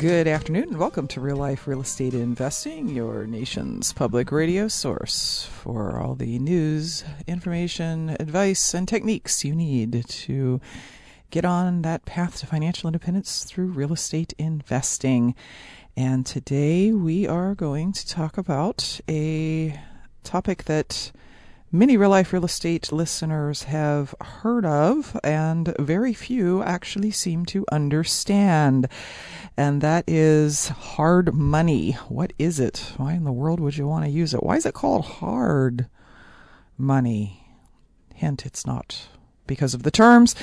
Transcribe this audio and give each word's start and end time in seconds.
Good 0.00 0.26
afternoon 0.26 0.68
and 0.70 0.78
welcome 0.78 1.06
to 1.08 1.20
Real 1.20 1.36
Life 1.36 1.66
Real 1.66 1.82
Estate 1.82 2.14
Investing, 2.14 2.88
your 2.88 3.26
nation's 3.26 3.92
public 3.92 4.32
radio 4.32 4.66
source 4.66 5.46
for 5.52 5.98
all 5.98 6.14
the 6.14 6.38
news, 6.38 7.04
information, 7.26 8.16
advice, 8.18 8.72
and 8.72 8.88
techniques 8.88 9.44
you 9.44 9.54
need 9.54 10.06
to 10.08 10.58
get 11.28 11.44
on 11.44 11.82
that 11.82 12.06
path 12.06 12.38
to 12.38 12.46
financial 12.46 12.88
independence 12.88 13.44
through 13.44 13.66
real 13.66 13.92
estate 13.92 14.32
investing. 14.38 15.34
And 15.98 16.24
today 16.24 16.92
we 16.92 17.26
are 17.28 17.54
going 17.54 17.92
to 17.92 18.08
talk 18.08 18.38
about 18.38 19.02
a 19.06 19.78
topic 20.24 20.64
that 20.64 21.12
many 21.72 21.96
real 21.96 22.10
life 22.10 22.32
real 22.32 22.44
estate 22.44 22.90
listeners 22.90 23.64
have 23.64 24.14
heard 24.20 24.64
of, 24.64 25.18
and 25.22 25.74
very 25.78 26.12
few 26.12 26.62
actually 26.62 27.10
seem 27.10 27.44
to 27.46 27.64
understand. 27.70 28.88
And 29.56 29.80
that 29.80 30.04
is 30.06 30.68
hard 30.68 31.34
money. 31.34 31.92
What 32.08 32.32
is 32.38 32.58
it? 32.58 32.92
Why 32.96 33.12
in 33.12 33.24
the 33.24 33.32
world 33.32 33.60
would 33.60 33.76
you 33.76 33.86
want 33.86 34.04
to 34.04 34.10
use 34.10 34.34
it? 34.34 34.42
Why 34.42 34.56
is 34.56 34.66
it 34.66 34.74
called 34.74 35.04
hard 35.04 35.86
money? 36.76 37.46
Hint, 38.14 38.44
it's 38.44 38.66
not 38.66 39.08
because 39.46 39.74
of 39.74 39.82
the 39.82 39.90
terms. 39.90 40.34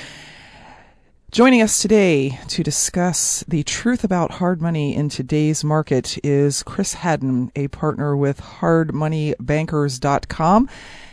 Joining 1.30 1.60
us 1.60 1.82
today 1.82 2.40
to 2.48 2.62
discuss 2.62 3.44
the 3.46 3.62
truth 3.62 4.02
about 4.02 4.30
hard 4.32 4.62
money 4.62 4.96
in 4.96 5.10
today's 5.10 5.62
market 5.62 6.16
is 6.24 6.62
Chris 6.62 6.94
Haddon, 6.94 7.52
a 7.54 7.68
partner 7.68 8.16
with 8.16 8.40
hardmoneybankers.com 8.40 10.70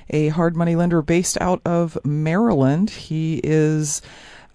a 0.09 0.27
hard 0.29 0.55
money 0.55 0.75
lender 0.75 1.01
based 1.01 1.39
out 1.41 1.61
of 1.65 1.97
Maryland. 2.05 2.91
He 2.91 3.41
is 3.43 4.01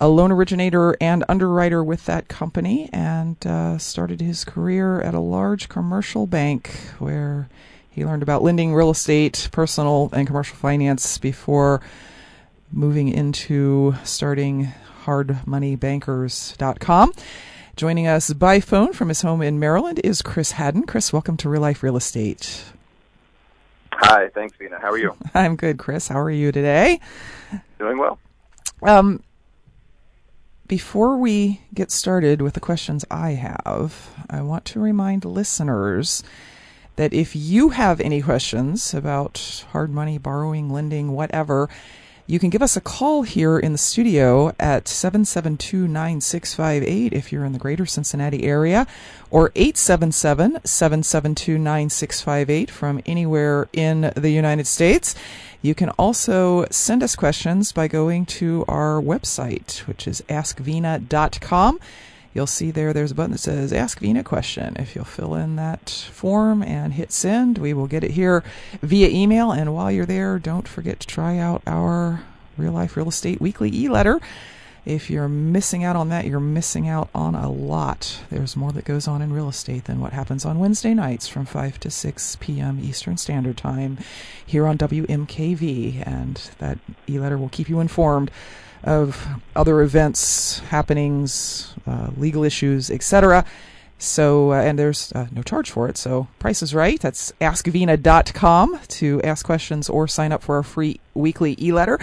a 0.01 0.09
loan 0.09 0.33
originator 0.33 0.97
and 1.01 1.25
underwriter 1.29 1.85
with 1.85 2.07
that 2.07 2.29
company 2.29 2.89
and 2.93 3.37
uh, 3.47 3.79
started 3.79 4.21
his 4.21 4.45
career 4.45 5.01
at 5.01 5.15
a 5.15 5.21
large 5.21 5.69
commercial 5.69 6.27
bank 6.27 6.71
where 6.99 7.49
he 7.91 8.05
learned 8.05 8.23
about 8.23 8.43
lending, 8.43 8.73
real 8.73 8.91
estate, 8.91 9.49
personal, 9.53 10.09
and 10.13 10.27
commercial 10.27 10.57
finance 10.57 11.19
before 11.19 11.81
moving 12.73 13.09
into 13.09 13.95
starting 14.05 14.69
hardmoneybankers.com. 15.11 17.13
Joining 17.75 18.07
us 18.07 18.33
by 18.33 18.61
phone 18.61 18.93
from 18.93 19.09
his 19.09 19.23
home 19.23 19.43
in 19.43 19.59
Maryland 19.59 20.01
is 20.05 20.23
Chris 20.23 20.53
Haddon. 20.53 20.85
Chris, 20.85 21.13
welcome 21.13 21.37
to 21.39 21.49
Real 21.49 21.63
Life 21.63 21.83
Real 21.83 21.97
Estate. 21.97 22.63
Hi, 23.93 24.29
thanks, 24.29 24.57
Vena. 24.57 24.79
How 24.81 24.91
are 24.91 24.99
you? 24.99 25.17
I'm 25.35 25.57
good, 25.57 25.79
Chris. 25.79 26.07
How 26.07 26.21
are 26.21 26.31
you 26.31 26.53
today? 26.53 27.01
Doing 27.81 27.99
well. 27.99 28.21
Um, 28.83 29.25
before 30.69 31.17
we 31.17 31.63
get 31.75 31.91
started 31.91 32.41
with 32.41 32.55
the 32.55 32.61
questions 32.61 33.05
I 33.11 33.31
have, 33.31 34.25
I 34.31 34.43
want 34.43 34.65
to 34.67 34.79
remind 34.79 35.25
listeners 35.25 36.23
that 36.95 37.13
if 37.13 37.35
you 37.35 37.71
have 37.71 38.01
any 38.01 38.23
questions 38.23 38.95
about 38.95 39.65
hard 39.73 39.91
money, 39.91 40.19
borrowing, 40.19 40.71
lending, 40.71 41.11
whatever, 41.11 41.69
you 42.31 42.39
can 42.39 42.49
give 42.49 42.63
us 42.63 42.77
a 42.77 42.81
call 42.81 43.23
here 43.23 43.59
in 43.59 43.73
the 43.73 43.79
studio 43.79 44.55
at 44.61 44.87
772 44.87 45.89
9658 45.89 47.13
if 47.13 47.33
you're 47.33 47.45
in 47.45 47.53
the 47.53 47.59
greater 47.59 47.85
Cincinnati 47.85 48.45
area, 48.45 48.87
or 49.33 49.51
877 49.57 50.61
772 50.65 51.59
9658 51.59 52.71
from 52.71 53.03
anywhere 53.05 53.69
in 53.73 54.13
the 54.15 54.31
United 54.31 54.69
States. 54.69 55.17
You 55.61 55.75
can 55.75 55.91
also 55.91 56.67
send 56.71 57.03
us 57.03 57.17
questions 57.17 57.73
by 57.73 57.89
going 57.89 58.27
to 58.27 58.65
our 58.69 59.03
website, 59.03 59.79
which 59.89 60.07
is 60.07 60.23
askvena.com. 60.29 61.81
You'll 62.33 62.47
see 62.47 62.71
there, 62.71 62.93
there's 62.93 63.11
a 63.11 63.15
button 63.15 63.33
that 63.33 63.39
says 63.39 63.73
Ask 63.73 63.99
Vena 63.99 64.23
Question. 64.23 64.77
If 64.79 64.95
you'll 64.95 65.05
fill 65.05 65.35
in 65.35 65.57
that 65.57 65.91
form 65.91 66.63
and 66.63 66.93
hit 66.93 67.11
send, 67.11 67.59
we 67.59 67.75
will 67.75 67.89
get 67.89 68.05
it 68.05 68.13
here 68.13 68.45
via 68.83 69.09
email. 69.09 69.51
And 69.51 69.75
while 69.75 69.91
you're 69.91 70.07
there, 70.07 70.39
don't 70.39 70.69
forget 70.69 71.01
to 71.01 71.07
try 71.09 71.39
out 71.39 71.63
our 71.67 72.23
Real 72.57 72.73
Life 72.73 72.97
Real 72.97 73.09
Estate 73.09 73.41
Weekly 73.41 73.75
e 73.75 73.89
letter. 73.89 74.21
If 74.85 75.11
you're 75.11 75.29
missing 75.29 75.85
out 75.85 75.97
on 75.97 76.09
that, 76.09 76.25
you're 76.25 76.41
missing 76.41 76.89
out 76.89 77.11
on 77.15 77.35
a 77.35 77.51
lot. 77.51 78.21
There's 78.31 78.57
more 78.57 78.73
that 78.73 78.85
goes 78.85 79.07
on 79.07 79.21
in 79.21 79.33
real 79.33 79.49
estate 79.49 79.85
than 79.85 80.01
what 80.01 80.13
happens 80.13 80.47
on 80.47 80.59
Wednesday 80.59 80.95
nights 80.95 81.29
from 81.29 81.45
5 81.45 81.79
to 81.81 81.91
6 81.91 82.37
p.m. 82.41 82.79
Eastern 82.81 83.19
Standard 83.19 83.59
Time 83.59 83.99
here 84.47 84.67
on 84.67 84.79
WMKV. 84.79 86.07
And 86.07 86.51
that 86.59 86.79
e 87.09 87.19
letter 87.19 87.37
will 87.37 87.51
keep 87.51 87.69
you 87.69 87.81
informed 87.81 88.31
of 88.83 89.27
other 89.55 89.83
events, 89.83 90.61
happenings, 90.61 91.75
uh, 91.87 92.11
legal 92.17 92.45
issues, 92.45 92.91
etc. 92.91 93.45
So, 93.99 94.53
uh, 94.53 94.63
and 94.63 94.79
there's 94.79 95.13
uh, 95.13 95.27
no 95.31 95.43
charge 95.43 95.71
for 95.71 95.89
it. 95.89 95.99
So, 95.99 96.29
price 96.39 96.63
is 96.63 96.75
right. 96.75 96.99
That's 96.99 97.33
askvena.com 97.41 98.81
to 98.89 99.23
ask 99.23 99.45
questions 99.45 99.91
or 99.91 100.09
sign 100.09 100.33
up 100.33 100.43
for 100.43 100.57
our 100.57 100.63
free 100.63 101.01
weekly 101.15 101.55
e 101.61 101.73
letter. 101.73 101.99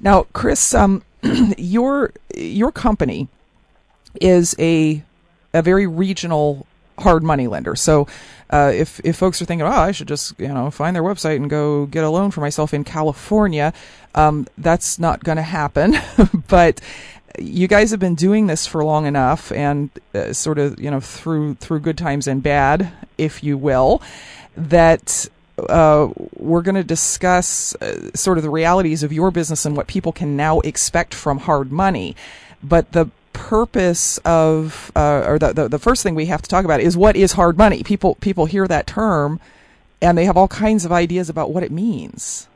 Now, 0.00 0.26
Chris, 0.34 0.74
um, 0.74 1.02
your 1.58 2.12
your 2.36 2.70
company 2.70 3.28
is 4.20 4.54
a 4.58 5.02
a 5.54 5.62
very 5.62 5.86
regional 5.86 6.66
hard 6.98 7.22
money 7.22 7.46
lender. 7.46 7.76
So, 7.76 8.06
uh, 8.50 8.72
if 8.74 9.00
if 9.04 9.16
folks 9.16 9.40
are 9.42 9.44
thinking, 9.44 9.66
oh, 9.66 9.70
I 9.70 9.92
should 9.92 10.08
just 10.08 10.38
you 10.38 10.48
know 10.48 10.70
find 10.70 10.94
their 10.94 11.02
website 11.02 11.36
and 11.36 11.50
go 11.50 11.86
get 11.86 12.04
a 12.04 12.10
loan 12.10 12.30
for 12.30 12.40
myself 12.40 12.74
in 12.74 12.84
California, 12.84 13.72
um, 14.14 14.46
that's 14.56 14.98
not 14.98 15.24
going 15.24 15.36
to 15.36 15.42
happen. 15.42 15.96
but 16.48 16.80
you 17.38 17.68
guys 17.68 17.90
have 17.90 18.00
been 18.00 18.14
doing 18.14 18.46
this 18.46 18.66
for 18.66 18.84
long 18.84 19.06
enough, 19.06 19.52
and 19.52 19.90
uh, 20.14 20.32
sort 20.32 20.58
of 20.58 20.80
you 20.80 20.90
know 20.90 21.00
through 21.00 21.54
through 21.54 21.80
good 21.80 21.98
times 21.98 22.26
and 22.26 22.42
bad, 22.42 22.90
if 23.16 23.42
you 23.42 23.56
will, 23.56 24.02
that. 24.56 25.26
Uh, 25.68 26.08
we're 26.36 26.62
going 26.62 26.76
to 26.76 26.84
discuss 26.84 27.74
uh, 27.82 28.08
sort 28.14 28.38
of 28.38 28.44
the 28.44 28.50
realities 28.50 29.02
of 29.02 29.12
your 29.12 29.32
business 29.32 29.66
and 29.66 29.76
what 29.76 29.88
people 29.88 30.12
can 30.12 30.36
now 30.36 30.60
expect 30.60 31.12
from 31.12 31.36
hard 31.36 31.72
money. 31.72 32.14
But 32.62 32.92
the 32.92 33.10
purpose 33.48 34.18
of, 34.18 34.92
uh, 34.94 35.24
or 35.26 35.38
the, 35.38 35.52
the, 35.54 35.68
the 35.68 35.78
first 35.78 36.02
thing 36.02 36.14
we 36.14 36.26
have 36.26 36.42
to 36.42 36.48
talk 36.48 36.66
about 36.66 36.80
is 36.80 36.96
what 36.96 37.16
is 37.16 37.32
hard 37.32 37.56
money. 37.56 37.82
People 37.82 38.14
people 38.16 38.44
hear 38.44 38.68
that 38.68 38.86
term, 38.86 39.40
and 40.02 40.18
they 40.18 40.26
have 40.26 40.36
all 40.36 40.48
kinds 40.48 40.84
of 40.84 40.92
ideas 40.92 41.30
about 41.30 41.50
what 41.50 41.62
it 41.62 41.72
means. 41.72 42.46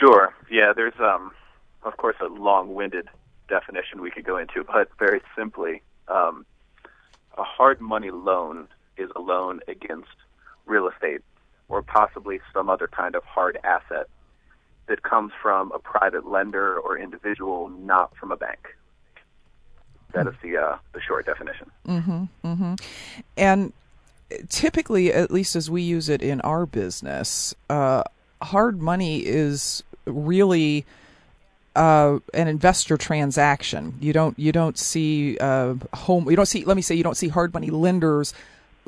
Sure. 0.00 0.34
Yeah. 0.50 0.72
There's 0.74 0.98
um, 0.98 1.30
of 1.82 1.96
course, 1.96 2.16
a 2.20 2.26
long-winded 2.26 3.08
definition 3.48 4.00
we 4.00 4.10
could 4.10 4.24
go 4.24 4.36
into, 4.36 4.64
but 4.64 4.88
very 4.98 5.20
simply, 5.36 5.82
um, 6.08 6.44
a 7.36 7.44
hard 7.44 7.80
money 7.80 8.10
loan 8.10 8.68
is 8.96 9.08
a 9.14 9.20
loan 9.20 9.60
against 9.68 10.08
real 10.66 10.88
estate 10.88 11.20
or 11.68 11.82
possibly 11.82 12.40
some 12.52 12.68
other 12.68 12.88
kind 12.88 13.14
of 13.14 13.22
hard 13.24 13.58
asset 13.62 14.08
that 14.88 15.02
comes 15.02 15.32
from 15.40 15.72
a 15.72 15.78
private 15.78 16.26
lender 16.26 16.78
or 16.78 16.98
individual, 16.98 17.68
not 17.68 18.16
from 18.16 18.32
a 18.32 18.36
bank. 18.36 18.74
That 20.14 20.26
is 20.26 20.34
the 20.42 20.56
uh, 20.56 20.76
the 20.92 21.00
short 21.00 21.26
definition. 21.26 21.70
Mm-hmm, 21.86 22.24
mm-hmm. 22.44 22.74
And 23.36 23.72
typically, 24.48 25.12
at 25.12 25.30
least 25.30 25.54
as 25.54 25.70
we 25.70 25.82
use 25.82 26.08
it 26.08 26.22
in 26.22 26.40
our 26.40 26.64
business, 26.66 27.54
uh, 27.68 28.04
hard 28.40 28.80
money 28.80 29.18
is 29.18 29.82
really 30.06 30.86
uh, 31.76 32.18
an 32.32 32.48
investor 32.48 32.96
transaction. 32.96 33.94
You 34.00 34.12
don't 34.12 34.38
you 34.38 34.50
don't 34.50 34.78
see 34.78 35.36
uh, 35.38 35.74
home. 35.94 36.28
You 36.30 36.36
don't 36.36 36.46
see. 36.46 36.64
Let 36.64 36.76
me 36.76 36.82
say 36.82 36.94
you 36.94 37.04
don't 37.04 37.16
see 37.16 37.28
hard 37.28 37.52
money 37.52 37.70
lenders 37.70 38.32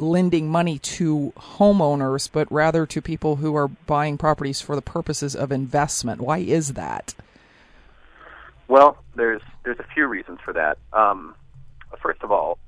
lending 0.01 0.49
money 0.49 0.79
to 0.79 1.33
homeowners, 1.37 2.29
but 2.31 2.51
rather 2.51 2.87
to 2.87 3.03
people 3.03 3.37
who 3.37 3.55
are 3.55 3.69
buying 3.69 4.19
properties 4.19 4.61
for 4.61 4.75
the 4.75 4.83
purposes 4.83 5.37
of 5.37 5.53
investment. 5.53 6.21
Why 6.21 6.39
is 6.39 6.75
that? 6.75 7.15
Well, 8.69 8.99
there's 9.15 9.43
there's 9.65 9.81
a 9.81 9.87
few 9.95 10.07
reasons 10.07 10.39
for 10.45 10.53
that. 10.53 10.79
Um, 10.93 11.35
first 12.01 12.23
of 12.23 12.31
all, 12.31 12.59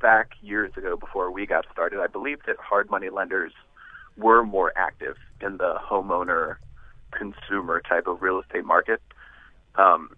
back 0.00 0.32
years 0.42 0.72
ago, 0.76 0.96
before 0.96 1.30
we 1.30 1.46
got 1.46 1.64
started, 1.72 2.00
I 2.00 2.06
believe 2.06 2.40
that 2.46 2.56
hard 2.58 2.90
money 2.90 3.08
lenders 3.08 3.52
were 4.16 4.44
more 4.44 4.72
active 4.76 5.16
in 5.40 5.56
the 5.56 5.76
homeowner 5.82 6.56
consumer 7.10 7.80
type 7.80 8.06
of 8.06 8.22
real 8.22 8.40
estate 8.40 8.64
market. 8.64 9.00
Um, 9.76 10.10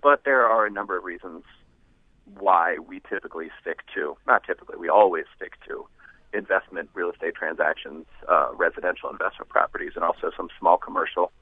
but 0.00 0.24
there 0.24 0.46
are 0.46 0.66
a 0.66 0.70
number 0.70 0.96
of 0.96 1.04
reasons 1.04 1.44
why 2.38 2.78
we 2.78 3.00
typically 3.08 3.50
stick 3.60 3.80
to, 3.94 4.16
not 4.26 4.44
typically, 4.44 4.76
we 4.76 4.88
always 4.88 5.24
stick 5.36 5.54
to 5.66 5.86
investment 6.32 6.90
real 6.94 7.10
estate 7.10 7.34
transactions, 7.34 8.06
uh, 8.28 8.48
residential 8.54 9.10
investment 9.10 9.48
properties, 9.48 9.92
and 9.94 10.04
also 10.04 10.30
some 10.36 10.48
small 10.58 10.76
commercial. 10.76 11.32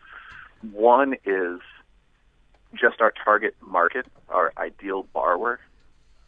One 0.73 1.15
is 1.25 1.61
just 2.75 3.01
our 3.01 3.13
target 3.25 3.55
market, 3.61 4.07
our 4.29 4.53
ideal 4.57 5.07
borrower 5.13 5.61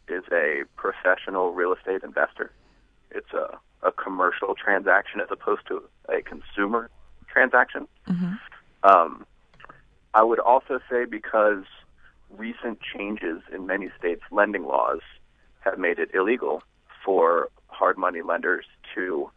is 0.07 0.23
a 0.31 0.63
professional 0.75 1.53
real 1.53 1.73
estate 1.73 2.03
investor. 2.03 2.51
It's 3.11 3.31
a, 3.33 3.57
a 3.83 3.91
commercial 3.91 4.55
transaction 4.55 5.21
as 5.21 5.27
opposed 5.31 5.67
to 5.67 5.83
a 6.09 6.21
consumer 6.21 6.89
transaction. 7.27 7.87
Mm-hmm. 8.07 8.33
Um, 8.83 9.25
I 10.13 10.23
would 10.23 10.39
also 10.39 10.79
say 10.89 11.05
because 11.05 11.63
recent 12.35 12.79
changes 12.81 13.41
in 13.53 13.65
many 13.65 13.89
states' 13.97 14.23
lending 14.31 14.65
laws 14.65 14.99
have 15.61 15.77
made 15.77 15.99
it 15.99 16.09
illegal 16.13 16.63
for 17.03 17.49
hard 17.67 17.97
money 17.97 18.21
lenders 18.21 18.65
to 18.95 19.29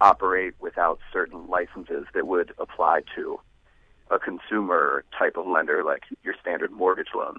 operate 0.00 0.54
without 0.60 0.98
certain 1.12 1.46
licenses 1.48 2.04
that 2.14 2.26
would 2.26 2.52
apply 2.58 3.00
to 3.14 3.40
a 4.10 4.18
consumer 4.18 5.04
type 5.18 5.36
of 5.36 5.46
lender, 5.46 5.82
like 5.84 6.02
your 6.22 6.34
standard 6.40 6.70
mortgage 6.70 7.08
loan. 7.14 7.38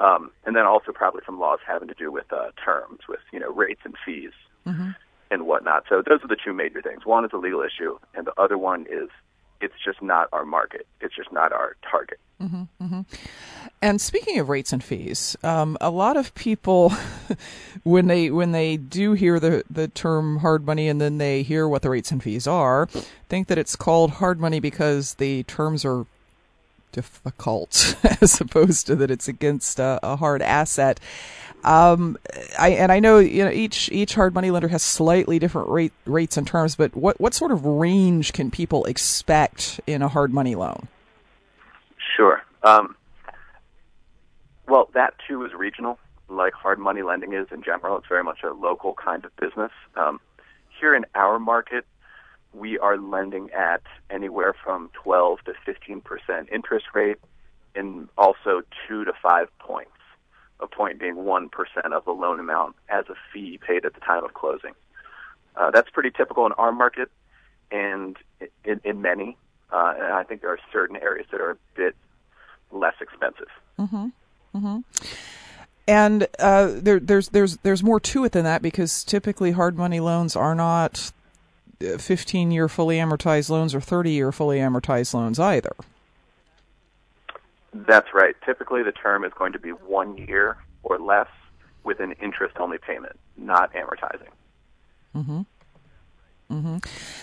Um, 0.00 0.32
and 0.44 0.56
then 0.56 0.64
also 0.64 0.90
probably 0.90 1.20
some 1.24 1.38
laws 1.38 1.60
having 1.66 1.88
to 1.88 1.94
do 1.94 2.10
with 2.10 2.32
uh, 2.32 2.50
terms, 2.64 3.00
with 3.08 3.20
you 3.32 3.38
know 3.38 3.52
rates 3.52 3.82
and 3.84 3.94
fees 4.04 4.32
mm-hmm. 4.66 4.90
and 5.30 5.46
whatnot. 5.46 5.84
So 5.88 6.02
those 6.04 6.24
are 6.24 6.28
the 6.28 6.36
two 6.42 6.52
major 6.52 6.82
things. 6.82 7.04
One 7.04 7.24
is 7.24 7.30
a 7.32 7.36
legal 7.36 7.62
issue, 7.62 7.98
and 8.14 8.26
the 8.26 8.32
other 8.40 8.58
one 8.58 8.86
is 8.90 9.10
it's 9.60 9.74
just 9.84 10.02
not 10.02 10.28
our 10.32 10.44
market. 10.44 10.86
It's 11.00 11.14
just 11.14 11.30
not 11.30 11.52
our 11.52 11.76
target. 11.88 12.18
Mm-hmm, 12.42 12.84
mm-hmm. 12.84 13.00
And 13.80 14.00
speaking 14.00 14.38
of 14.38 14.48
rates 14.48 14.72
and 14.72 14.82
fees, 14.82 15.36
um, 15.42 15.76
a 15.80 15.90
lot 15.90 16.16
of 16.16 16.34
people, 16.34 16.92
when 17.84 18.06
they 18.06 18.30
when 18.30 18.52
they 18.52 18.76
do 18.76 19.12
hear 19.12 19.38
the 19.38 19.64
the 19.70 19.88
term 19.88 20.38
hard 20.38 20.66
money 20.66 20.88
and 20.88 21.00
then 21.00 21.18
they 21.18 21.42
hear 21.42 21.68
what 21.68 21.82
the 21.82 21.90
rates 21.90 22.10
and 22.10 22.22
fees 22.22 22.46
are, 22.46 22.86
think 23.28 23.48
that 23.48 23.58
it's 23.58 23.76
called 23.76 24.12
hard 24.12 24.40
money 24.40 24.60
because 24.60 25.14
the 25.14 25.42
terms 25.44 25.84
are 25.84 26.06
difficult, 26.92 27.96
as 28.20 28.40
opposed 28.40 28.86
to 28.86 28.96
that 28.96 29.10
it's 29.10 29.28
against 29.28 29.78
a, 29.78 29.98
a 30.02 30.16
hard 30.16 30.42
asset. 30.42 31.00
Um, 31.64 32.18
I 32.58 32.70
and 32.70 32.90
I 32.90 32.98
know 32.98 33.18
you 33.18 33.44
know 33.44 33.50
each 33.50 33.88
each 33.92 34.14
hard 34.14 34.34
money 34.34 34.50
lender 34.50 34.68
has 34.68 34.82
slightly 34.82 35.38
different 35.38 35.68
rate 35.68 35.92
rates 36.06 36.36
and 36.36 36.46
terms, 36.46 36.74
but 36.74 36.96
what 36.96 37.20
what 37.20 37.34
sort 37.34 37.52
of 37.52 37.64
range 37.64 38.32
can 38.32 38.50
people 38.50 38.84
expect 38.86 39.80
in 39.86 40.02
a 40.02 40.08
hard 40.08 40.32
money 40.32 40.56
loan? 40.56 40.88
Sure. 42.22 42.40
Um, 42.62 42.94
well, 44.68 44.88
that 44.94 45.14
too 45.26 45.44
is 45.44 45.52
regional, 45.54 45.98
like 46.28 46.52
hard 46.52 46.78
money 46.78 47.02
lending 47.02 47.32
is 47.32 47.48
in 47.50 47.64
general. 47.64 47.98
It's 47.98 48.06
very 48.06 48.22
much 48.22 48.44
a 48.44 48.52
local 48.52 48.94
kind 48.94 49.24
of 49.24 49.34
business. 49.34 49.72
Um, 49.96 50.20
here 50.78 50.94
in 50.94 51.04
our 51.16 51.40
market, 51.40 51.84
we 52.54 52.78
are 52.78 52.96
lending 52.96 53.50
at 53.50 53.82
anywhere 54.08 54.54
from 54.62 54.90
12 55.02 55.40
to 55.46 55.54
15 55.66 56.00
percent 56.02 56.48
interest 56.52 56.86
rate, 56.94 57.16
and 57.74 58.08
also 58.16 58.62
two 58.86 59.04
to 59.04 59.12
five 59.20 59.48
points 59.58 59.90
a 60.60 60.68
point 60.68 61.00
being 61.00 61.16
1% 61.16 61.48
of 61.92 62.04
the 62.04 62.12
loan 62.12 62.38
amount 62.38 62.76
as 62.88 63.04
a 63.08 63.14
fee 63.32 63.58
paid 63.66 63.84
at 63.84 63.94
the 63.94 64.00
time 64.00 64.22
of 64.22 64.32
closing. 64.32 64.74
Uh, 65.56 65.72
that's 65.72 65.90
pretty 65.90 66.12
typical 66.16 66.46
in 66.46 66.52
our 66.52 66.70
market 66.70 67.10
and 67.72 68.16
in, 68.64 68.80
in 68.84 69.02
many. 69.02 69.36
Uh, 69.72 69.94
and 69.96 70.12
I 70.12 70.22
think 70.22 70.42
there 70.42 70.50
are 70.50 70.58
certain 70.72 70.94
areas 70.96 71.26
that 71.32 71.40
are 71.40 71.50
a 71.50 71.56
bit 71.74 71.96
less 72.72 72.94
expensive. 73.00 73.48
Mm-hmm. 73.78 74.08
Mm-hmm. 74.54 74.78
And 75.88 76.28
uh, 76.38 76.72
there, 76.76 77.00
there's 77.00 77.30
there's 77.30 77.56
there's 77.58 77.82
more 77.82 78.00
to 78.00 78.24
it 78.24 78.32
than 78.32 78.44
that 78.44 78.62
because 78.62 79.02
typically 79.04 79.52
hard 79.52 79.76
money 79.76 80.00
loans 80.00 80.36
are 80.36 80.54
not 80.54 81.12
15 81.80 82.50
year 82.50 82.68
fully 82.68 82.98
amortized 82.98 83.50
loans 83.50 83.74
or 83.74 83.80
30 83.80 84.10
year 84.12 84.32
fully 84.32 84.58
amortized 84.58 85.14
loans 85.14 85.38
either. 85.38 85.74
That's 87.74 88.08
right. 88.14 88.36
Typically, 88.44 88.82
the 88.82 88.92
term 88.92 89.24
is 89.24 89.32
going 89.36 89.52
to 89.52 89.58
be 89.58 89.70
one 89.70 90.16
year 90.16 90.58
or 90.82 90.98
less 90.98 91.28
with 91.84 92.00
an 92.00 92.12
interest 92.22 92.56
only 92.58 92.78
payment, 92.78 93.18
not 93.36 93.72
amortizing. 93.72 94.28
Mm-hmm. 95.16 95.40
Mm-hmm. 96.52 96.76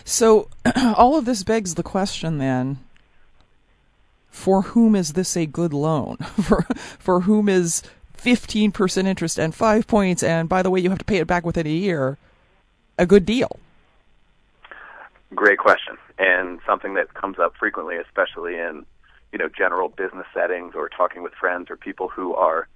So, 0.04 0.50
all 0.76 1.16
of 1.16 1.26
this 1.26 1.44
begs 1.44 1.76
the 1.76 1.84
question 1.84 2.40
then 2.40 2.80
for 4.30 4.62
whom 4.62 4.96
is 4.96 5.14
this 5.14 5.36
a 5.36 5.46
good 5.46 5.74
loan? 5.74 6.18
for, 6.42 6.66
for 7.00 7.22
whom 7.22 7.50
is 7.50 7.84
15% 8.18 9.06
interest 9.06 9.40
and 9.40 9.56
five 9.56 9.88
points, 9.88 10.24
and 10.24 10.50
by 10.50 10.62
the 10.62 10.70
way, 10.70 10.80
you 10.80 10.90
have 10.90 11.00
to 11.00 11.06
pay 11.06 11.18
it 11.18 11.28
back 11.28 11.46
within 11.46 11.68
a 11.68 11.70
year, 11.70 12.18
a 12.98 13.06
good 13.06 13.26
deal? 13.26 13.60
Great 15.36 15.60
question, 15.60 15.98
and 16.18 16.60
something 16.66 16.96
that 16.96 17.14
comes 17.14 17.38
up 17.40 17.54
frequently, 17.58 17.96
especially 17.98 18.56
in 18.56 18.86
you 19.32 19.38
know, 19.38 19.50
general 19.56 19.90
business 19.90 20.26
settings 20.34 20.74
or 20.76 20.90
talking 20.90 21.22
with 21.24 21.34
friends 21.34 21.70
or 21.70 21.78
people 21.78 22.08
who 22.08 22.34
are 22.34 22.68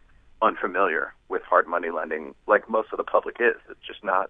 unfamiliar 0.41 1.13
with 1.29 1.41
hard 1.43 1.67
money 1.67 1.89
lending, 1.89 2.35
like 2.47 2.69
most 2.69 2.89
of 2.91 2.97
the 2.97 3.03
public 3.03 3.37
is. 3.39 3.55
It's 3.69 3.85
just 3.85 4.03
not 4.03 4.29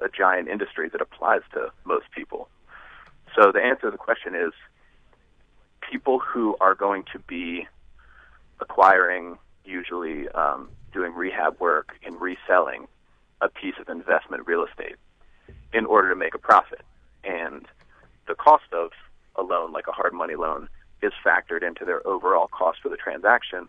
a 0.00 0.08
giant 0.08 0.48
industry 0.48 0.88
that 0.88 1.00
applies 1.00 1.42
to 1.52 1.70
most 1.84 2.06
people. 2.12 2.48
So 3.36 3.52
the 3.52 3.60
answer 3.60 3.82
to 3.82 3.90
the 3.90 3.98
question 3.98 4.34
is 4.34 4.52
people 5.90 6.18
who 6.18 6.56
are 6.60 6.74
going 6.74 7.04
to 7.12 7.18
be 7.18 7.66
acquiring, 8.60 9.38
usually 9.64 10.28
um, 10.28 10.68
doing 10.92 11.14
rehab 11.14 11.58
work 11.60 11.96
and 12.04 12.20
reselling 12.20 12.86
a 13.40 13.48
piece 13.48 13.74
of 13.80 13.88
investment 13.88 14.46
real 14.46 14.64
estate 14.64 14.96
in 15.72 15.86
order 15.86 16.10
to 16.10 16.16
make 16.16 16.34
a 16.34 16.38
profit. 16.38 16.82
And 17.24 17.66
the 18.28 18.34
cost 18.34 18.64
of 18.72 18.90
a 19.36 19.42
loan, 19.42 19.72
like 19.72 19.86
a 19.88 19.92
hard 19.92 20.12
money 20.12 20.34
loan, 20.34 20.68
is 21.02 21.12
factored 21.24 21.62
into 21.62 21.84
their 21.84 22.06
overall 22.06 22.48
cost 22.48 22.80
for 22.82 22.88
the 22.88 22.96
transaction. 22.96 23.68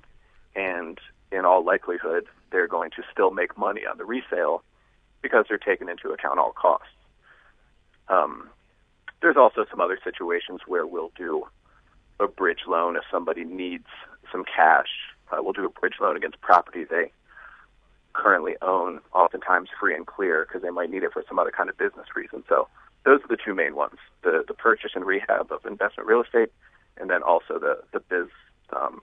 And 0.55 0.99
in 1.31 1.45
all 1.45 1.63
likelihood, 1.63 2.25
they're 2.51 2.67
going 2.67 2.91
to 2.91 3.03
still 3.11 3.31
make 3.31 3.57
money 3.57 3.81
on 3.89 3.97
the 3.97 4.05
resale 4.05 4.63
because 5.21 5.45
they're 5.47 5.57
taking 5.57 5.87
into 5.87 6.09
account 6.09 6.39
all 6.39 6.51
costs. 6.51 6.87
Um, 8.09 8.49
there's 9.21 9.37
also 9.37 9.65
some 9.69 9.79
other 9.79 9.99
situations 10.03 10.61
where 10.67 10.85
we'll 10.85 11.11
do 11.15 11.45
a 12.19 12.27
bridge 12.27 12.61
loan 12.67 12.95
if 12.95 13.03
somebody 13.11 13.43
needs 13.43 13.87
some 14.31 14.43
cash. 14.43 14.89
Uh, 15.31 15.37
we'll 15.39 15.53
do 15.53 15.65
a 15.65 15.69
bridge 15.69 15.95
loan 16.01 16.17
against 16.17 16.39
property 16.41 16.83
they 16.83 17.11
currently 18.13 18.55
own, 18.61 18.99
oftentimes 19.13 19.69
free 19.79 19.95
and 19.95 20.05
clear, 20.05 20.45
because 20.45 20.61
they 20.61 20.69
might 20.69 20.89
need 20.89 21.03
it 21.03 21.13
for 21.13 21.23
some 21.27 21.39
other 21.39 21.51
kind 21.51 21.69
of 21.69 21.77
business 21.77 22.07
reason. 22.15 22.43
So 22.49 22.67
those 23.05 23.21
are 23.23 23.27
the 23.27 23.37
two 23.43 23.55
main 23.55 23.75
ones: 23.75 23.97
the 24.23 24.43
the 24.47 24.53
purchase 24.53 24.91
and 24.95 25.05
rehab 25.05 25.51
of 25.51 25.65
investment 25.65 26.07
real 26.07 26.21
estate, 26.21 26.51
and 26.97 27.09
then 27.09 27.23
also 27.23 27.57
the 27.59 27.81
the 27.93 27.99
biz 28.01 28.27
um, 28.73 29.01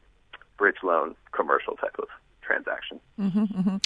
bridge 0.57 0.77
loan 0.83 1.15
commercial 1.33 1.77
type 1.77 1.97
of 1.99 2.09
transaction. 2.43 3.00
Mm-hmm, 3.19 3.45
mm-hmm. 3.45 3.77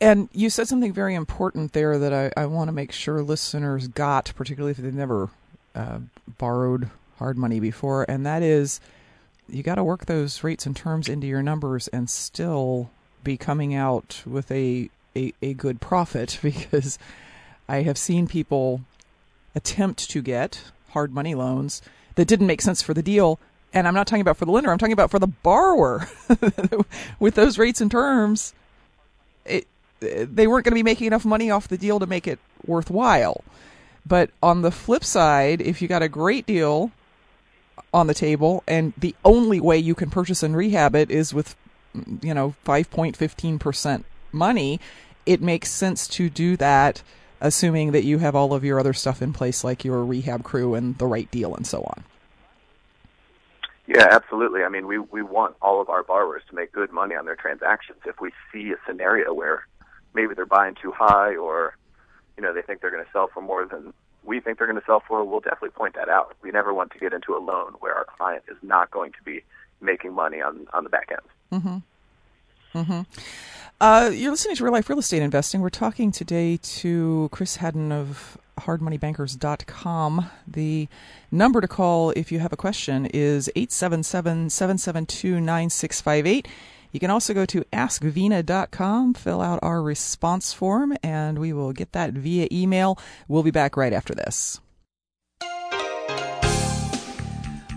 And 0.00 0.28
you 0.32 0.50
said 0.50 0.68
something 0.68 0.92
very 0.92 1.14
important 1.14 1.72
there 1.72 1.98
that 1.98 2.12
I, 2.12 2.30
I 2.40 2.46
want 2.46 2.68
to 2.68 2.72
make 2.72 2.92
sure 2.92 3.22
listeners 3.22 3.88
got, 3.88 4.30
particularly 4.36 4.72
if 4.72 4.76
they've 4.76 4.92
never 4.92 5.30
uh, 5.74 6.00
borrowed 6.38 6.90
hard 7.18 7.38
money 7.38 7.60
before, 7.60 8.04
and 8.08 8.24
that 8.26 8.42
is 8.42 8.80
you 9.48 9.62
got 9.62 9.76
to 9.76 9.84
work 9.84 10.06
those 10.06 10.42
rates 10.42 10.66
and 10.66 10.76
terms 10.76 11.08
into 11.08 11.26
your 11.26 11.42
numbers 11.42 11.88
and 11.88 12.10
still 12.10 12.90
be 13.22 13.36
coming 13.36 13.74
out 13.74 14.22
with 14.26 14.50
a, 14.50 14.90
a, 15.16 15.32
a 15.42 15.54
good 15.54 15.80
profit 15.80 16.38
because 16.42 16.98
I 17.68 17.82
have 17.82 17.98
seen 17.98 18.26
people 18.26 18.82
attempt 19.54 20.10
to 20.10 20.22
get 20.22 20.62
hard 20.90 21.12
money 21.12 21.34
loans 21.34 21.82
that 22.14 22.28
didn't 22.28 22.46
make 22.46 22.62
sense 22.62 22.82
for 22.82 22.94
the 22.94 23.02
deal. 23.02 23.38
And 23.72 23.86
I'm 23.86 23.94
not 23.94 24.06
talking 24.06 24.22
about 24.22 24.36
for 24.36 24.44
the 24.44 24.52
lender, 24.52 24.70
I'm 24.70 24.78
talking 24.78 24.92
about 24.92 25.10
for 25.10 25.18
the 25.18 25.26
borrower. 25.26 26.08
With 27.20 27.34
those 27.34 27.58
rates 27.58 27.80
and 27.80 27.90
terms, 27.90 28.54
it, 29.44 29.66
they 30.00 30.46
weren't 30.46 30.64
going 30.64 30.72
to 30.72 30.76
be 30.76 30.82
making 30.82 31.08
enough 31.08 31.24
money 31.24 31.50
off 31.50 31.68
the 31.68 31.78
deal 31.78 31.98
to 31.98 32.06
make 32.06 32.26
it 32.26 32.38
worthwhile. 32.64 33.44
But 34.06 34.30
on 34.42 34.62
the 34.62 34.70
flip 34.70 35.04
side, 35.04 35.60
if 35.60 35.82
you 35.82 35.88
got 35.88 36.02
a 36.02 36.08
great 36.08 36.46
deal 36.46 36.92
on 37.92 38.06
the 38.06 38.14
table 38.14 38.62
and 38.66 38.92
the 38.96 39.14
only 39.24 39.60
way 39.60 39.78
you 39.78 39.94
can 39.94 40.10
purchase 40.10 40.42
and 40.42 40.56
rehab 40.56 40.94
it 40.94 41.10
is 41.10 41.32
with 41.32 41.56
you 42.22 42.34
know 42.34 42.54
5.15% 42.64 44.04
money, 44.32 44.80
it 45.24 45.40
makes 45.40 45.70
sense 45.70 46.06
to 46.08 46.28
do 46.28 46.56
that 46.56 47.02
assuming 47.40 47.92
that 47.92 48.04
you 48.04 48.18
have 48.18 48.34
all 48.34 48.54
of 48.54 48.64
your 48.64 48.80
other 48.80 48.92
stuff 48.92 49.20
in 49.20 49.32
place, 49.32 49.62
like 49.62 49.84
your 49.84 50.04
rehab 50.04 50.42
crew 50.42 50.74
and 50.74 50.96
the 50.98 51.06
right 51.06 51.30
deal 51.30 51.54
and 51.54 51.66
so 51.66 51.82
on. 51.82 52.04
Yeah, 53.86 54.08
absolutely. 54.10 54.62
I 54.64 54.68
mean, 54.68 54.86
we 54.86 54.98
we 54.98 55.22
want 55.22 55.54
all 55.62 55.80
of 55.80 55.88
our 55.88 56.02
borrowers 56.02 56.42
to 56.48 56.56
make 56.56 56.72
good 56.72 56.90
money 56.90 57.14
on 57.14 57.24
their 57.24 57.36
transactions. 57.36 57.98
If 58.04 58.20
we 58.20 58.32
see 58.52 58.72
a 58.72 58.76
scenario 58.86 59.32
where 59.32 59.66
maybe 60.12 60.34
they're 60.34 60.44
buying 60.44 60.74
too 60.74 60.90
high, 60.90 61.36
or 61.36 61.76
you 62.36 62.42
know 62.42 62.52
they 62.52 62.62
think 62.62 62.80
they're 62.80 62.90
going 62.90 63.04
to 63.04 63.10
sell 63.12 63.28
for 63.32 63.40
more 63.40 63.64
than 63.64 63.92
we 64.26 64.40
think 64.40 64.58
they're 64.58 64.66
going 64.66 64.80
to 64.80 64.86
sell 64.86 65.02
for, 65.06 65.24
we'll 65.24 65.40
definitely 65.40 65.70
point 65.70 65.94
that 65.94 66.08
out. 66.08 66.34
We 66.42 66.50
never 66.50 66.74
want 66.74 66.92
to 66.92 66.98
get 66.98 67.12
into 67.12 67.34
a 67.36 67.38
loan 67.38 67.74
where 67.80 67.94
our 67.94 68.06
client 68.16 68.44
is 68.50 68.56
not 68.62 68.90
going 68.90 69.12
to 69.12 69.22
be 69.24 69.42
making 69.80 70.12
money 70.12 70.40
on 70.40 70.66
on 70.72 70.84
the 70.84 70.90
back 70.90 71.10
end. 71.10 71.62
Mm-hmm. 71.62 72.78
Mm-hmm. 72.78 73.00
Uh, 73.80 74.10
you're 74.12 74.30
listening 74.30 74.56
to 74.56 74.64
Real 74.64 74.72
Life 74.72 74.88
Real 74.88 74.98
Estate 74.98 75.22
Investing. 75.22 75.60
We're 75.60 75.68
talking 75.68 76.10
today 76.10 76.58
to 76.62 77.28
Chris 77.30 77.56
Haddon 77.56 77.92
of 77.92 78.38
hardmoneybankers.com. 78.60 80.30
The 80.48 80.88
number 81.30 81.60
to 81.60 81.68
call 81.68 82.10
if 82.10 82.32
you 82.32 82.38
have 82.38 82.52
a 82.52 82.56
question 82.56 83.06
is 83.06 83.50
877 83.54 84.50
772 84.50 85.40
9658. 85.40 86.48
You 86.96 87.00
can 87.00 87.10
also 87.10 87.34
go 87.34 87.44
to 87.44 87.62
askvena.com, 87.74 89.12
fill 89.12 89.42
out 89.42 89.58
our 89.60 89.82
response 89.82 90.54
form, 90.54 90.96
and 91.02 91.38
we 91.38 91.52
will 91.52 91.74
get 91.74 91.92
that 91.92 92.14
via 92.14 92.48
email. 92.50 92.98
We'll 93.28 93.42
be 93.42 93.50
back 93.50 93.76
right 93.76 93.92
after 93.92 94.14
this. 94.14 94.62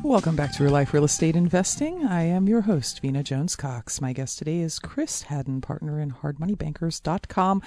Welcome 0.01 0.37
back 0.37 0.53
to 0.53 0.63
Real 0.63 0.71
Life 0.71 0.93
Real 0.93 1.03
Estate 1.03 1.35
Investing. 1.35 2.07
I 2.07 2.21
am 2.21 2.47
your 2.47 2.61
host, 2.61 3.01
Vena 3.01 3.21
Jones 3.21 3.57
Cox. 3.57 3.99
My 3.99 4.13
guest 4.13 4.37
today 4.37 4.59
is 4.59 4.79
Chris 4.79 5.23
Haddon, 5.23 5.59
partner 5.59 5.99
in 5.99 6.13
hardmoneybankers.com, 6.13 7.61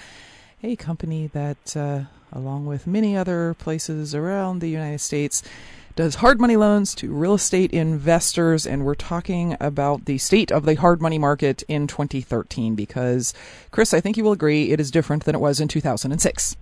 a 0.63 0.77
company 0.77 1.27
that, 1.35 1.77
uh, 1.77 2.05
along 2.33 2.65
with 2.65 2.87
many 2.87 3.15
other 3.15 3.53
places 3.53 4.15
around 4.15 4.61
the 4.61 4.71
United 4.71 5.03
States, 5.03 5.43
does 5.97 6.17
hard 6.17 6.41
money 6.41 6.57
loans 6.57 6.95
to 6.97 7.13
real 7.13 7.35
estate 7.35 7.73
investors. 7.73 8.67
And 8.67 8.85
we're 8.85 8.95
talking 8.95 9.57
about 9.61 10.07
the 10.07 10.19
state 10.19 10.51
of 10.51 10.65
the 10.65 10.75
hard 10.75 11.01
money 11.01 11.19
market 11.19 11.63
in 11.69 11.87
2013 11.87 12.75
because, 12.75 13.35
Chris, 13.71 13.93
I 13.93 14.01
think 14.01 14.17
you 14.17 14.25
will 14.25 14.33
agree 14.33 14.71
it 14.71 14.81
is 14.81 14.91
different 14.91 15.25
than 15.25 15.35
it 15.35 15.41
was 15.41 15.61
in 15.61 15.69
2006. 15.69 16.57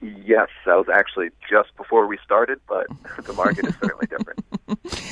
Yes, 0.00 0.48
that 0.64 0.76
was 0.76 0.86
actually 0.92 1.30
just 1.50 1.76
before 1.76 2.06
we 2.06 2.18
started, 2.24 2.60
but 2.68 2.86
the 3.24 3.32
market 3.32 3.66
is 3.66 3.74
certainly 3.80 4.06
different. 4.06 4.44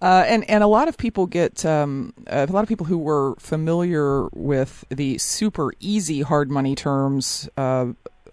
Uh, 0.00 0.24
and 0.26 0.42
and 0.50 0.64
a 0.64 0.66
lot 0.66 0.88
of 0.88 0.98
people 0.98 1.26
get 1.28 1.64
um, 1.64 2.12
a 2.26 2.44
lot 2.46 2.64
of 2.64 2.68
people 2.68 2.86
who 2.86 2.98
were 2.98 3.36
familiar 3.36 4.26
with 4.32 4.84
the 4.88 5.16
super 5.18 5.72
easy 5.78 6.22
hard 6.22 6.50
money 6.50 6.74
terms 6.74 7.48
uh, 7.56 7.86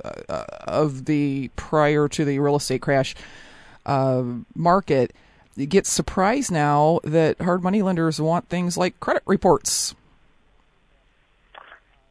uh, 0.04 0.46
of 0.68 1.06
the 1.06 1.52
prior 1.58 2.08
to 2.08 2.26
the 2.26 2.40
real 2.40 2.56
estate 2.56 2.82
crash 2.82 3.14
uh, 3.90 4.24
market 4.56 5.14
get 5.68 5.86
surprised 5.86 6.52
now 6.52 7.00
that 7.04 7.42
hard 7.42 7.64
money 7.64 7.82
lenders 7.82 8.22
want 8.22 8.48
things 8.48 8.78
like 8.78 8.98
credit 9.00 9.24
reports. 9.26 9.94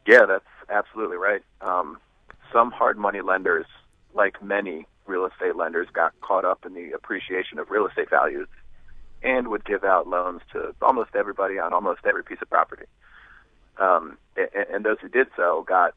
Yeah, 0.05 0.25
that's 0.27 0.45
absolutely 0.69 1.17
right. 1.17 1.41
Um, 1.61 1.97
some 2.51 2.69
hard 2.71 2.97
money 2.97 3.21
lenders 3.21 3.65
like 4.13 4.43
many 4.43 4.85
real 5.07 5.25
estate 5.25 5.55
lenders, 5.55 5.87
got 5.93 6.13
caught 6.21 6.45
up 6.45 6.65
in 6.65 6.73
the 6.73 6.91
appreciation 6.91 7.57
of 7.57 7.71
real 7.71 7.87
estate 7.87 8.09
values 8.09 8.47
and 9.23 9.47
would 9.47 9.65
give 9.65 9.83
out 9.83 10.07
loans 10.07 10.41
to 10.53 10.75
almost 10.81 11.11
everybody 11.15 11.57
on 11.57 11.73
almost 11.73 12.01
every 12.05 12.23
piece 12.23 12.37
of 12.41 12.49
property. 12.49 12.85
Um, 13.79 14.17
and, 14.37 14.65
and 14.73 14.85
those 14.85 14.97
who 15.01 15.09
did 15.09 15.27
so 15.35 15.63
got 15.67 15.95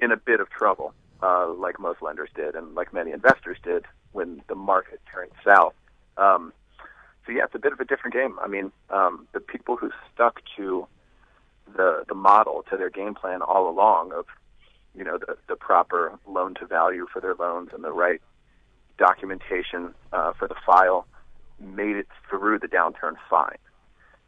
in 0.00 0.10
a 0.10 0.16
bit 0.16 0.40
of 0.40 0.50
trouble, 0.50 0.92
uh, 1.22 1.52
like 1.52 1.78
most 1.78 2.02
lenders 2.02 2.30
did, 2.34 2.54
and 2.56 2.74
like 2.74 2.92
many 2.92 3.12
investors 3.12 3.58
did 3.62 3.84
when 4.14 4.42
the 4.48 4.54
market 4.54 5.00
turned 5.12 5.32
south. 5.44 5.74
Um, 6.16 6.52
so 7.26 7.32
yeah, 7.32 7.44
it's 7.44 7.54
a 7.54 7.58
bit 7.58 7.72
of 7.72 7.80
a 7.80 7.84
different 7.84 8.14
game. 8.14 8.38
I 8.40 8.46
mean, 8.48 8.72
um, 8.90 9.26
the 9.32 9.40
people 9.40 9.76
who 9.76 9.90
stuck 10.12 10.40
to 10.56 10.86
the 11.76 12.04
the 12.08 12.14
model 12.14 12.64
to 12.70 12.76
their 12.76 12.90
game 12.90 13.14
plan 13.14 13.42
all 13.42 13.68
along 13.68 14.12
of 14.12 14.26
you 14.94 15.04
know 15.04 15.18
the, 15.18 15.36
the 15.48 15.56
proper 15.56 16.18
loan 16.26 16.54
to 16.54 16.66
value 16.66 17.06
for 17.12 17.20
their 17.20 17.34
loans 17.34 17.70
and 17.72 17.82
the 17.82 17.92
right 17.92 18.20
documentation 18.98 19.94
uh, 20.12 20.32
for 20.34 20.46
the 20.46 20.54
file 20.66 21.06
made 21.58 21.96
it 21.96 22.08
through 22.28 22.58
the 22.58 22.68
downturn 22.68 23.14
fine. 23.28 23.58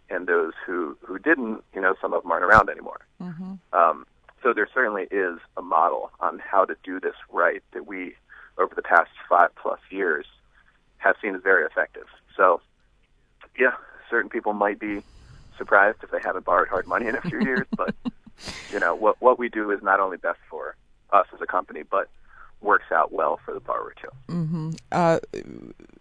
And 0.08 0.26
those 0.26 0.52
who 0.66 0.96
who 1.02 1.18
didn't, 1.18 1.62
you 1.74 1.80
know, 1.80 1.94
some 2.00 2.12
of 2.12 2.22
them 2.22 2.32
aren't 2.32 2.44
around 2.44 2.70
anymore. 2.70 3.00
Mm-hmm. 3.20 3.54
Um, 3.72 4.06
so 4.42 4.52
there 4.52 4.68
certainly 4.72 5.08
is 5.10 5.38
a 5.56 5.62
model 5.62 6.10
on 6.20 6.38
how 6.38 6.64
to 6.64 6.76
do 6.84 7.00
this 7.00 7.14
right 7.32 7.62
that 7.72 7.86
we, 7.86 8.14
over 8.58 8.74
the 8.74 8.82
past 8.82 9.10
five 9.28 9.50
plus 9.56 9.80
years, 9.90 10.26
have 10.98 11.16
seen 11.22 11.34
is 11.34 11.42
very 11.42 11.64
effective. 11.64 12.06
So, 12.36 12.60
yeah, 13.58 13.74
certain 14.10 14.30
people 14.30 14.52
might 14.52 14.78
be 14.78 15.02
surprised 15.56 15.98
if 16.02 16.10
they 16.10 16.20
haven't 16.22 16.44
borrowed 16.44 16.68
hard 16.68 16.86
money 16.86 17.06
in 17.06 17.16
a 17.16 17.20
few 17.22 17.40
years, 17.40 17.66
but 17.76 17.94
you 18.72 18.80
know 18.80 18.94
what 18.94 19.20
what 19.20 19.38
we 19.38 19.48
do 19.48 19.70
is 19.70 19.82
not 19.82 20.00
only 20.00 20.16
best 20.16 20.38
for 20.50 20.76
us 21.10 21.26
as 21.34 21.40
a 21.40 21.46
company, 21.46 21.82
but 21.82 22.08
works 22.60 22.90
out 22.92 23.12
well 23.12 23.38
for 23.44 23.54
the 23.54 23.60
borrower 23.60 23.94
too. 24.00 24.08
Mm-hmm. 24.32 24.70
Uh, 24.92 25.18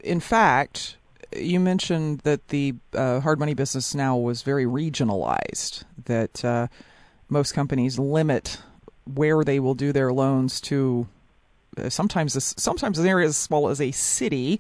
in 0.02 0.20
fact, 0.20 0.98
you 1.36 1.60
mentioned 1.60 2.20
that 2.20 2.48
the 2.50 2.76
uh, 2.94 3.20
hard 3.20 3.40
money 3.40 3.54
business 3.54 3.94
now 3.94 4.18
was 4.18 4.42
very 4.42 4.66
regionalized. 4.66 5.84
That 6.06 6.44
uh, 6.44 6.68
most 7.30 7.54
companies 7.54 8.00
limit 8.00 8.60
where 9.06 9.44
they 9.44 9.60
will 9.60 9.76
do 9.76 9.92
their 9.92 10.12
loans 10.12 10.60
to 10.60 11.08
uh, 11.78 11.90
sometimes 11.90 12.54
sometimes 12.62 13.00
an 13.00 13.08
area 13.08 13.28
as 13.28 13.38
small 13.38 13.70
as 13.70 13.82
a 13.82 13.92
city, 13.92 14.60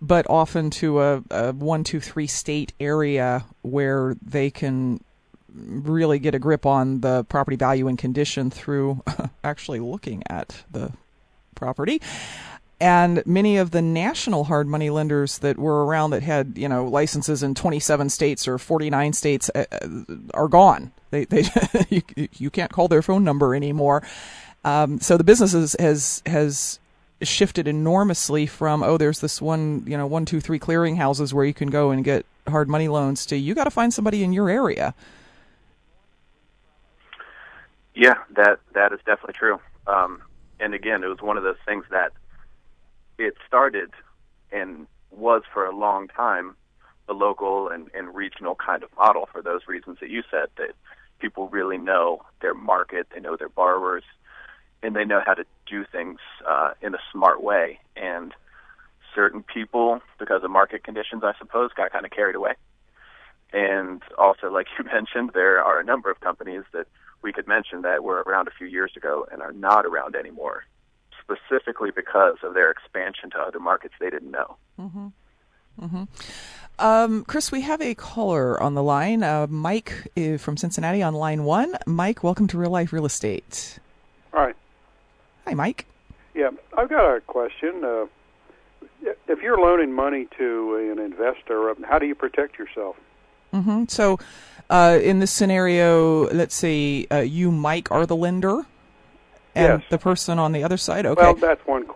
but 0.00 0.26
often 0.28 0.70
to 0.70 1.00
a, 1.00 1.22
a 1.30 1.52
one, 1.52 1.84
two, 1.84 2.00
three 2.00 2.26
state 2.26 2.72
area 2.80 3.44
where 3.62 4.16
they 4.22 4.50
can 4.50 5.02
really 5.54 6.18
get 6.18 6.34
a 6.34 6.38
grip 6.38 6.64
on 6.64 7.00
the 7.00 7.24
property 7.24 7.56
value 7.56 7.86
and 7.88 7.98
condition 7.98 8.50
through 8.50 9.02
actually 9.44 9.80
looking 9.80 10.22
at 10.28 10.64
the 10.70 10.92
property. 11.54 12.00
And 12.80 13.24
many 13.24 13.58
of 13.58 13.70
the 13.70 13.80
national 13.80 14.42
hard 14.42 14.66
money 14.66 14.90
lenders 14.90 15.38
that 15.38 15.56
were 15.56 15.86
around 15.86 16.10
that 16.10 16.24
had, 16.24 16.58
you 16.58 16.68
know, 16.68 16.84
licenses 16.84 17.44
in 17.44 17.54
27 17.54 18.10
states 18.10 18.48
or 18.48 18.58
49 18.58 19.12
states 19.12 19.48
uh, 19.54 19.64
uh, 19.70 19.88
are 20.34 20.48
gone. 20.48 20.90
They, 21.12 21.24
they 21.26 21.44
you, 21.90 22.02
you 22.16 22.50
can't 22.50 22.72
call 22.72 22.88
their 22.88 23.02
phone 23.02 23.22
number 23.22 23.54
anymore. 23.54 24.02
Um, 24.64 25.00
so 25.00 25.16
the 25.16 25.24
business 25.24 25.52
has, 25.52 25.76
has, 25.78 26.22
has 26.26 26.78
shifted 27.22 27.66
enormously 27.68 28.46
from, 28.46 28.82
oh, 28.82 28.96
there's 28.96 29.20
this 29.20 29.40
one, 29.42 29.84
you 29.86 29.96
know, 29.96 30.06
one, 30.06 30.24
two, 30.24 30.40
three 30.40 30.58
clearinghouses 30.58 31.32
where 31.32 31.44
you 31.44 31.54
can 31.54 31.70
go 31.70 31.90
and 31.90 32.04
get 32.04 32.24
hard 32.48 32.68
money 32.68 32.88
loans 32.88 33.24
to 33.26 33.36
you 33.36 33.54
got 33.54 33.64
to 33.64 33.70
find 33.70 33.94
somebody 33.94 34.22
in 34.22 34.32
your 34.32 34.50
area. 34.50 34.94
Yeah, 37.94 38.14
that 38.36 38.58
that 38.72 38.92
is 38.92 39.00
definitely 39.04 39.34
true. 39.34 39.60
Um, 39.86 40.22
and 40.58 40.74
again, 40.74 41.04
it 41.04 41.08
was 41.08 41.20
one 41.20 41.36
of 41.36 41.42
those 41.42 41.58
things 41.66 41.84
that 41.90 42.12
it 43.18 43.34
started 43.46 43.90
and 44.50 44.86
was 45.10 45.42
for 45.52 45.66
a 45.66 45.76
long 45.76 46.08
time 46.08 46.56
a 47.08 47.12
local 47.12 47.68
and, 47.68 47.90
and 47.94 48.14
regional 48.14 48.54
kind 48.54 48.82
of 48.82 48.88
model 48.96 49.28
for 49.30 49.42
those 49.42 49.62
reasons 49.66 49.98
that 50.00 50.08
you 50.08 50.22
said 50.30 50.46
that 50.56 50.70
people 51.18 51.48
really 51.48 51.78
know 51.78 52.22
their 52.40 52.54
market, 52.54 53.08
they 53.12 53.20
know 53.20 53.36
their 53.36 53.48
borrowers, 53.48 54.04
and 54.82 54.96
they 54.96 55.04
know 55.04 55.20
how 55.24 55.34
to 55.34 55.44
do 55.66 55.84
things 55.84 56.18
uh, 56.48 56.72
in 56.80 56.94
a 56.94 56.98
smart 57.12 57.42
way. 57.42 57.78
And 57.96 58.34
certain 59.14 59.42
people, 59.42 60.00
because 60.18 60.42
of 60.42 60.50
market 60.50 60.84
conditions, 60.84 61.22
I 61.24 61.32
suppose, 61.38 61.70
got 61.72 61.92
kind 61.92 62.04
of 62.04 62.10
carried 62.10 62.34
away. 62.34 62.54
And 63.52 64.02
also, 64.18 64.50
like 64.50 64.66
you 64.78 64.84
mentioned, 64.92 65.30
there 65.34 65.62
are 65.62 65.80
a 65.80 65.84
number 65.84 66.10
of 66.10 66.20
companies 66.20 66.64
that 66.72 66.86
we 67.22 67.32
could 67.32 67.46
mention 67.46 67.82
that 67.82 68.02
were 68.02 68.22
around 68.26 68.48
a 68.48 68.50
few 68.50 68.66
years 68.66 68.92
ago 68.96 69.26
and 69.30 69.42
are 69.42 69.52
not 69.52 69.86
around 69.86 70.16
anymore, 70.16 70.64
specifically 71.20 71.90
because 71.94 72.36
of 72.42 72.54
their 72.54 72.70
expansion 72.70 73.30
to 73.30 73.38
other 73.38 73.60
markets 73.60 73.94
they 74.00 74.10
didn't 74.10 74.30
know. 74.30 74.56
Mm-hmm. 74.80 75.06
Mm-hmm. 75.80 76.04
Um, 76.78 77.24
Chris, 77.24 77.52
we 77.52 77.60
have 77.60 77.80
a 77.80 77.94
caller 77.94 78.60
on 78.60 78.74
the 78.74 78.82
line. 78.82 79.22
Uh, 79.22 79.46
Mike 79.48 80.08
uh, 80.16 80.36
from 80.36 80.56
Cincinnati 80.56 81.02
on 81.02 81.14
line 81.14 81.44
one. 81.44 81.76
Mike, 81.86 82.24
welcome 82.24 82.46
to 82.48 82.58
Real 82.58 82.70
Life 82.70 82.92
Real 82.92 83.06
Estate. 83.06 83.78
Hi. 84.32 84.52
Hi, 85.46 85.54
Mike. 85.54 85.86
Yeah, 86.34 86.50
I've 86.76 86.88
got 86.88 87.16
a 87.16 87.20
question. 87.20 87.84
Uh, 87.84 88.06
if 89.28 89.42
you're 89.42 89.58
loaning 89.58 89.92
money 89.92 90.28
to 90.38 90.92
an 90.92 90.98
investor, 90.98 91.74
how 91.84 91.98
do 91.98 92.06
you 92.06 92.14
protect 92.14 92.58
yourself? 92.58 92.96
Mm-hmm. 93.52 93.84
So, 93.88 94.18
uh, 94.70 94.98
in 95.02 95.18
this 95.18 95.30
scenario, 95.30 96.28
let's 96.30 96.54
say 96.54 97.06
uh, 97.10 97.18
you, 97.18 97.50
Mike, 97.50 97.90
are 97.90 98.06
the 98.06 98.16
lender, 98.16 98.62
and 99.54 99.80
yes. 99.80 99.90
the 99.90 99.98
person 99.98 100.38
on 100.38 100.52
the 100.52 100.64
other 100.64 100.78
side. 100.78 101.04
Okay. 101.04 101.20
Well, 101.20 101.34
that's 101.34 101.66
one 101.66 101.82
question. 101.82 101.91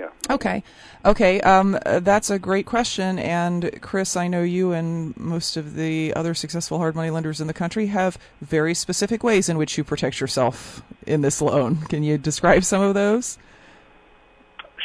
Yeah. 0.00 0.08
Okay. 0.30 0.62
Okay. 1.04 1.42
Um, 1.42 1.78
that's 1.84 2.30
a 2.30 2.38
great 2.38 2.64
question. 2.64 3.18
And 3.18 3.70
Chris, 3.82 4.16
I 4.16 4.28
know 4.28 4.42
you 4.42 4.72
and 4.72 5.14
most 5.18 5.58
of 5.58 5.74
the 5.74 6.14
other 6.14 6.32
successful 6.32 6.78
hard 6.78 6.96
money 6.96 7.10
lenders 7.10 7.38
in 7.38 7.48
the 7.48 7.52
country 7.52 7.88
have 7.88 8.16
very 8.40 8.72
specific 8.72 9.22
ways 9.22 9.50
in 9.50 9.58
which 9.58 9.76
you 9.76 9.84
protect 9.84 10.18
yourself 10.18 10.82
in 11.06 11.20
this 11.20 11.42
loan. 11.42 11.76
Can 11.90 12.02
you 12.02 12.16
describe 12.16 12.64
some 12.64 12.80
of 12.80 12.94
those? 12.94 13.36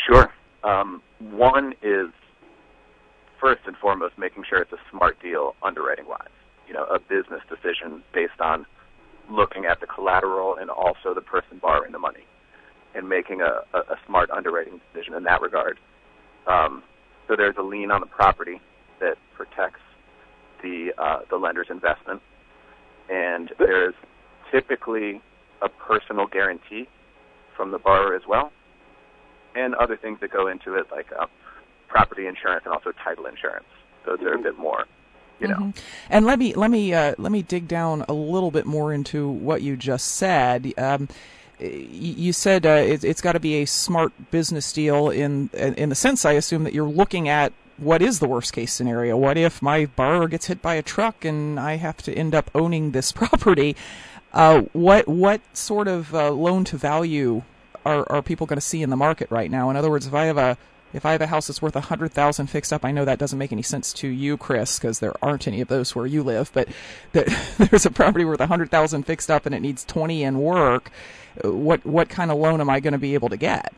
Sure. 0.05 0.34
Um, 0.65 1.01
one 1.19 1.75
is 1.81 2.10
first 3.39 3.62
and 3.67 3.77
foremost 3.77 4.17
making 4.17 4.43
sure 4.50 4.60
it's 4.60 4.74
a 4.74 4.81
smart 4.91 5.22
deal 5.22 5.55
underwriting 5.63 6.07
wise. 6.10 6.27
You 6.67 6.74
know, 6.74 6.84
a 6.84 7.00
business 7.00 7.41
decision 7.48 8.03
based 8.13 8.41
on 8.41 8.65
looking 9.29 9.63
at 9.63 9.79
the 9.79 9.88
collateral 9.88 10.57
and 10.57 10.69
also 10.69 11.13
the 11.13 11.22
person 11.22 11.57
borrowing 11.60 11.93
the 11.93 12.00
money 12.00 12.25
and 12.95 13.09
making 13.09 13.41
a, 13.41 13.61
a, 13.73 13.79
a 13.79 13.99
smart 14.05 14.29
underwriting 14.31 14.79
decision 14.93 15.13
in 15.13 15.23
that 15.23 15.41
regard. 15.41 15.77
Um, 16.47 16.83
so 17.27 17.35
there's 17.35 17.55
a 17.57 17.61
lien 17.61 17.91
on 17.91 18.01
the 18.01 18.07
property 18.07 18.61
that 18.99 19.17
protects 19.35 19.81
the 20.61 20.93
uh, 20.97 21.19
the 21.29 21.37
lender's 21.37 21.67
investment, 21.69 22.21
and 23.09 23.51
there's 23.59 23.95
typically 24.51 25.21
a 25.61 25.69
personal 25.69 26.27
guarantee 26.27 26.87
from 27.55 27.71
the 27.71 27.79
borrower 27.79 28.15
as 28.15 28.23
well, 28.27 28.51
and 29.55 29.75
other 29.75 29.97
things 29.97 30.19
that 30.21 30.31
go 30.31 30.47
into 30.47 30.75
it 30.75 30.87
like 30.91 31.07
uh, 31.19 31.25
property 31.87 32.27
insurance 32.27 32.63
and 32.65 32.73
also 32.73 32.91
title 33.03 33.25
insurance. 33.25 33.65
Those 34.05 34.21
are 34.21 34.33
a 34.33 34.39
bit 34.39 34.57
more 34.57 34.85
you 35.39 35.47
know. 35.47 35.55
Mm-hmm. 35.55 35.79
And 36.09 36.25
let 36.25 36.39
me 36.39 36.53
let 36.53 36.71
me 36.71 36.93
uh, 36.93 37.15
let 37.17 37.31
me 37.31 37.41
dig 37.41 37.67
down 37.67 38.05
a 38.07 38.13
little 38.13 38.51
bit 38.51 38.65
more 38.65 38.93
into 38.93 39.27
what 39.27 39.61
you 39.61 39.75
just 39.75 40.07
said. 40.07 40.73
Um, 40.77 41.09
you 41.59 42.33
said 42.33 42.65
uh, 42.65 42.69
it, 42.69 43.03
has 43.03 43.21
got 43.21 43.33
to 43.33 43.39
be 43.39 43.62
a 43.62 43.65
smart 43.65 44.12
business 44.31 44.71
deal 44.74 45.09
in 45.09 45.50
in 45.53 45.89
the 45.89 45.95
sense 45.95 46.25
I 46.25 46.33
assume 46.33 46.63
that 46.63 46.74
you're 46.74 46.88
looking 46.88 47.29
at 47.29 47.53
what 47.77 48.01
is 48.01 48.19
the 48.19 48.27
worst 48.27 48.53
case 48.53 48.74
scenario. 48.74 49.17
What 49.17 49.38
if 49.38 49.62
my 49.62 49.85
borrower 49.85 50.27
gets 50.27 50.47
hit 50.47 50.62
by 50.62 50.75
a 50.75 50.81
truck 50.81 51.25
and 51.25 51.59
I 51.59 51.75
have 51.75 51.97
to 52.03 52.13
end 52.13 52.33
up 52.33 52.50
owning 52.55 52.91
this 52.91 53.12
property? 53.12 53.75
Uh, 54.33 54.62
what 54.74 55.07
what 55.07 55.41
sort 55.55 55.88
of 55.88 56.13
uh, 56.13 56.31
loan 56.31 56.65
to 56.65 56.77
value 56.77 57.43
are 57.85 58.05
are 58.12 58.21
people 58.21 58.47
going 58.47 58.57
to 58.57 58.62
see 58.62 58.81
in 58.81 58.89
the 58.89 58.97
market 58.97 59.29
right 59.31 59.50
now? 59.50 59.69
In 59.69 59.75
other 59.75 59.89
words, 59.89 60.07
if 60.07 60.13
I 60.13 60.25
have 60.25 60.38
a 60.38 60.57
if 60.93 61.05
I 61.05 61.12
have 61.12 61.21
a 61.21 61.27
house 61.27 61.47
that's 61.47 61.62
worth 61.62 61.75
a 61.75 61.81
hundred 61.81 62.13
thousand 62.13 62.47
fixed 62.47 62.71
up, 62.71 62.85
I 62.85 62.91
know 62.91 63.05
that 63.05 63.19
doesn't 63.19 63.39
make 63.39 63.51
any 63.51 63.62
sense 63.62 63.91
to 63.93 64.07
you, 64.07 64.38
Chris, 64.38 64.79
because 64.79 65.00
there 65.00 65.13
aren't 65.21 65.47
any 65.47 65.59
of 65.62 65.67
those 65.67 65.95
where 65.95 66.05
you 66.05 66.24
live. 66.24 66.51
But 66.53 66.69
there's 67.12 67.85
a 67.85 67.91
property 67.91 68.25
worth 68.25 68.39
a 68.39 68.47
hundred 68.47 68.71
thousand 68.71 69.03
fixed 69.03 69.29
up 69.29 69.45
and 69.45 69.53
it 69.53 69.62
needs 69.62 69.83
twenty 69.85 70.24
in 70.24 70.39
work. 70.39 70.91
What 71.43 71.85
what 71.85 72.09
kind 72.09 72.31
of 72.31 72.37
loan 72.37 72.61
am 72.61 72.69
I 72.69 72.79
going 72.79 72.93
to 72.93 72.99
be 72.99 73.13
able 73.13 73.29
to 73.29 73.37
get? 73.37 73.73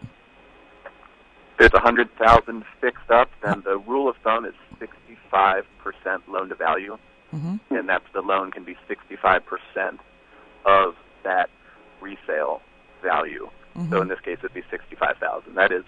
There's 1.58 1.74
a 1.74 1.80
hundred 1.80 2.10
thousand 2.18 2.64
fixed 2.80 3.10
up, 3.10 3.30
and 3.44 3.64
the 3.64 3.78
rule 3.80 4.08
of 4.08 4.16
thumb 4.18 4.46
is 4.46 4.54
sixty-five 4.80 5.66
percent 5.80 6.30
loan 6.30 6.50
to 6.50 6.56
value, 6.56 6.98
mm-hmm. 7.34 7.76
and 7.76 7.90
that's 7.90 8.06
the 8.14 8.22
loan 8.22 8.52
can 8.52 8.64
be 8.64 8.78
sixty-five 8.88 9.44
percent 9.46 10.00
of 10.66 10.96
that 11.24 11.50
resale 12.00 12.62
value. 13.02 13.50
Mm-hmm. 13.76 13.92
So 13.92 14.02
in 14.02 14.08
this 14.08 14.20
case, 14.20 14.38
it'd 14.40 14.54
be 14.54 14.64
sixty-five 14.70 15.18
thousand. 15.18 15.56
That 15.56 15.72
is 15.72 15.84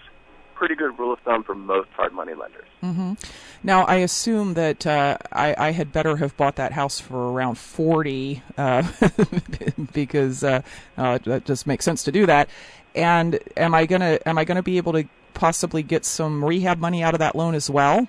pretty 0.60 0.74
good 0.74 0.96
rule 0.98 1.10
of 1.10 1.18
thumb 1.20 1.42
for 1.42 1.54
most 1.54 1.88
hard 1.96 2.12
money 2.12 2.34
lenders. 2.34 2.66
Mm-hmm. 2.82 3.14
Now, 3.62 3.84
I 3.86 3.96
assume 3.96 4.52
that 4.54 4.86
uh, 4.86 5.16
I, 5.32 5.54
I, 5.56 5.70
had 5.72 5.90
better 5.90 6.18
have 6.18 6.36
bought 6.36 6.56
that 6.56 6.72
house 6.72 7.00
for 7.00 7.32
around 7.32 7.56
forty 7.56 8.42
uh, 8.58 8.86
because 9.94 10.44
uh, 10.44 10.60
uh, 10.98 11.16
that 11.24 11.46
just 11.46 11.66
makes 11.66 11.86
sense 11.86 12.02
to 12.04 12.12
do 12.12 12.26
that. 12.26 12.50
And 12.94 13.38
am 13.56 13.74
I 13.74 13.86
gonna 13.86 14.18
am 14.26 14.36
I 14.36 14.44
gonna 14.44 14.62
be 14.62 14.76
able 14.76 14.92
to 14.92 15.04
possibly 15.32 15.82
get 15.82 16.04
some 16.04 16.44
rehab 16.44 16.78
money 16.78 17.02
out 17.02 17.14
of 17.14 17.20
that 17.20 17.34
loan 17.34 17.54
as 17.54 17.70
well? 17.70 18.06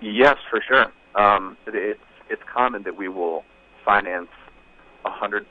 Yes, 0.00 0.36
for 0.48 0.60
sure. 0.60 0.92
Um, 1.16 1.56
it's 1.66 1.98
it's 2.30 2.42
common 2.54 2.84
that 2.84 2.96
we 2.96 3.08
will 3.08 3.44
finance 3.84 4.30
100% 5.04 5.44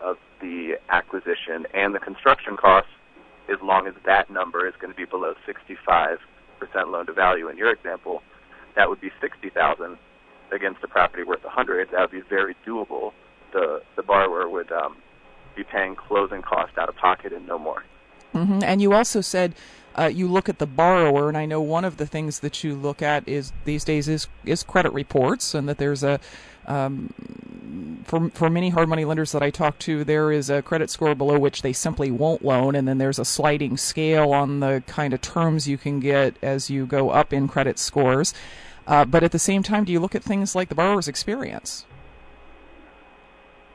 of 0.00 0.16
the 0.40 0.76
acquisition 0.88 1.68
and 1.72 1.94
the 1.94 2.00
construction 2.00 2.56
costs 2.56 2.90
as 3.50 3.60
long 3.62 3.86
as 3.86 3.94
that 4.04 4.30
number 4.30 4.66
is 4.66 4.74
going 4.78 4.92
to 4.92 4.96
be 4.96 5.04
below 5.04 5.34
65% 5.46 6.18
loan 6.86 7.06
to 7.06 7.12
value. 7.12 7.48
In 7.48 7.56
your 7.56 7.70
example, 7.70 8.22
that 8.76 8.88
would 8.88 9.00
be 9.00 9.10
60,000 9.20 9.98
against 10.52 10.82
a 10.82 10.88
property 10.88 11.22
worth 11.22 11.44
100. 11.44 11.90
That 11.90 12.00
would 12.00 12.10
be 12.10 12.20
very 12.20 12.54
doable. 12.66 13.12
The 13.52 13.82
the 13.96 14.02
borrower 14.02 14.48
would 14.48 14.70
um, 14.70 14.96
be 15.56 15.64
paying 15.64 15.96
closing 15.96 16.42
costs 16.42 16.78
out 16.78 16.88
of 16.88 16.96
pocket 16.96 17.32
and 17.32 17.46
no 17.46 17.58
more. 17.58 17.84
Mm-hmm. 18.34 18.60
And 18.62 18.80
you 18.80 18.92
also 18.92 19.20
said 19.20 19.54
uh, 19.98 20.04
you 20.06 20.28
look 20.28 20.48
at 20.48 20.58
the 20.58 20.66
borrower, 20.66 21.28
and 21.28 21.36
I 21.36 21.46
know 21.46 21.60
one 21.60 21.84
of 21.84 21.96
the 21.96 22.06
things 22.06 22.40
that 22.40 22.62
you 22.62 22.74
look 22.74 23.02
at 23.02 23.26
is 23.28 23.52
these 23.64 23.84
days 23.84 24.08
is 24.08 24.28
is 24.44 24.62
credit 24.62 24.92
reports, 24.92 25.54
and 25.54 25.68
that 25.68 25.78
there's 25.78 26.04
a 26.04 26.20
um, 26.66 27.12
for 28.04 28.30
for 28.30 28.50
many 28.50 28.70
hard 28.70 28.88
money 28.88 29.04
lenders 29.04 29.32
that 29.32 29.42
I 29.42 29.50
talk 29.50 29.78
to, 29.80 30.04
there 30.04 30.32
is 30.32 30.50
a 30.50 30.62
credit 30.62 30.90
score 30.90 31.14
below 31.14 31.38
which 31.38 31.62
they 31.62 31.72
simply 31.72 32.10
won't 32.10 32.44
loan, 32.44 32.74
and 32.74 32.86
then 32.86 32.98
there's 32.98 33.18
a 33.18 33.24
sliding 33.24 33.76
scale 33.76 34.32
on 34.32 34.60
the 34.60 34.82
kind 34.86 35.14
of 35.14 35.20
terms 35.20 35.68
you 35.68 35.78
can 35.78 36.00
get 36.00 36.36
as 36.42 36.70
you 36.70 36.86
go 36.86 37.10
up 37.10 37.32
in 37.32 37.48
credit 37.48 37.78
scores. 37.78 38.34
Uh, 38.86 39.04
but 39.04 39.22
at 39.22 39.32
the 39.32 39.38
same 39.38 39.62
time, 39.62 39.84
do 39.84 39.92
you 39.92 40.00
look 40.00 40.14
at 40.14 40.22
things 40.22 40.54
like 40.54 40.68
the 40.68 40.74
borrower's 40.74 41.08
experience? 41.08 41.86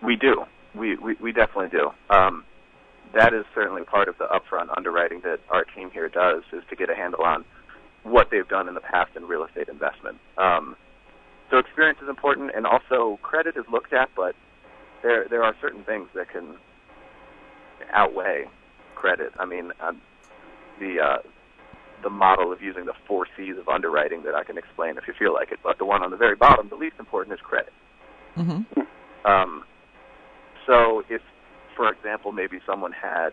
We 0.02 0.16
do. 0.16 0.46
We 0.74 0.98
we, 0.98 1.16
we 1.16 1.32
definitely 1.32 1.70
do. 1.70 1.92
Um, 2.10 2.44
that 3.14 3.34
is 3.34 3.46
certainly 3.56 3.84
part 3.84 4.10
of 4.10 4.18
the 4.18 4.26
upfront 4.26 4.76
underwriting 4.76 5.22
that 5.22 5.40
our 5.50 5.64
team 5.64 5.90
here 5.92 6.10
does, 6.10 6.44
is 6.52 6.64
to 6.70 6.76
get 6.76 6.90
a 6.90 6.96
handle 6.96 7.24
on 7.24 7.46
what 8.04 8.30
they've 8.30 8.48
done 8.48 8.68
in 8.68 8.74
the 8.74 8.82
past 8.82 9.16
in 9.16 9.26
real 9.26 9.44
estate 9.46 9.70
investment. 9.70 10.20
Um, 10.38 10.76
so 11.50 11.58
experience 11.58 12.00
is 12.02 12.10
important, 12.10 12.52
and 12.56 12.66
also 12.66 13.20
credit 13.22 13.56
is 13.58 13.66
looked 13.72 13.94
at, 13.94 14.10
but 14.16 14.36
there 15.04 15.28
there 15.30 15.44
are 15.44 15.56
certain 15.62 15.84
things 15.84 16.08
that 16.16 16.30
can 16.30 16.56
outweigh 17.94 18.46
credit. 18.96 19.32
I 19.40 19.46
mean, 19.46 19.72
um, 19.80 20.02
the 20.80 21.00
uh, 21.00 21.18
the 22.04 22.10
model 22.10 22.52
of 22.52 22.62
using 22.62 22.86
the 22.86 22.94
four 23.08 23.28
C's 23.36 23.58
of 23.58 23.68
underwriting 23.68 24.24
that 24.24 24.36
I 24.36 24.44
can 24.44 24.58
explain 24.58 24.98
if 24.98 25.08
you 25.08 25.14
feel 25.18 25.34
like 25.34 25.52
it, 25.52 25.60
but 25.64 25.78
the 25.78 25.86
one 25.86 26.04
on 26.04 26.12
the 26.12 26.18
very 26.18 26.36
bottom, 26.36 26.70
the 26.70 26.76
least 26.76 26.96
important, 27.00 27.34
is 27.34 27.42
credit. 27.42 27.74
Mm-hmm. 28.38 28.82
Um, 29.26 29.64
so 30.68 31.04
if, 31.10 31.22
for 31.76 31.92
example, 31.92 32.32
maybe 32.32 32.60
someone 32.66 32.92
had 32.92 33.30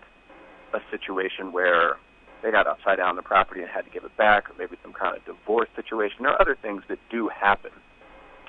a 0.73 0.81
situation 0.91 1.53
where 1.53 1.97
they 2.43 2.51
got 2.51 2.67
upside 2.67 2.99
down 2.99 3.17
the 3.17 3.23
property 3.23 3.61
and 3.61 3.71
had 3.71 3.85
to 3.85 3.91
give 3.91 4.05
it 4.05 4.17
back, 4.17 4.51
or 4.51 4.55
maybe 4.59 4.77
some 4.83 4.93
kind 4.93 5.17
of 5.17 5.25
divorce 5.25 5.69
situation, 5.77 6.27
or 6.27 6.41
other 6.41 6.57
things 6.61 6.83
that 6.89 6.99
do 7.11 7.29
happen 7.29 7.73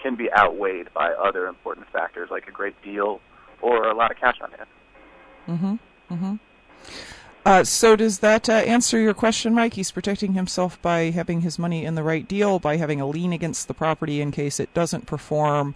can 0.03 0.15
be 0.15 0.31
outweighed 0.31 0.93
by 0.93 1.11
other 1.13 1.47
important 1.47 1.87
factors 1.89 2.29
like 2.29 2.47
a 2.47 2.51
great 2.51 2.79
deal 2.83 3.21
or 3.61 3.87
a 3.87 3.95
lot 3.95 4.11
of 4.11 4.17
cash 4.17 4.35
on 4.41 4.51
hand. 4.51 4.69
Mm-hmm. 5.47 6.13
Mm-hmm. 6.13 6.35
Uh, 7.45 7.63
so 7.63 7.95
does 7.95 8.19
that 8.19 8.47
uh, 8.47 8.53
answer 8.53 8.99
your 8.99 9.13
question, 9.13 9.53
Mike? 9.53 9.73
He's 9.73 9.91
protecting 9.91 10.33
himself 10.33 10.81
by 10.81 11.11
having 11.11 11.41
his 11.41 11.57
money 11.57 11.83
in 11.85 11.95
the 11.95 12.03
right 12.03 12.27
deal, 12.27 12.59
by 12.59 12.77
having 12.77 13.01
a 13.01 13.07
lien 13.07 13.33
against 13.33 13.67
the 13.67 13.73
property 13.73 14.21
in 14.21 14.31
case 14.31 14.59
it 14.59 14.73
doesn't 14.73 15.07
perform. 15.07 15.75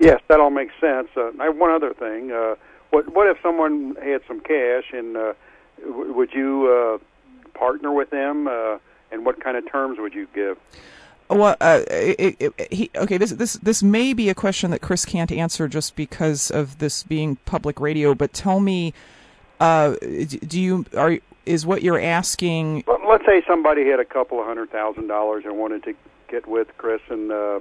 Yes, 0.00 0.20
that 0.28 0.40
all 0.40 0.50
makes 0.50 0.74
sense. 0.80 1.08
Uh, 1.16 1.30
I 1.40 1.44
have 1.44 1.56
one 1.56 1.70
other 1.70 1.94
thing. 1.94 2.32
Uh, 2.32 2.56
what 2.90 3.12
what 3.14 3.26
if 3.28 3.38
someone 3.42 3.96
had 4.02 4.20
some 4.26 4.40
cash, 4.40 4.92
and 4.92 5.16
uh, 5.16 5.32
w- 5.80 6.12
would 6.12 6.32
you 6.32 6.68
uh, 6.68 7.58
partner 7.58 7.92
with 7.92 8.10
them? 8.10 8.48
and 9.12 9.26
what 9.26 9.44
kind 9.44 9.56
of 9.58 9.70
terms 9.70 9.98
would 10.00 10.14
you 10.14 10.26
give? 10.34 10.58
Well, 11.34 11.56
uh, 11.60 11.82
it, 11.88 12.36
it, 12.38 12.72
he, 12.72 12.90
okay. 12.96 13.16
This 13.16 13.30
this 13.30 13.54
this 13.54 13.82
may 13.82 14.12
be 14.12 14.28
a 14.28 14.34
question 14.34 14.70
that 14.70 14.80
Chris 14.80 15.04
can't 15.04 15.32
answer 15.32 15.68
just 15.68 15.96
because 15.96 16.50
of 16.50 16.78
this 16.78 17.02
being 17.02 17.36
public 17.44 17.80
radio. 17.80 18.14
But 18.14 18.32
tell 18.32 18.60
me, 18.60 18.92
uh, 19.60 19.96
do 19.96 20.60
you 20.60 20.84
are 20.96 21.18
is 21.46 21.64
what 21.64 21.82
you're 21.82 22.00
asking? 22.00 22.84
Let's 23.08 23.24
say 23.24 23.42
somebody 23.46 23.88
had 23.88 24.00
a 24.00 24.04
couple 24.04 24.40
of 24.40 24.46
hundred 24.46 24.70
thousand 24.70 25.06
dollars 25.06 25.44
and 25.44 25.58
wanted 25.58 25.84
to 25.84 25.94
get 26.28 26.46
with 26.46 26.68
Chris 26.76 27.00
and 27.08 27.32
uh, 27.32 27.60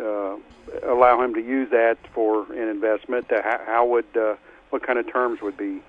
uh, 0.00 0.36
allow 0.84 1.22
him 1.22 1.34
to 1.34 1.40
use 1.40 1.70
that 1.70 1.98
for 2.14 2.50
an 2.52 2.68
investment. 2.68 3.30
Uh, 3.32 3.42
how, 3.42 3.60
how 3.66 3.86
would 3.86 4.16
uh, 4.16 4.36
what 4.70 4.86
kind 4.86 4.98
of 4.98 5.10
terms 5.10 5.40
would 5.40 5.56
be 5.56 5.80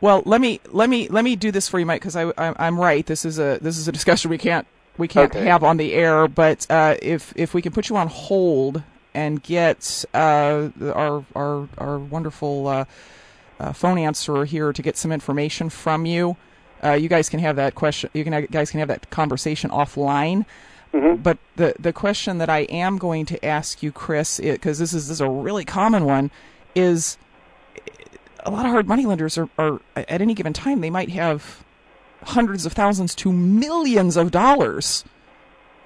well, 0.00 0.22
let 0.24 0.40
me 0.40 0.60
let 0.70 0.88
me 0.88 1.08
let 1.08 1.24
me 1.24 1.36
do 1.36 1.50
this 1.50 1.68
for 1.68 1.78
you, 1.78 1.86
Mike, 1.86 2.00
because 2.00 2.16
I, 2.16 2.32
I 2.36 2.66
am 2.66 2.78
right. 2.78 3.04
This 3.04 3.24
is 3.24 3.38
a 3.38 3.58
this 3.60 3.76
is 3.76 3.88
a 3.88 3.92
discussion 3.92 4.30
we 4.30 4.38
can't 4.38 4.66
we 4.98 5.08
can't 5.08 5.34
okay. 5.34 5.44
have 5.46 5.64
on 5.64 5.76
the 5.76 5.94
air. 5.94 6.28
But 6.28 6.66
uh, 6.70 6.96
if 7.00 7.32
if 7.36 7.54
we 7.54 7.62
can 7.62 7.72
put 7.72 7.88
you 7.88 7.96
on 7.96 8.08
hold 8.08 8.82
and 9.14 9.42
get 9.42 10.04
uh, 10.12 10.68
our 10.82 11.24
our 11.34 11.68
our 11.78 11.98
wonderful 11.98 12.66
uh, 12.66 12.84
uh 13.60 13.72
phone 13.72 13.98
answerer 13.98 14.44
here 14.44 14.72
to 14.72 14.82
get 14.82 14.96
some 14.96 15.12
information 15.12 15.70
from 15.70 16.04
you, 16.04 16.36
uh, 16.84 16.92
you 16.92 17.08
guys 17.08 17.28
can 17.28 17.40
have 17.40 17.56
that 17.56 17.74
question. 17.74 18.10
You 18.12 18.24
can 18.24 18.32
have, 18.32 18.50
guys 18.50 18.70
can 18.70 18.80
have 18.80 18.88
that 18.88 19.08
conversation 19.10 19.70
offline. 19.70 20.44
Mm-hmm. 20.92 21.22
But 21.22 21.38
the 21.56 21.74
the 21.78 21.92
question 21.92 22.38
that 22.38 22.50
I 22.50 22.60
am 22.60 22.98
going 22.98 23.26
to 23.26 23.44
ask 23.44 23.82
you, 23.82 23.92
Chris, 23.92 24.40
because 24.40 24.78
this 24.78 24.92
is 24.92 25.08
this 25.08 25.16
is 25.16 25.20
a 25.20 25.28
really 25.28 25.64
common 25.64 26.04
one, 26.04 26.30
is 26.74 27.18
a 28.44 28.50
lot 28.50 28.64
of 28.64 28.72
hard 28.72 28.88
money 28.88 29.04
lenders 29.04 29.36
are, 29.36 29.48
are 29.58 29.80
at 29.96 30.20
any 30.20 30.34
given 30.34 30.52
time 30.52 30.80
they 30.80 30.90
might 30.90 31.10
have 31.10 31.62
hundreds 32.24 32.66
of 32.66 32.72
thousands 32.72 33.14
to 33.16 33.32
millions 33.32 34.16
of 34.16 34.30
dollars 34.30 35.04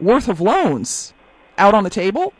worth 0.01 0.29
of 0.29 0.41
loans 0.41 1.13
out 1.59 1.75
on 1.75 1.85
the 1.85 1.91
table. 1.91 2.33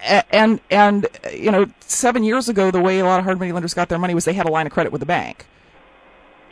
And 0.00 0.60
and 0.70 1.06
you 1.32 1.50
know, 1.50 1.66
seven 1.80 2.22
years 2.24 2.48
ago, 2.48 2.70
the 2.70 2.80
way 2.80 2.98
a 2.98 3.04
lot 3.04 3.18
of 3.18 3.24
hard 3.24 3.38
money 3.38 3.52
lenders 3.52 3.74
got 3.74 3.88
their 3.88 3.98
money 3.98 4.14
was 4.14 4.24
they 4.24 4.34
had 4.34 4.46
a 4.46 4.50
line 4.50 4.66
of 4.66 4.72
credit 4.72 4.92
with 4.92 5.00
the 5.00 5.06
bank. 5.06 5.46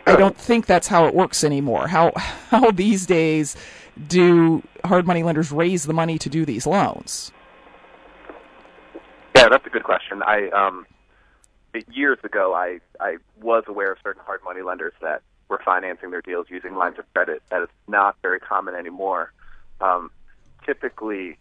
I 0.06 0.16
don't 0.16 0.37
think 0.37 0.66
that's 0.66 0.88
how 0.88 1.06
it 1.06 1.14
works 1.14 1.44
anymore. 1.44 1.88
How 1.88 2.12
how 2.50 2.70
these 2.70 3.06
days 3.06 3.56
do 4.08 4.62
hard 4.84 5.06
money 5.06 5.22
lenders 5.22 5.52
raise 5.52 5.84
the 5.84 5.92
money 5.92 6.18
to 6.18 6.28
do 6.28 6.44
these 6.44 6.66
loans? 6.66 7.30
Yeah, 9.37 9.48
that's 9.48 9.66
a 9.66 9.70
good 9.70 9.84
question. 9.84 10.22
I 10.22 10.48
um, 10.50 10.87
years 11.92 12.18
ago, 12.22 12.54
I 12.54 12.80
I 13.00 13.16
was 13.40 13.64
aware 13.66 13.92
of 13.92 13.98
certain 14.02 14.22
hard 14.24 14.40
money 14.44 14.62
lenders 14.62 14.94
that 15.02 15.22
were 15.48 15.61
financing 15.64 16.11
their 16.11 16.22
deals 16.22 16.46
using 16.48 16.74
lines 16.74 16.98
of 16.98 17.12
credit. 17.12 17.42
That 17.50 17.62
is 17.62 17.68
not 17.87 18.16
very 18.22 18.40
common 18.40 18.74
anymore. 18.74 19.33
Um, 19.80 20.11
typically, 20.64 21.38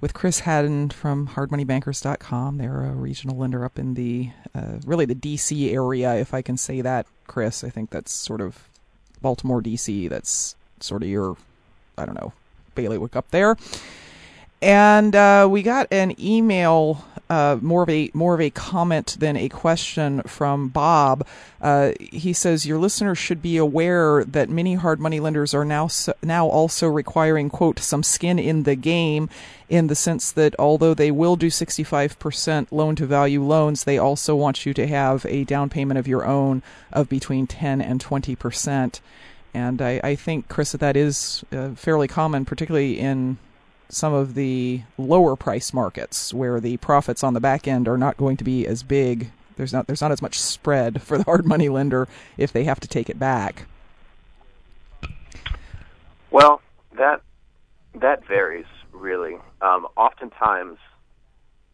with 0.00 0.14
Chris 0.14 0.40
Haddon 0.40 0.90
from 0.90 1.28
hardmoneybankers.com. 1.28 2.58
They're 2.58 2.84
a 2.84 2.92
regional 2.92 3.36
lender 3.36 3.64
up 3.64 3.78
in 3.78 3.94
the 3.94 4.30
uh, 4.54 4.78
really 4.84 5.04
the 5.04 5.14
DC 5.14 5.72
area, 5.72 6.14
if 6.16 6.34
I 6.34 6.42
can 6.42 6.56
say 6.56 6.80
that, 6.80 7.06
Chris. 7.26 7.64
I 7.64 7.70
think 7.70 7.90
that's 7.90 8.12
sort 8.12 8.40
of 8.40 8.68
Baltimore, 9.22 9.62
DC. 9.62 10.08
That's 10.08 10.56
sort 10.80 11.02
of 11.02 11.08
your, 11.08 11.36
I 11.96 12.04
don't 12.04 12.20
know, 12.20 12.32
bailiwick 12.74 13.16
up 13.16 13.30
there. 13.30 13.56
And 14.62 15.14
uh, 15.14 15.46
we 15.50 15.62
got 15.62 15.86
an 15.90 16.14
email 16.20 17.04
uh, 17.28 17.58
more 17.60 17.82
of 17.82 17.90
a 17.90 18.10
more 18.14 18.34
of 18.34 18.40
a 18.40 18.50
comment 18.50 19.16
than 19.18 19.36
a 19.36 19.48
question 19.48 20.22
from 20.22 20.68
Bob. 20.68 21.26
Uh, 21.60 21.92
he 21.98 22.32
says 22.32 22.66
your 22.66 22.78
listeners 22.78 23.18
should 23.18 23.42
be 23.42 23.56
aware 23.56 24.24
that 24.24 24.48
many 24.48 24.74
hard 24.74 25.00
money 25.00 25.18
lenders 25.20 25.52
are 25.54 25.64
now 25.64 25.88
so, 25.88 26.12
now 26.22 26.46
also 26.46 26.86
requiring 26.88 27.50
quote 27.50 27.78
some 27.78 28.02
skin 28.02 28.38
in 28.38 28.62
the 28.62 28.76
game, 28.76 29.28
in 29.68 29.88
the 29.88 29.94
sense 29.94 30.30
that 30.32 30.54
although 30.58 30.94
they 30.94 31.10
will 31.10 31.36
do 31.36 31.48
65% 31.48 32.66
loan 32.70 32.94
to 32.96 33.06
value 33.06 33.42
loans, 33.42 33.84
they 33.84 33.98
also 33.98 34.36
want 34.36 34.64
you 34.64 34.72
to 34.74 34.86
have 34.86 35.26
a 35.26 35.44
down 35.44 35.68
payment 35.68 35.98
of 35.98 36.06
your 36.06 36.24
own 36.24 36.62
of 36.92 37.08
between 37.08 37.46
10 37.46 37.80
and 37.80 38.00
20 38.00 38.36
percent. 38.36 39.00
And 39.54 39.80
I, 39.80 40.00
I 40.04 40.14
think, 40.16 40.48
Chris, 40.48 40.72
that 40.72 40.80
that 40.80 40.98
is 40.98 41.42
uh, 41.50 41.70
fairly 41.70 42.08
common, 42.08 42.44
particularly 42.44 42.98
in 42.98 43.38
some 43.88 44.12
of 44.12 44.34
the 44.34 44.82
lower 44.98 45.36
price 45.36 45.72
markets 45.72 46.34
where 46.34 46.60
the 46.60 46.76
profits 46.78 47.22
on 47.22 47.34
the 47.34 47.40
back 47.40 47.68
end 47.68 47.88
are 47.88 47.98
not 47.98 48.16
going 48.16 48.36
to 48.36 48.44
be 48.44 48.66
as 48.66 48.82
big. 48.82 49.30
There's 49.56 49.72
not 49.72 49.86
there's 49.86 50.02
not 50.02 50.12
as 50.12 50.22
much 50.22 50.38
spread 50.38 51.02
for 51.08 51.18
the 51.18 51.24
hard 51.24 51.46
money 51.46 51.68
lender 51.68 52.08
if 52.36 52.52
they 52.52 52.64
have 52.64 52.80
to 52.80 52.88
take 52.88 53.08
it 53.08 53.18
back. 53.18 53.66
Well, 56.30 56.60
that 56.96 57.22
that 57.94 58.26
varies 58.26 58.66
really. 58.92 59.36
Um, 59.60 59.86
oftentimes, 59.96 60.78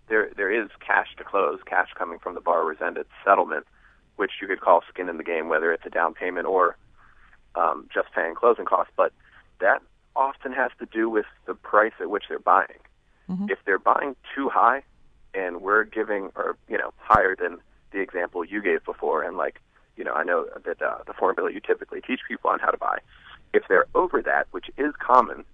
there 0.08 0.30
there 0.36 0.50
is 0.50 0.68
cash 0.84 1.08
to 1.16 1.24
close, 1.24 1.60
cash 1.66 1.88
coming 1.96 2.18
from 2.18 2.34
the 2.34 2.40
borrower's 2.40 2.78
end 2.84 2.98
at 2.98 3.06
settlement, 3.24 3.66
which 4.16 4.32
you 4.40 4.46
could 4.46 4.60
call 4.60 4.82
skin 4.88 5.08
in 5.08 5.16
the 5.16 5.24
game, 5.24 5.48
whether 5.48 5.72
it's 5.72 5.86
a 5.86 5.90
down 5.90 6.14
payment 6.14 6.46
or 6.46 6.76
um, 7.54 7.88
just 7.92 8.12
paying 8.14 8.34
closing 8.34 8.64
costs. 8.64 8.92
But 8.96 9.12
that 9.60 9.82
often 10.14 10.52
has 10.52 10.70
to 10.78 10.86
do 10.86 11.08
with 11.08 11.26
the 11.46 11.54
price 11.54 11.92
at 12.00 12.10
which 12.10 12.24
they're 12.28 12.38
buying. 12.38 12.80
Mm-hmm. 13.30 13.46
If 13.50 13.58
they're 13.64 13.78
buying 13.78 14.16
too 14.34 14.48
high, 14.48 14.82
and 15.34 15.62
we're 15.62 15.84
giving, 15.84 16.30
or 16.34 16.56
you 16.68 16.78
know, 16.78 16.92
higher 16.98 17.34
than 17.34 17.58
the 17.92 18.00
example 18.00 18.44
you 18.44 18.62
gave 18.62 18.84
before, 18.84 19.22
and 19.22 19.36
like, 19.36 19.60
you 19.96 20.04
know, 20.04 20.12
I 20.12 20.24
know 20.24 20.46
that 20.64 20.82
uh, 20.82 20.98
the 21.06 21.12
formula 21.12 21.50
you 21.52 21.60
typically 21.60 22.00
teach 22.00 22.20
people 22.28 22.50
on 22.50 22.58
how 22.58 22.70
to 22.70 22.76
buy. 22.76 22.98
If 23.52 23.64
they're 23.68 23.86
over 23.94 24.22
that, 24.22 24.46
which 24.50 24.70
is 24.76 24.94
common 24.98 25.44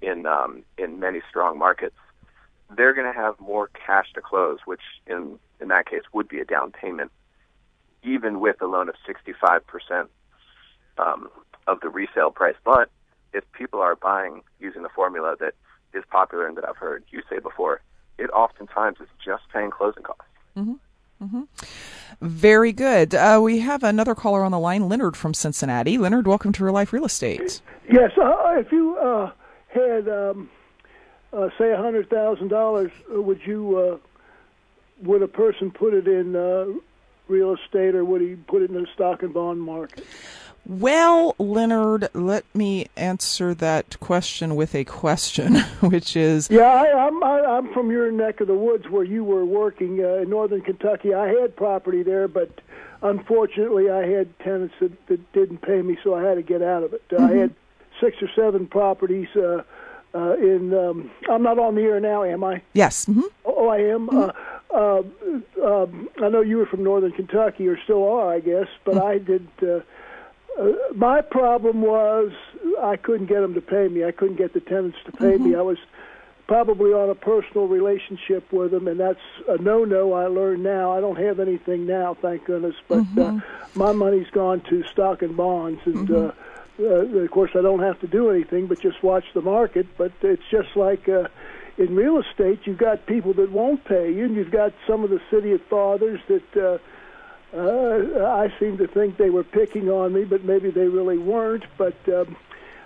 in 0.00 0.26
um, 0.26 0.62
in 0.76 1.00
many 1.00 1.20
strong 1.28 1.58
markets, 1.58 1.96
they're 2.76 2.94
going 2.94 3.12
to 3.12 3.18
have 3.18 3.38
more 3.40 3.68
cash 3.68 4.12
to 4.14 4.20
close, 4.20 4.58
which 4.64 4.82
in 5.06 5.38
in 5.60 5.68
that 5.68 5.86
case 5.86 6.02
would 6.12 6.28
be 6.28 6.40
a 6.40 6.44
down 6.44 6.72
payment, 6.72 7.10
even 8.02 8.40
with 8.40 8.60
a 8.62 8.66
loan 8.66 8.88
of 8.88 8.94
65 9.06 9.66
percent 9.66 10.10
um, 10.98 11.28
of 11.66 11.80
the 11.80 11.88
resale 11.88 12.30
price. 12.30 12.56
But 12.64 12.90
if 13.32 13.44
people 13.52 13.80
are 13.80 13.96
buying 13.96 14.42
using 14.60 14.82
the 14.82 14.88
formula 14.88 15.36
that 15.40 15.54
is 15.94 16.04
popular 16.10 16.46
and 16.46 16.56
that 16.56 16.68
I've 16.68 16.76
heard 16.76 17.04
you 17.10 17.22
say 17.30 17.38
before, 17.38 17.80
it 18.18 18.30
oftentimes 18.30 18.98
is 19.00 19.08
just 19.24 19.42
paying 19.52 19.70
closing 19.70 20.02
costs. 20.02 20.22
Mm-hmm. 20.56 20.74
Mm-hmm. 21.22 21.42
Very 22.20 22.72
good. 22.72 23.14
Uh, 23.14 23.40
we 23.42 23.58
have 23.60 23.82
another 23.82 24.14
caller 24.14 24.44
on 24.44 24.52
the 24.52 24.58
line, 24.58 24.88
Leonard 24.88 25.16
from 25.16 25.34
Cincinnati. 25.34 25.98
Leonard, 25.98 26.26
welcome 26.26 26.52
to 26.52 26.64
Real 26.64 26.74
Life 26.74 26.92
Real 26.92 27.04
Estate. 27.04 27.60
Yes, 27.90 28.12
uh, 28.16 28.54
if 28.56 28.70
you 28.70 28.96
uh, 28.96 29.32
had, 29.68 30.08
um, 30.08 30.50
uh, 31.32 31.48
say, 31.58 31.72
a 31.72 31.76
hundred 31.76 32.08
thousand 32.08 32.48
dollars, 32.48 32.92
uh, 33.12 33.20
would 33.20 33.40
you 33.44 33.78
uh, 33.78 33.96
would 35.02 35.22
a 35.22 35.28
person 35.28 35.70
put 35.70 35.94
it 35.94 36.06
in 36.06 36.32
real 37.28 37.54
estate, 37.54 37.94
or 37.94 38.04
would 38.04 38.20
he 38.20 38.34
put 38.34 38.62
it 38.62 38.70
in 38.70 38.80
the 38.80 38.86
stock 38.94 39.22
and 39.22 39.34
bond 39.34 39.60
market? 39.60 40.04
Well, 40.68 41.34
Leonard, 41.38 42.10
let 42.12 42.44
me 42.54 42.88
answer 42.94 43.54
that 43.54 43.98
question 44.00 44.54
with 44.54 44.74
a 44.74 44.84
question, 44.84 45.56
which 45.80 46.14
is 46.14 46.50
Yeah, 46.50 46.66
I, 46.66 47.06
I'm 47.06 47.24
I, 47.24 47.40
I'm 47.40 47.72
from 47.72 47.90
your 47.90 48.12
neck 48.12 48.42
of 48.42 48.48
the 48.48 48.54
woods 48.54 48.86
where 48.90 49.02
you 49.02 49.24
were 49.24 49.46
working 49.46 50.04
uh, 50.04 50.16
in 50.16 50.28
northern 50.28 50.60
Kentucky. 50.60 51.14
I 51.14 51.28
had 51.28 51.56
property 51.56 52.02
there, 52.02 52.28
but 52.28 52.60
unfortunately, 53.00 53.88
I 53.88 54.06
had 54.06 54.38
tenants 54.40 54.74
that, 54.80 55.06
that 55.06 55.32
didn't 55.32 55.62
pay 55.62 55.80
me, 55.80 55.96
so 56.04 56.14
I 56.14 56.22
had 56.22 56.34
to 56.34 56.42
get 56.42 56.60
out 56.60 56.82
of 56.82 56.92
it. 56.92 57.02
Uh, 57.10 57.16
mm-hmm. 57.16 57.24
I 57.24 57.36
had 57.36 57.54
six 57.98 58.18
or 58.20 58.28
seven 58.36 58.66
properties. 58.66 59.28
Uh, 59.34 59.62
uh, 60.14 60.34
in 60.34 60.74
um, 60.74 61.10
I'm 61.30 61.42
not 61.42 61.58
on 61.58 61.76
the 61.76 61.82
air 61.82 61.98
now, 61.98 62.24
am 62.24 62.44
I? 62.44 62.60
Yes. 62.74 63.06
Mm-hmm. 63.06 63.22
Oh, 63.46 63.68
I 63.68 63.78
am. 63.78 64.08
Mm-hmm. 64.08 64.18
Uh, 64.18 65.04
uh, 65.64 65.82
um, 65.82 66.10
I 66.22 66.28
know 66.28 66.42
you 66.42 66.58
were 66.58 66.66
from 66.66 66.84
northern 66.84 67.12
Kentucky, 67.12 67.66
or 67.68 67.78
still 67.84 68.06
are, 68.06 68.34
I 68.34 68.40
guess. 68.40 68.68
But 68.84 68.96
mm-hmm. 68.96 69.06
I 69.06 69.16
did. 69.16 69.48
Uh, 69.62 69.66
uh, 69.66 69.80
my 70.94 71.20
problem 71.20 71.82
was 71.82 72.32
I 72.82 72.96
couldn't 72.96 73.26
get 73.26 73.40
them 73.40 73.54
to 73.54 73.60
pay 73.60 73.88
me. 73.88 74.04
I 74.04 74.12
couldn't 74.12 74.36
get 74.36 74.52
the 74.52 74.60
tenants 74.60 74.98
to 75.06 75.12
pay 75.12 75.32
mm-hmm. 75.32 75.50
me. 75.50 75.54
I 75.54 75.62
was 75.62 75.78
probably 76.46 76.92
on 76.92 77.10
a 77.10 77.14
personal 77.14 77.68
relationship 77.68 78.50
with 78.52 78.70
them, 78.70 78.88
and 78.88 78.98
that's 78.98 79.20
a 79.48 79.58
no-no. 79.58 80.14
I 80.14 80.26
learned 80.26 80.62
now. 80.62 80.92
I 80.92 81.00
don't 81.00 81.18
have 81.18 81.40
anything 81.40 81.86
now, 81.86 82.14
thank 82.20 82.46
goodness. 82.46 82.74
But 82.88 82.98
uh, 82.98 83.02
mm-hmm. 83.02 83.38
uh, 83.38 83.40
my 83.74 83.92
money's 83.92 84.30
gone 84.30 84.62
to 84.62 84.82
stock 84.84 85.22
and 85.22 85.36
bonds, 85.36 85.80
and 85.84 86.08
mm-hmm. 86.08 86.84
uh, 86.84 86.86
uh, 86.86 87.22
of 87.24 87.30
course 87.30 87.50
I 87.54 87.62
don't 87.62 87.80
have 87.80 88.00
to 88.00 88.06
do 88.06 88.30
anything 88.30 88.66
but 88.66 88.80
just 88.80 89.02
watch 89.02 89.24
the 89.34 89.42
market. 89.42 89.86
But 89.96 90.12
it's 90.22 90.42
just 90.50 90.76
like. 90.76 91.08
Uh, 91.08 91.28
in 91.76 91.94
real 91.94 92.18
estate, 92.18 92.58
you've 92.64 92.76
got 92.76 93.06
people 93.06 93.32
that 93.34 93.52
won't 93.52 93.84
pay 93.84 94.12
you, 94.12 94.24
and 94.24 94.34
you've 94.34 94.50
got 94.50 94.72
some 94.84 95.04
of 95.04 95.10
the 95.10 95.20
city 95.30 95.56
fathers 95.70 96.18
that 96.26 96.56
uh, 96.56 96.78
uh, 97.54 98.24
I 98.26 98.52
seem 98.58 98.78
to 98.78 98.86
think 98.86 99.16
they 99.16 99.30
were 99.30 99.44
picking 99.44 99.88
on 99.88 100.12
me, 100.12 100.24
but 100.24 100.44
maybe 100.44 100.70
they 100.70 100.88
really 100.88 101.18
weren't. 101.18 101.64
But 101.76 101.96
um, 102.08 102.36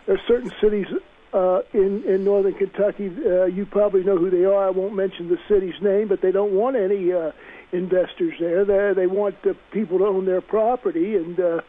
there 0.06 0.16
are 0.16 0.22
certain 0.26 0.52
cities 0.60 0.86
uh, 1.32 1.62
in 1.72 2.04
in 2.04 2.24
northern 2.24 2.54
Kentucky. 2.54 3.10
Uh, 3.24 3.46
you 3.46 3.66
probably 3.66 4.04
know 4.04 4.16
who 4.16 4.30
they 4.30 4.44
are. 4.44 4.66
I 4.66 4.70
won't 4.70 4.94
mention 4.94 5.28
the 5.28 5.38
city's 5.48 5.80
name, 5.80 6.08
but 6.08 6.20
they 6.20 6.32
don't 6.32 6.52
want 6.52 6.76
any 6.76 7.12
uh, 7.12 7.32
investors 7.72 8.34
there. 8.38 8.64
They 8.64 8.94
they 8.94 9.06
want 9.06 9.42
the 9.42 9.56
people 9.72 9.98
to 9.98 10.06
own 10.06 10.26
their 10.26 10.40
property, 10.40 11.16
and 11.16 11.38
uh, 11.40 11.60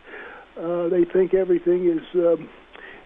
uh, 0.60 0.90
they 0.90 1.06
think 1.06 1.34
everything 1.34 1.90
is. 1.90 2.04
Um, 2.14 2.50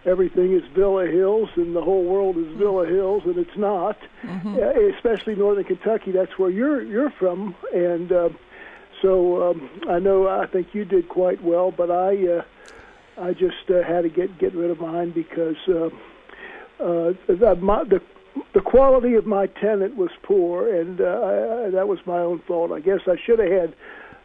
everything 0.04 0.54
is 0.54 0.62
Villa 0.74 1.06
Hills 1.06 1.50
and 1.56 1.74
the 1.74 1.82
whole 1.82 2.04
world 2.04 2.36
is 2.38 2.46
Villa 2.56 2.86
Hills, 2.86 3.24
and 3.26 3.36
it's 3.36 3.56
not. 3.56 3.98
Mm-hmm. 4.22 4.54
Uh, 4.54 4.96
especially 4.96 5.34
northern 5.34 5.64
Kentucky, 5.64 6.12
that's 6.12 6.38
where 6.38 6.50
you're 6.50 6.82
you're 6.82 7.10
from, 7.10 7.54
and 7.74 8.12
uh, 8.12 8.28
so 9.02 9.50
um, 9.50 9.70
I 9.88 9.98
know 9.98 10.28
I 10.28 10.46
think 10.46 10.74
you 10.74 10.84
did 10.84 11.08
quite 11.08 11.42
well, 11.42 11.70
but 11.70 11.90
I 11.90 12.38
uh, 12.38 12.42
I 13.20 13.32
just 13.32 13.70
uh, 13.70 13.82
had 13.82 14.02
to 14.02 14.08
get 14.08 14.38
get 14.38 14.54
rid 14.54 14.70
of 14.70 14.80
mine 14.80 15.10
because 15.10 15.56
uh, 15.68 15.86
uh, 16.80 17.12
the, 17.26 17.58
my, 17.60 17.84
the 17.84 18.00
the 18.54 18.60
quality 18.60 19.14
of 19.14 19.26
my 19.26 19.46
tenant 19.46 19.96
was 19.96 20.10
poor, 20.22 20.72
and 20.72 21.00
uh, 21.00 21.64
I, 21.66 21.70
that 21.70 21.88
was 21.88 21.98
my 22.06 22.18
own 22.18 22.38
fault. 22.40 22.72
I 22.72 22.80
guess 22.80 23.00
I 23.06 23.16
should 23.16 23.38
have 23.38 23.50
had 23.50 23.74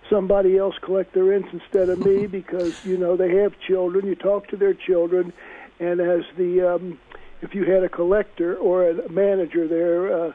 somebody 0.09 0.57
else 0.57 0.75
collect 0.81 1.13
their 1.13 1.25
rents 1.25 1.49
instead 1.51 1.89
of 1.89 2.05
me 2.05 2.27
because 2.39 2.85
you 2.85 2.97
know 2.97 3.15
they 3.15 3.35
have 3.37 3.59
children. 3.59 4.05
You 4.05 4.15
talk 4.15 4.47
to 4.49 4.57
their 4.57 4.73
children, 4.73 5.33
and 5.79 5.99
as 5.99 6.23
the 6.37 6.75
um, 6.75 6.99
if 7.41 7.55
you 7.55 7.65
had 7.65 7.83
a 7.83 7.89
collector 7.89 8.55
or 8.55 8.89
a 8.89 9.09
manager 9.09 9.67
there, 9.67 10.13
uh, 10.15 10.33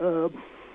uh, 0.00 0.28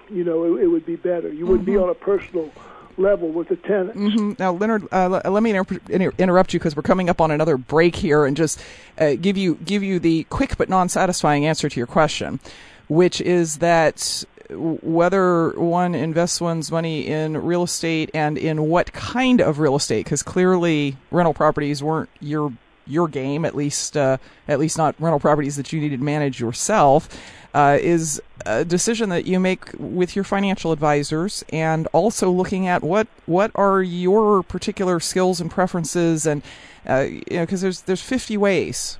you 0.09 0.23
know 0.23 0.55
it, 0.55 0.63
it 0.63 0.67
would 0.67 0.85
be 0.85 0.95
better. 0.95 1.31
You 1.31 1.45
wouldn't 1.45 1.67
mm-hmm. 1.67 1.77
be 1.77 1.83
on 1.83 1.89
a 1.89 1.95
personal 1.95 2.51
level 2.97 3.29
with 3.29 3.47
the 3.49 3.55
tenants. 3.55 3.97
Mm-hmm. 3.97 4.33
Now, 4.39 4.53
Leonard, 4.53 4.87
uh, 4.91 5.21
let 5.29 5.43
me 5.43 5.51
inter- 5.51 6.13
interrupt 6.17 6.53
you 6.53 6.59
because 6.59 6.75
we're 6.75 6.81
coming 6.81 7.09
up 7.09 7.21
on 7.21 7.31
another 7.31 7.57
break 7.57 7.95
here, 7.95 8.25
and 8.25 8.35
just 8.35 8.59
uh, 8.97 9.13
give 9.15 9.37
you 9.37 9.55
give 9.63 9.83
you 9.83 9.99
the 9.99 10.23
quick 10.25 10.57
but 10.57 10.69
non-satisfying 10.69 11.45
answer 11.45 11.69
to 11.69 11.79
your 11.79 11.87
question, 11.87 12.39
which 12.87 13.21
is 13.21 13.59
that 13.59 14.23
whether 14.49 15.49
one 15.59 15.93
invests 15.93 16.39
one's 16.39 16.71
money 16.71 17.05
in 17.05 17.37
real 17.37 17.63
estate 17.63 18.09
and 18.13 18.37
in 18.37 18.69
what 18.69 18.93
kind 18.93 19.41
of 19.41 19.59
real 19.59 19.75
estate, 19.75 20.05
because 20.05 20.23
clearly 20.23 20.95
rental 21.11 21.33
properties 21.33 21.83
weren't 21.83 22.09
your 22.21 22.53
your 22.87 23.07
game, 23.07 23.45
at 23.45 23.55
least 23.55 23.95
uh, 23.97 24.17
at 24.47 24.59
least 24.59 24.77
not 24.77 24.95
rental 24.99 25.19
properties 25.19 25.55
that 25.55 25.71
you 25.71 25.79
needed 25.79 25.99
to 25.99 26.03
manage 26.03 26.39
yourself, 26.39 27.09
uh, 27.53 27.77
is 27.81 28.21
a 28.45 28.63
decision 28.63 29.09
that 29.09 29.25
you 29.25 29.39
make 29.39 29.65
with 29.77 30.15
your 30.15 30.23
financial 30.23 30.71
advisors, 30.71 31.43
and 31.51 31.87
also 31.93 32.29
looking 32.29 32.67
at 32.67 32.83
what 32.83 33.07
what 33.25 33.51
are 33.55 33.81
your 33.81 34.43
particular 34.43 34.99
skills 34.99 35.41
and 35.41 35.49
preferences, 35.51 36.25
and 36.25 36.41
uh, 36.87 37.05
you 37.09 37.23
know, 37.31 37.41
because 37.41 37.61
there's 37.61 37.81
there's 37.81 38.01
50 38.01 38.37
ways 38.37 38.97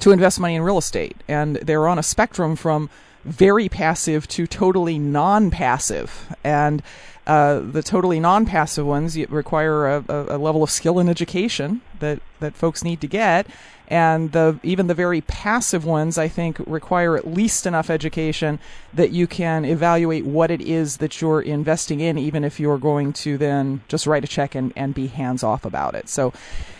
to 0.00 0.10
invest 0.10 0.40
money 0.40 0.54
in 0.54 0.62
real 0.62 0.78
estate, 0.78 1.16
and 1.28 1.56
they're 1.56 1.88
on 1.88 1.98
a 1.98 2.02
spectrum 2.02 2.56
from 2.56 2.90
very 3.24 3.68
passive 3.68 4.26
to 4.28 4.46
totally 4.46 4.98
non-passive, 4.98 6.34
and 6.42 6.82
uh, 7.28 7.60
the 7.60 7.82
totally 7.82 8.18
non-passive 8.18 8.86
ones 8.86 9.14
require 9.28 9.86
a, 9.86 10.04
a, 10.08 10.38
level 10.38 10.62
of 10.62 10.70
skill 10.70 10.98
and 10.98 11.10
education 11.10 11.82
that, 12.00 12.20
that 12.40 12.54
folks 12.54 12.82
need 12.82 13.02
to 13.02 13.06
get, 13.06 13.46
and 13.86 14.32
the 14.32 14.58
even 14.62 14.86
the 14.86 14.94
very 14.94 15.20
passive 15.20 15.84
ones 15.84 16.16
I 16.16 16.28
think 16.28 16.58
require 16.66 17.18
at 17.18 17.26
least 17.26 17.66
enough 17.66 17.90
education 17.90 18.58
that 18.94 19.10
you 19.10 19.26
can 19.26 19.66
evaluate 19.66 20.24
what 20.24 20.50
it 20.50 20.62
is 20.62 20.96
that 20.98 21.20
you're 21.20 21.42
investing 21.42 22.00
in, 22.00 22.16
even 22.16 22.44
if 22.44 22.58
you're 22.58 22.78
going 22.78 23.12
to 23.14 23.36
then 23.36 23.82
just 23.88 24.06
write 24.06 24.24
a 24.24 24.28
check 24.28 24.54
and, 24.54 24.72
and 24.74 24.94
be 24.94 25.08
hands 25.08 25.42
off 25.42 25.66
about 25.66 25.94
it. 25.94 26.08
So, 26.08 26.32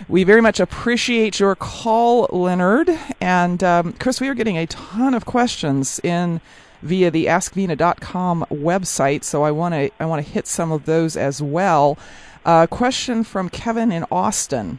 we 0.08 0.24
very 0.24 0.40
much 0.40 0.60
appreciate 0.60 1.38
your 1.38 1.56
call, 1.56 2.26
Leonard, 2.32 2.88
and 3.20 3.62
um, 3.62 3.92
Chris. 3.94 4.18
We 4.18 4.28
are 4.28 4.34
getting 4.34 4.56
a 4.56 4.66
ton 4.66 5.12
of 5.12 5.26
questions 5.26 6.00
in 6.02 6.40
via 6.82 7.10
the 7.10 7.26
askvena.com 7.26 8.46
website. 8.50 9.24
So 9.24 9.42
I 9.42 9.50
want 9.50 9.74
to 9.74 9.90
I 10.00 10.06
want 10.06 10.24
to 10.24 10.32
hit 10.32 10.46
some 10.46 10.72
of 10.72 10.84
those 10.84 11.16
as 11.16 11.42
well. 11.42 11.98
A 12.44 12.50
uh, 12.50 12.66
question 12.66 13.24
from 13.24 13.48
Kevin 13.48 13.92
in 13.92 14.04
Austin. 14.10 14.78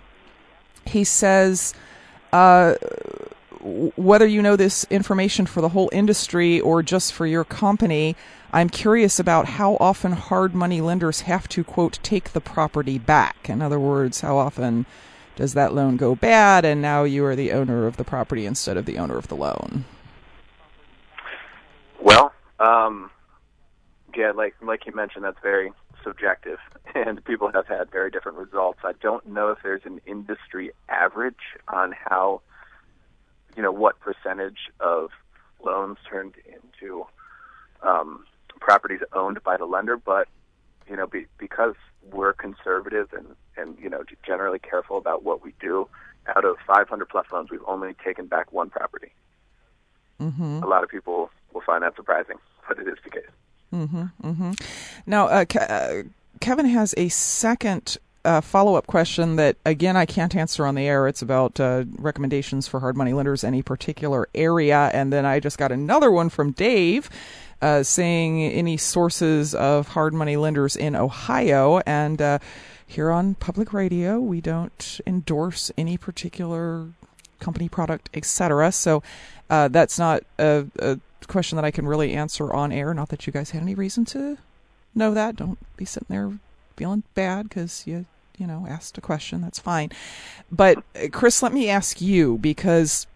He 0.85 1.03
says. 1.03 1.73
Uh, 2.31 2.75
whether 3.61 4.25
you 4.25 4.41
know 4.41 4.55
this 4.55 4.85
information 4.89 5.45
for 5.45 5.61
the 5.61 5.69
whole 5.69 5.89
industry 5.91 6.61
or 6.61 6.81
just 6.81 7.11
for 7.11 7.27
your 7.27 7.43
company, 7.43 8.15
I'm 8.51 8.69
curious 8.69 9.19
about 9.19 9.45
how 9.45 9.77
often 9.79 10.13
hard 10.13 10.55
money 10.55 10.81
lenders 10.81 11.21
have 11.21 11.47
to, 11.49 11.63
quote, 11.63 11.99
take 12.01 12.31
the 12.31 12.41
property 12.41 12.97
back. 12.97 13.49
In 13.49 13.61
other 13.61 13.79
words, 13.79 14.21
how 14.21 14.37
often 14.37 14.85
does 15.35 15.53
that 15.53 15.73
loan 15.73 15.97
go 15.97 16.15
bad 16.15 16.65
and 16.65 16.81
now 16.81 17.03
you 17.03 17.23
are 17.25 17.35
the 17.35 17.51
owner 17.51 17.85
of 17.85 17.97
the 17.97 18.03
property 18.03 18.45
instead 18.45 18.77
of 18.77 18.85
the 18.85 18.97
owner 18.97 19.17
of 19.17 19.27
the 19.27 19.35
loan? 19.35 19.85
Well, 22.01 22.33
um, 22.59 23.11
yeah, 24.15 24.31
like 24.31 24.55
like 24.61 24.85
you 24.85 24.93
mentioned, 24.93 25.23
that's 25.23 25.39
very 25.41 25.71
subjective, 26.03 26.59
and 26.95 27.23
people 27.25 27.51
have 27.51 27.67
had 27.67 27.91
very 27.91 28.11
different 28.11 28.37
results. 28.37 28.79
I 28.83 28.93
don't 29.01 29.25
know 29.27 29.49
if 29.49 29.59
there's 29.63 29.85
an 29.85 30.01
industry 30.05 30.71
average 30.87 31.57
on 31.67 31.93
how, 31.93 32.41
you 33.55 33.61
know, 33.61 33.71
what 33.71 33.99
percentage 33.99 34.69
of 34.79 35.09
loans 35.63 35.97
turned 36.09 36.35
into 36.45 37.05
um, 37.83 38.25
properties 38.59 39.01
owned 39.13 39.43
by 39.43 39.57
the 39.57 39.65
lender, 39.65 39.97
but 39.97 40.27
you 40.89 40.95
know, 40.95 41.07
be, 41.07 41.25
because 41.37 41.75
we're 42.11 42.33
conservative 42.33 43.13
and 43.13 43.27
and 43.57 43.77
you 43.79 43.89
know 43.89 44.03
generally 44.25 44.59
careful 44.59 44.97
about 44.97 45.23
what 45.23 45.43
we 45.43 45.53
do, 45.59 45.87
out 46.35 46.45
of 46.45 46.57
500 46.65 47.07
plus 47.07 47.25
loans, 47.31 47.49
we've 47.51 47.59
only 47.67 47.95
taken 48.03 48.27
back 48.27 48.51
one 48.51 48.69
property. 48.69 49.11
Mm-hmm. 50.19 50.63
A 50.63 50.67
lot 50.67 50.83
of 50.83 50.89
people 50.89 51.29
will 51.53 51.61
find 51.61 51.83
that 51.83 51.95
surprising, 51.95 52.37
but 52.67 52.79
it 52.79 52.87
is 52.87 52.97
the 53.03 53.09
case. 53.09 53.23
Mm-hmm, 53.73 54.03
mm-hmm. 54.23 54.51
Now, 55.05 55.27
uh, 55.27 55.45
Ke- 55.45 55.69
uh, 55.69 56.03
Kevin 56.39 56.65
has 56.65 56.93
a 56.97 57.09
second 57.09 57.97
uh, 58.25 58.41
follow 58.41 58.75
up 58.75 58.87
question 58.87 59.35
that, 59.37 59.57
again, 59.65 59.95
I 59.95 60.05
can't 60.05 60.35
answer 60.35 60.65
on 60.65 60.75
the 60.75 60.87
air. 60.87 61.07
It's 61.07 61.21
about 61.21 61.59
uh, 61.59 61.85
recommendations 61.97 62.67
for 62.67 62.79
hard 62.79 62.97
money 62.97 63.13
lenders, 63.13 63.43
any 63.43 63.61
particular 63.61 64.27
area. 64.35 64.89
And 64.93 65.13
then 65.13 65.25
I 65.25 65.39
just 65.39 65.57
got 65.57 65.71
another 65.71 66.11
one 66.11 66.29
from 66.29 66.51
Dave. 66.51 67.09
Uh, 67.61 67.83
saying 67.83 68.41
any 68.41 68.77
sources 68.77 69.53
of 69.53 69.89
hard 69.89 70.13
money 70.13 70.37
lenders 70.37 70.77
in 70.77 70.95
Ohio. 70.95 71.79
And 71.79 72.21
uh, 72.21 72.39
here 72.87 73.11
on 73.11 73.35
public 73.35 73.73
radio, 73.73 74.17
we 74.17 74.39
don't 74.39 75.01
endorse 75.05 75.69
any 75.77 75.97
particular 75.97 76.87
company 77.39 77.67
product, 77.67 78.09
etc. 78.13 78.71
So 78.71 79.03
uh, 79.49 79.67
that's 79.67 79.99
not 79.99 80.23
a, 80.37 80.67
a, 80.79 80.99
question 81.27 81.55
that 81.55 81.65
I 81.65 81.71
can 81.71 81.87
really 81.87 82.13
answer 82.13 82.53
on 82.53 82.71
air. 82.71 82.93
Not 82.93 83.09
that 83.09 83.27
you 83.27 83.33
guys 83.33 83.51
had 83.51 83.61
any 83.61 83.75
reason 83.75 84.05
to 84.05 84.37
know 84.95 85.13
that. 85.13 85.35
Don't 85.35 85.57
be 85.77 85.85
sitting 85.85 86.07
there 86.09 86.39
feeling 86.75 87.03
bad 87.13 87.49
because 87.49 87.85
you 87.85 88.05
you 88.37 88.47
know 88.47 88.65
asked 88.69 88.97
a 88.97 89.01
question. 89.01 89.41
That's 89.41 89.59
fine. 89.59 89.91
But 90.51 90.83
uh, 90.95 91.07
Chris, 91.11 91.43
let 91.43 91.53
me 91.53 91.69
ask 91.69 92.01
you 92.01 92.37
because 92.37 93.07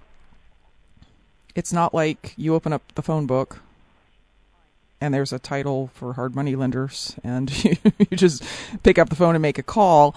it's 1.55 1.73
not 1.73 1.93
like 1.93 2.33
you 2.37 2.55
open 2.55 2.73
up 2.73 2.81
the 2.95 3.01
phone 3.01 3.25
book 3.25 3.61
and 4.99 5.13
there's 5.13 5.33
a 5.33 5.39
title 5.39 5.91
for 5.93 6.13
hard 6.13 6.35
money 6.35 6.55
lenders 6.55 7.15
and 7.23 7.63
you, 7.65 7.75
just 8.13 8.43
pick 8.83 8.97
up 8.97 9.09
the 9.09 9.15
phone 9.15 9.35
and 9.35 9.41
make 9.41 9.57
a 9.57 9.63
call. 9.63 10.15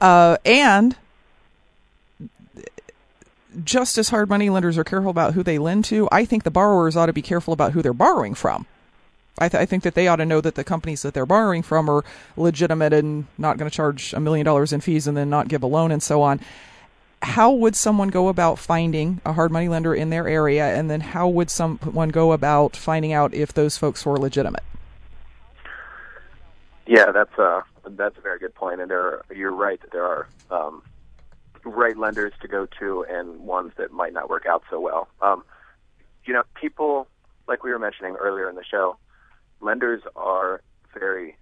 Uh, 0.00 0.36
and 0.44 0.96
just 3.62 3.98
as 3.98 4.08
hard 4.08 4.28
money 4.28 4.50
lenders 4.50 4.78
are 4.78 4.84
careful 4.84 5.10
about 5.10 5.34
who 5.34 5.42
they 5.42 5.58
lend 5.58 5.84
to, 5.86 6.08
I 6.10 6.24
think 6.24 6.42
the 6.42 6.50
borrowers 6.50 6.96
ought 6.96 7.06
to 7.06 7.12
be 7.12 7.22
careful 7.22 7.52
about 7.52 7.72
who 7.72 7.82
they're 7.82 7.92
borrowing 7.92 8.34
from. 8.34 8.66
I, 9.38 9.48
th- 9.48 9.60
I, 9.60 9.66
think 9.66 9.82
that 9.82 9.94
they 9.94 10.06
ought 10.06 10.16
to 10.16 10.26
know 10.26 10.40
that 10.40 10.54
the 10.54 10.62
companies 10.62 11.02
that 11.02 11.12
they're 11.12 11.26
borrowing 11.26 11.62
from 11.62 11.90
are 11.90 12.04
legitimate 12.36 12.92
and 12.92 13.26
not 13.36 13.58
going 13.58 13.68
to 13.68 13.74
charge 13.74 14.12
a 14.12 14.20
million 14.20 14.44
dollars 14.44 14.72
in 14.72 14.80
fees 14.80 15.08
and 15.08 15.16
then 15.16 15.28
not 15.28 15.48
give 15.48 15.62
a 15.62 15.66
loan 15.66 15.90
and 15.90 16.02
so 16.02 16.22
on. 16.22 16.40
How 17.20 17.50
would 17.50 17.74
someone 17.74 18.10
go 18.10 18.28
about 18.28 18.58
finding 18.58 19.20
a 19.24 19.32
hard 19.32 19.50
money 19.50 19.68
lender 19.68 19.94
in 19.94 20.10
their 20.10 20.28
area, 20.28 20.76
and 20.76 20.90
then 20.90 21.00
how 21.00 21.26
would 21.26 21.50
someone 21.50 22.10
go 22.10 22.32
about 22.32 22.76
finding 22.76 23.12
out 23.12 23.34
if 23.34 23.52
those 23.52 23.76
folks 23.76 24.04
were 24.04 24.18
legitimate? 24.18 24.62
Yeah, 26.86 27.10
that's 27.12 27.36
a 27.38 27.64
that's 27.86 28.18
a 28.18 28.20
very 28.20 28.38
good 28.38 28.54
point, 28.54 28.82
and 28.82 28.90
there 28.90 29.00
are, 29.00 29.24
you're 29.34 29.52
right 29.52 29.80
that 29.80 29.90
there 29.90 30.04
are 30.04 30.28
um, 30.50 30.82
right 31.64 31.96
lenders 31.96 32.32
to 32.42 32.48
go 32.48 32.66
to 32.78 33.04
and 33.08 33.40
ones 33.40 33.72
that 33.76 33.92
might 33.92 34.12
not 34.12 34.28
work 34.28 34.46
out 34.46 34.62
so 34.70 34.80
well. 34.80 35.08
Um, 35.20 35.44
you 36.24 36.32
know, 36.32 36.42
people, 36.54 37.08
like 37.48 37.62
we 37.64 37.70
were 37.70 37.78
mentioning 37.78 38.16
earlier 38.16 38.48
in 38.48 38.56
the 38.56 38.64
show, 38.64 38.96
lenders 39.60 40.02
are 40.16 40.62
very 40.98 41.36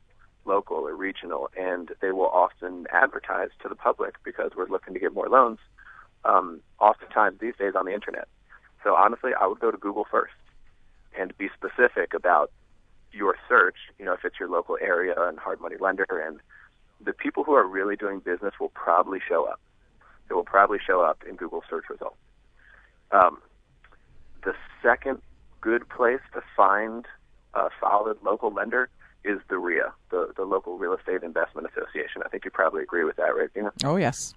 local 0.45 0.77
or 0.77 0.95
regional, 0.97 1.51
and 1.57 1.91
they 2.01 2.13
will 2.13 2.29
often 2.29 2.87
advertise 2.93 3.51
to 3.63 3.69
the 3.69 3.75
public 3.77 4.15
because 4.25 4.53
we're 4.57 4.69
looking 4.69 4.95
to 4.95 5.01
get 5.01 5.13
more 5.15 5.29
loans. 5.29 5.59
Um, 6.25 6.61
oftentimes 6.81 7.41
these 7.41 7.55
days 7.57 7.75
on 7.77 7.85
the 7.87 7.93
internet. 7.93 8.29
So 8.85 8.95
honestly, 8.95 9.33
I 9.41 9.47
would 9.47 9.61
go 9.61 9.71
to 9.71 9.79
Google 9.79 10.07
first. 10.11 10.35
and 11.19 11.37
be 11.39 11.49
specific 11.55 12.15
about 12.15 12.51
your 13.13 13.37
search, 13.49 13.77
you 13.99 14.05
know, 14.05 14.13
if 14.15 14.25
it's 14.25 14.39
your 14.41 14.49
local 14.49 14.79
area 14.81 15.15
and 15.17 15.39
hard 15.39 15.61
money 15.61 15.77
lender, 15.79 16.07
and 16.11 16.41
the 17.05 17.13
people 17.13 17.45
who 17.45 17.53
are 17.53 17.67
really 17.67 17.97
doing 17.97 18.21
business 18.21 18.55
will 18.59 18.71
probably 18.71 19.21
show 19.29 19.45
up. 19.45 19.61
They 20.33 20.35
will 20.35 20.45
probably 20.45 20.79
show 20.79 21.03
up 21.03 21.23
in 21.29 21.37
Google 21.37 21.62
search 21.68 21.90
results. 21.90 22.16
Um, 23.11 23.42
the 24.42 24.55
second 24.83 25.21
good 25.61 25.87
place 25.90 26.23
to 26.33 26.40
find 26.57 27.05
a 27.53 27.68
solid 27.79 28.16
local 28.25 28.51
lender 28.51 28.88
is 29.25 29.40
the 29.51 29.59
REIA, 29.59 29.92
the, 30.11 30.33
the 30.35 30.45
local 30.45 30.79
real 30.79 30.95
estate 30.95 31.23
investment 31.23 31.68
association. 31.68 32.23
I 32.25 32.31
think 32.31 32.47
you 32.47 32.51
probably 32.51 32.83
agree 32.83 33.05
with 33.05 33.16
that, 33.16 33.37
right, 33.37 33.53
Dina? 33.53 33.73
Oh 33.85 33.97
yes. 33.97 34.33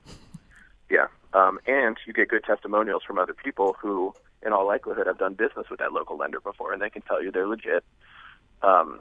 Yeah, 0.90 1.08
um, 1.32 1.60
and 1.66 1.96
you 2.06 2.12
get 2.12 2.28
good 2.28 2.44
testimonials 2.44 3.04
from 3.08 3.18
other 3.18 3.34
people 3.34 3.78
who, 3.82 4.14
in 4.46 4.52
all 4.52 4.68
likelihood, 4.68 5.08
have 5.08 5.18
done 5.18 5.36
business 5.36 5.68
with 5.72 5.80
that 5.80 5.94
local 5.94 6.18
lender 6.18 6.42
before, 6.42 6.74
and 6.74 6.82
they 6.82 6.90
can 6.90 7.04
tell 7.04 7.24
you 7.24 7.32
they're 7.32 7.48
legit. 7.48 7.86
Um, 8.62 9.00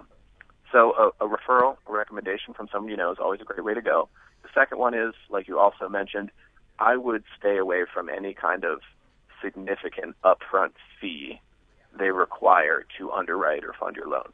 so 0.70 0.92
a, 1.20 1.26
a 1.26 1.28
referral, 1.28 1.76
a 1.88 1.92
recommendation 1.92 2.54
from 2.54 2.68
somebody 2.70 2.92
you 2.92 2.96
know 2.96 3.10
is 3.10 3.18
always 3.20 3.40
a 3.40 3.44
great 3.44 3.64
way 3.64 3.74
to 3.74 3.82
go. 3.82 4.08
The 4.44 4.48
second 4.54 4.78
one 4.78 4.94
is, 4.94 5.12
like 5.28 5.48
you 5.48 5.58
also 5.58 5.88
mentioned, 5.88 6.30
I 6.78 6.96
would 6.96 7.24
stay 7.38 7.56
away 7.56 7.84
from 7.92 8.08
any 8.08 8.34
kind 8.34 8.64
of 8.64 8.80
significant 9.42 10.16
upfront 10.24 10.72
fee 11.00 11.40
they 11.96 12.10
require 12.10 12.84
to 12.98 13.12
underwrite 13.12 13.64
or 13.64 13.72
fund 13.78 13.96
your 13.96 14.08
loan. 14.08 14.32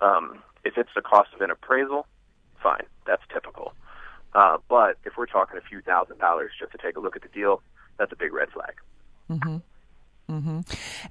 Um, 0.00 0.42
if 0.64 0.76
it's 0.76 0.90
the 0.94 1.00
cost 1.00 1.30
of 1.34 1.40
an 1.40 1.50
appraisal, 1.50 2.06
fine, 2.62 2.84
that's 3.06 3.22
typical. 3.32 3.72
Uh, 4.34 4.58
but 4.68 4.98
if 5.04 5.14
we're 5.16 5.26
talking 5.26 5.56
a 5.56 5.66
few 5.66 5.80
thousand 5.80 6.18
dollars 6.18 6.50
just 6.58 6.72
to 6.72 6.78
take 6.78 6.96
a 6.96 7.00
look 7.00 7.16
at 7.16 7.22
the 7.22 7.28
deal, 7.28 7.62
that's 7.98 8.12
a 8.12 8.16
big 8.16 8.32
red 8.32 8.50
flag. 8.50 8.74
Mm-hmm. 9.30 9.56
Mm-hmm. 10.30 10.60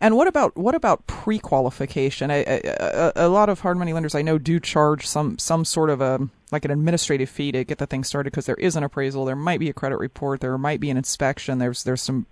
And 0.01 0.17
what 0.17 0.27
about 0.27 0.57
what 0.57 0.75
about 0.75 1.07
pre-qualification? 1.07 2.29
A, 2.31 3.27
lot 3.29 3.47
of 3.47 3.61
hard 3.61 3.77
money 3.77 3.93
lenders 3.93 4.13
I 4.13 4.21
know 4.21 4.37
do 4.37 4.59
charge 4.59 5.07
some 5.07 5.37
some 5.37 5.63
sort 5.63 5.89
of 5.89 6.01
a 6.01 6.27
like 6.51 6.65
an 6.65 6.71
administrative 6.71 7.29
fee 7.29 7.51
to 7.53 7.63
get 7.63 7.77
the 7.77 7.87
thing 7.87 8.03
started 8.03 8.31
because 8.31 8.45
there 8.45 8.55
is 8.55 8.75
an 8.75 8.83
appraisal, 8.83 9.23
there 9.23 9.35
might 9.35 9.59
be 9.59 9.69
a 9.69 9.73
credit 9.73 9.97
report, 9.97 10.41
there 10.41 10.57
might 10.57 10.81
be 10.81 10.89
an 10.89 10.97
inspection. 10.97 11.59
There's 11.59 11.83
there's 11.83 12.01
some 12.01 12.25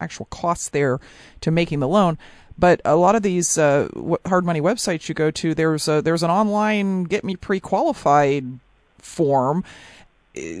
actual 0.00 0.26
costs 0.26 0.68
there 0.68 0.98
to 1.40 1.50
making 1.52 1.78
the 1.80 1.88
loan. 1.88 2.18
But 2.58 2.82
a 2.84 2.96
lot 2.96 3.14
of 3.14 3.22
these 3.22 3.56
uh, 3.56 3.88
hard 4.26 4.44
money 4.44 4.60
websites 4.60 5.08
you 5.08 5.14
go 5.14 5.30
to, 5.30 5.54
there's 5.54 5.88
a, 5.88 6.02
there's 6.02 6.22
an 6.22 6.30
online 6.30 7.04
get 7.04 7.24
me 7.24 7.36
pre-qualified 7.36 8.58
form. 8.98 9.64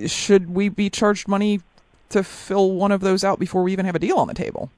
Should 0.06 0.54
we 0.54 0.68
be 0.68 0.88
charged 0.88 1.28
money 1.28 1.60
to 2.10 2.22
fill 2.22 2.72
one 2.72 2.92
of 2.92 3.00
those 3.00 3.24
out 3.24 3.38
before 3.38 3.62
we 3.62 3.72
even 3.72 3.86
have 3.86 3.94
a 3.94 3.98
deal 3.98 4.16
on 4.16 4.28
the 4.28 4.34
table? 4.34 4.70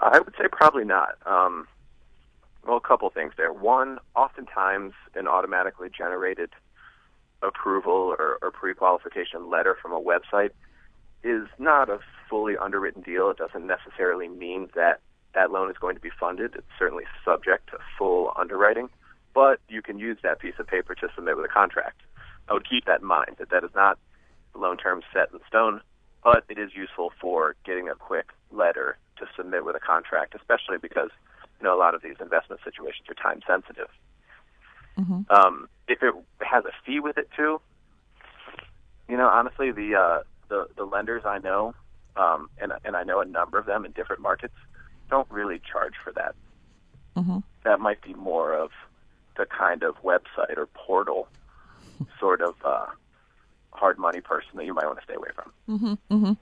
I 0.00 0.18
would 0.20 0.34
say 0.38 0.44
probably 0.50 0.84
not. 0.84 1.16
Um, 1.26 1.66
well, 2.66 2.76
a 2.76 2.80
couple 2.80 3.08
things 3.10 3.32
there. 3.36 3.52
One, 3.52 3.98
oftentimes 4.14 4.92
an 5.14 5.26
automatically 5.26 5.88
generated 5.96 6.50
approval 7.42 8.14
or, 8.18 8.38
or 8.42 8.50
pre-qualification 8.50 9.48
letter 9.50 9.76
from 9.80 9.92
a 9.92 10.00
website 10.00 10.50
is 11.22 11.48
not 11.58 11.88
a 11.88 11.98
fully 12.28 12.56
underwritten 12.56 13.02
deal. 13.02 13.30
It 13.30 13.38
doesn't 13.38 13.66
necessarily 13.66 14.28
mean 14.28 14.68
that 14.74 15.00
that 15.34 15.50
loan 15.50 15.70
is 15.70 15.76
going 15.78 15.94
to 15.94 16.00
be 16.00 16.10
funded. 16.18 16.54
It's 16.54 16.66
certainly 16.78 17.04
subject 17.24 17.70
to 17.70 17.78
full 17.96 18.32
underwriting, 18.36 18.88
but 19.34 19.60
you 19.68 19.82
can 19.82 19.98
use 19.98 20.18
that 20.22 20.40
piece 20.40 20.54
of 20.58 20.66
paper 20.66 20.94
to 20.96 21.08
submit 21.14 21.36
with 21.36 21.44
a 21.44 21.52
contract. 21.52 22.00
I 22.48 22.54
would 22.54 22.68
keep 22.68 22.86
that 22.86 23.00
in 23.00 23.06
mind 23.06 23.36
that 23.38 23.50
that 23.50 23.64
is 23.64 23.70
not 23.74 23.98
the 24.52 24.58
loan 24.58 24.76
term 24.76 25.02
set 25.12 25.32
in 25.32 25.40
stone, 25.46 25.80
but 26.24 26.44
it 26.48 26.58
is 26.58 26.70
useful 26.74 27.12
for 27.20 27.56
getting 27.64 27.88
a 27.88 27.94
quick 27.94 28.30
letter 28.50 28.96
to 29.18 29.26
submit 29.36 29.64
with 29.64 29.76
a 29.76 29.80
contract, 29.80 30.34
especially 30.34 30.78
because 30.78 31.10
you 31.60 31.64
know 31.64 31.76
a 31.76 31.78
lot 31.78 31.94
of 31.94 32.02
these 32.02 32.16
investment 32.20 32.60
situations 32.64 33.08
are 33.08 33.14
time 33.14 33.40
sensitive. 33.46 33.88
Mm-hmm. 34.98 35.22
Um, 35.30 35.68
if 35.86 36.02
it 36.02 36.14
has 36.40 36.64
a 36.64 36.72
fee 36.84 37.00
with 37.00 37.18
it 37.18 37.28
too, 37.36 37.60
you 39.08 39.16
know, 39.16 39.28
honestly, 39.28 39.70
the 39.72 39.94
uh, 39.94 40.22
the 40.48 40.66
the 40.76 40.84
lenders 40.84 41.22
I 41.24 41.38
know, 41.38 41.74
um, 42.16 42.50
and 42.58 42.72
and 42.84 42.96
I 42.96 43.04
know 43.04 43.20
a 43.20 43.24
number 43.24 43.58
of 43.58 43.66
them 43.66 43.84
in 43.84 43.92
different 43.92 44.22
markets, 44.22 44.54
don't 45.10 45.30
really 45.30 45.60
charge 45.70 45.94
for 46.02 46.12
that. 46.12 46.34
Mm-hmm. 47.16 47.38
That 47.64 47.80
might 47.80 48.02
be 48.02 48.14
more 48.14 48.54
of 48.54 48.70
the 49.36 49.46
kind 49.46 49.82
of 49.82 49.96
website 50.02 50.56
or 50.56 50.66
portal 50.66 51.28
sort 52.20 52.40
of 52.40 52.54
uh, 52.64 52.86
hard 53.72 53.98
money 53.98 54.20
person 54.20 54.50
that 54.54 54.66
you 54.66 54.74
might 54.74 54.86
want 54.86 54.98
to 54.98 55.04
stay 55.04 55.14
away 55.14 55.30
from. 55.34 55.52
Mm-hmm, 55.68 56.14
mm-hmm. 56.14 56.32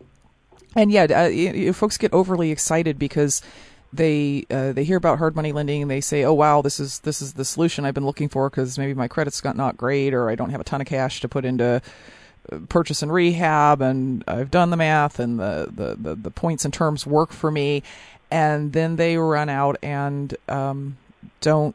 And 0.74 0.90
yeah, 0.90 1.04
uh, 1.04 1.26
you, 1.28 1.52
you, 1.52 1.72
folks 1.72 1.96
get 1.96 2.12
overly 2.12 2.50
excited 2.50 2.98
because 2.98 3.42
they 3.92 4.44
uh, 4.50 4.72
they 4.72 4.84
hear 4.84 4.96
about 4.96 5.18
hard 5.18 5.34
money 5.36 5.52
lending 5.52 5.82
and 5.82 5.90
they 5.90 6.00
say, 6.00 6.24
"Oh 6.24 6.34
wow, 6.34 6.62
this 6.62 6.78
is 6.78 7.00
this 7.00 7.22
is 7.22 7.34
the 7.34 7.44
solution 7.44 7.84
I've 7.84 7.94
been 7.94 8.06
looking 8.06 8.28
for 8.28 8.50
because 8.50 8.78
maybe 8.78 8.94
my 8.94 9.08
credit's 9.08 9.40
got 9.40 9.56
not 9.56 9.76
great 9.76 10.12
or 10.12 10.28
I 10.28 10.34
don't 10.34 10.50
have 10.50 10.60
a 10.60 10.64
ton 10.64 10.80
of 10.80 10.86
cash 10.86 11.20
to 11.20 11.28
put 11.28 11.44
into." 11.44 11.82
Uh, 12.52 12.60
purchase 12.68 13.02
and 13.02 13.12
rehab 13.12 13.82
and 13.82 14.22
I've 14.28 14.52
done 14.52 14.70
the 14.70 14.76
math 14.76 15.18
and 15.18 15.40
the, 15.40 15.68
the, 15.68 15.96
the, 15.96 16.14
the 16.14 16.30
points 16.30 16.64
and 16.64 16.72
terms 16.72 17.04
work 17.04 17.32
for 17.32 17.50
me 17.50 17.82
and 18.30 18.72
then 18.72 18.96
they 18.96 19.16
run 19.16 19.48
out 19.48 19.76
and 19.82 20.36
um, 20.48 20.96
don't 21.40 21.74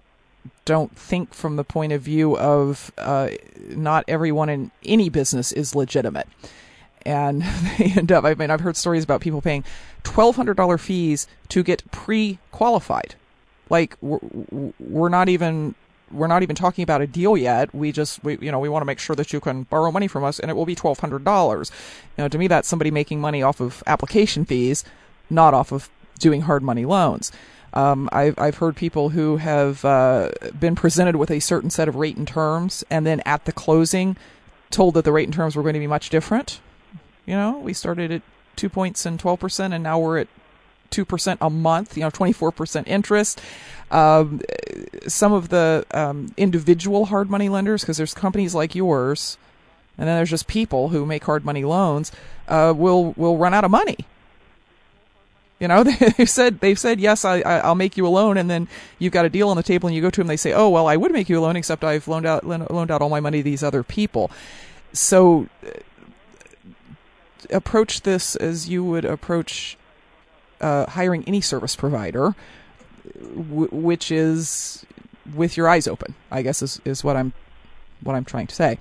don't 0.65 0.95
think 0.95 1.33
from 1.33 1.55
the 1.55 1.63
point 1.63 1.91
of 1.91 2.01
view 2.01 2.37
of 2.37 2.91
uh, 2.97 3.29
not 3.69 4.03
everyone 4.07 4.49
in 4.49 4.71
any 4.83 5.09
business 5.09 5.51
is 5.51 5.75
legitimate. 5.75 6.27
And 7.05 7.41
they 7.77 7.93
end 7.95 8.11
up, 8.11 8.23
I 8.23 8.33
mean, 8.33 8.49
I've 8.49 8.61
heard 8.61 8.77
stories 8.77 9.03
about 9.03 9.21
people 9.21 9.41
paying 9.41 9.63
$1,200 10.03 10.79
fees 10.79 11.27
to 11.49 11.63
get 11.63 11.89
pre 11.91 12.39
qualified. 12.51 13.15
Like, 13.69 13.97
we're, 14.01 14.19
we're 14.79 15.09
not 15.09 15.29
even. 15.29 15.75
We're 16.11 16.27
not 16.27 16.43
even 16.43 16.57
talking 16.57 16.83
about 16.83 16.99
a 16.99 17.07
deal 17.07 17.37
yet. 17.37 17.73
We 17.73 17.93
just, 17.93 18.21
we, 18.21 18.37
you 18.41 18.51
know, 18.51 18.59
we 18.59 18.67
want 18.67 18.81
to 18.81 18.85
make 18.85 18.99
sure 18.99 19.15
that 19.15 19.31
you 19.31 19.39
can 19.39 19.63
borrow 19.63 19.93
money 19.93 20.09
from 20.09 20.25
us, 20.25 20.41
and 20.41 20.51
it 20.51 20.55
will 20.55 20.65
be 20.65 20.75
twelve 20.75 20.99
hundred 20.99 21.23
dollars. 21.23 21.71
You 22.17 22.25
know, 22.25 22.27
to 22.27 22.37
me, 22.37 22.47
that's 22.47 22.67
somebody 22.67 22.91
making 22.91 23.21
money 23.21 23.41
off 23.41 23.61
of 23.61 23.81
application 23.87 24.43
fees, 24.43 24.83
not 25.29 25.53
off 25.53 25.71
of 25.71 25.89
doing 26.19 26.41
hard 26.41 26.63
money 26.63 26.83
loans. 26.83 27.31
Um, 27.73 28.09
I've, 28.11 28.37
I've 28.37 28.57
heard 28.57 28.75
people 28.75 29.09
who 29.09 29.37
have 29.37 29.85
uh, 29.85 30.31
been 30.59 30.75
presented 30.75 31.15
with 31.15 31.31
a 31.31 31.39
certain 31.39 31.69
set 31.69 31.87
of 31.87 31.95
rate 31.95 32.17
and 32.17 32.27
terms, 32.27 32.83
and 32.89 33.05
then 33.05 33.21
at 33.21 33.45
the 33.45 33.51
closing, 33.51 34.17
told 34.69 34.93
that 34.95 35.05
the 35.05 35.11
rate 35.11 35.25
and 35.25 35.33
terms 35.33 35.55
were 35.55 35.63
going 35.63 35.73
to 35.73 35.79
be 35.79 35.87
much 35.87 36.09
different. 36.09 36.59
You 37.25 37.35
know, 37.35 37.59
we 37.59 37.73
started 37.73 38.11
at 38.11 38.21
two 38.55 38.69
points 38.69 39.05
and 39.05 39.19
twelve 39.19 39.39
percent, 39.39 39.73
and 39.73 39.83
now 39.83 39.99
we're 39.99 40.19
at 40.19 40.27
two 40.89 41.05
percent 41.05 41.39
a 41.41 41.49
month. 41.49 41.97
You 41.97 42.03
know, 42.03 42.09
twenty 42.09 42.33
four 42.33 42.51
percent 42.51 42.87
interest. 42.87 43.41
Um, 43.89 44.41
some 45.07 45.33
of 45.33 45.49
the 45.49 45.85
um, 45.91 46.33
individual 46.37 47.05
hard 47.05 47.29
money 47.29 47.49
lenders, 47.49 47.81
because 47.81 47.97
there's 47.97 48.13
companies 48.13 48.55
like 48.55 48.73
yours, 48.73 49.37
and 49.97 50.07
then 50.07 50.15
there's 50.15 50.29
just 50.29 50.47
people 50.47 50.89
who 50.89 51.05
make 51.05 51.23
hard 51.23 51.45
money 51.45 51.63
loans, 51.63 52.11
uh, 52.47 52.73
will 52.75 53.13
will 53.17 53.37
run 53.37 53.53
out 53.53 53.63
of 53.63 53.71
money 53.71 53.97
you 55.61 55.67
know, 55.67 55.83
they've 56.17 56.29
said 56.29 56.59
they've 56.59 56.79
said 56.79 56.99
yes, 56.99 57.23
I, 57.23 57.41
I 57.41 57.67
will 57.67 57.75
make 57.75 57.95
you 57.95 58.05
a 58.05 58.09
loan, 58.09 58.35
and 58.35 58.49
then 58.49 58.67
you've 58.97 59.13
got 59.13 59.25
a 59.25 59.29
deal 59.29 59.47
on 59.47 59.55
the 59.55 59.63
table, 59.63 59.87
and 59.87 59.95
you 59.95 60.01
go 60.01 60.09
to 60.09 60.19
them, 60.19 60.27
they 60.27 60.35
say, 60.35 60.51
oh 60.51 60.67
well, 60.67 60.87
I 60.87 60.97
would 60.97 61.13
make 61.13 61.29
you 61.29 61.39
a 61.39 61.41
loan, 61.41 61.55
except 61.55 61.83
I've 61.83 62.07
loaned 62.07 62.25
out 62.25 62.45
loaned 62.45 62.91
out 62.91 63.01
all 63.01 63.09
my 63.09 63.19
money 63.19 63.37
to 63.37 63.43
these 63.43 63.63
other 63.63 63.83
people. 63.83 64.31
So 64.91 65.47
approach 67.49 68.01
this 68.01 68.35
as 68.35 68.69
you 68.69 68.83
would 68.83 69.05
approach 69.05 69.77
uh, 70.59 70.85
hiring 70.87 71.23
any 71.25 71.41
service 71.41 71.75
provider, 71.75 72.35
w- 73.35 73.69
which 73.71 74.11
is 74.11 74.85
with 75.35 75.57
your 75.57 75.67
eyes 75.67 75.87
open. 75.87 76.15
I 76.29 76.41
guess 76.41 76.61
is 76.61 76.81
is 76.85 77.03
what 77.03 77.15
I'm 77.15 77.33
what 78.01 78.15
I'm 78.15 78.25
trying 78.25 78.47
to 78.47 78.55
say. 78.55 78.77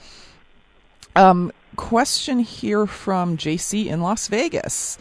Um, 1.17 1.53
question 1.77 2.41
here 2.41 2.87
from 2.87 3.37
JC 3.37 3.87
in 3.87 4.01
Las 4.01 4.29
Vegas. 4.29 4.99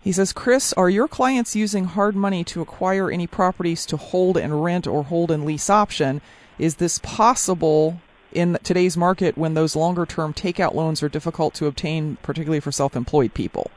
He 0.00 0.12
says, 0.12 0.32
Chris, 0.32 0.72
are 0.74 0.88
your 0.88 1.08
clients 1.08 1.56
using 1.56 1.84
hard 1.84 2.14
money 2.14 2.44
to 2.44 2.62
acquire 2.62 3.10
any 3.10 3.26
properties 3.26 3.84
to 3.86 3.96
hold 3.96 4.36
and 4.36 4.62
rent 4.62 4.86
or 4.86 5.04
hold 5.04 5.30
and 5.30 5.44
lease 5.44 5.68
option? 5.68 6.20
Is 6.58 6.76
this 6.76 6.98
possible 7.02 8.00
in 8.32 8.58
today's 8.62 8.96
market 8.96 9.36
when 9.38 9.54
those 9.54 9.74
longer 9.74 10.06
term 10.06 10.34
takeout 10.34 10.74
loans 10.74 11.02
are 11.02 11.08
difficult 11.08 11.54
to 11.54 11.66
obtain, 11.66 12.16
particularly 12.22 12.60
for 12.60 12.72
self 12.72 12.96
employed 12.96 13.34
people? 13.34 13.70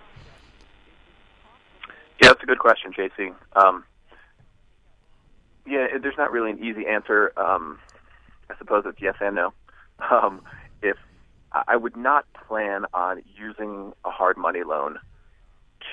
Yeah, 2.21 2.29
that's 2.29 2.43
a 2.43 2.45
good 2.45 2.59
question, 2.59 2.93
JC. 2.93 3.33
Um, 3.55 3.83
yeah, 5.65 5.87
there's 6.01 6.17
not 6.17 6.31
really 6.31 6.51
an 6.51 6.63
easy 6.63 6.85
answer. 6.87 7.31
Um, 7.37 7.79
I 8.49 8.57
suppose 8.57 8.83
it's 8.85 9.01
yes 9.01 9.15
and 9.19 9.35
no. 9.35 9.53
Um, 10.09 10.41
if 10.81 10.97
I 11.51 11.75
would 11.75 11.97
not 11.97 12.25
plan 12.33 12.85
on 12.93 13.21
using 13.35 13.93
a 14.05 14.09
hard 14.09 14.37
money 14.37 14.63
loan 14.63 14.97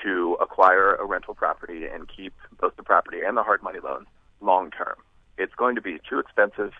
to 0.03 0.37
acquire 0.39 0.95
a 0.95 1.05
rental 1.05 1.33
property 1.33 1.85
and 1.85 2.07
keep 2.07 2.33
both 2.59 2.75
the 2.77 2.83
property 2.83 3.19
and 3.25 3.35
the 3.35 3.43
hard 3.43 3.61
money 3.61 3.79
loan 3.83 4.05
long 4.41 4.71
term. 4.71 4.95
It's 5.37 5.53
going 5.55 5.75
to 5.75 5.81
be 5.81 5.99
too 6.09 6.19
expensive, 6.19 6.71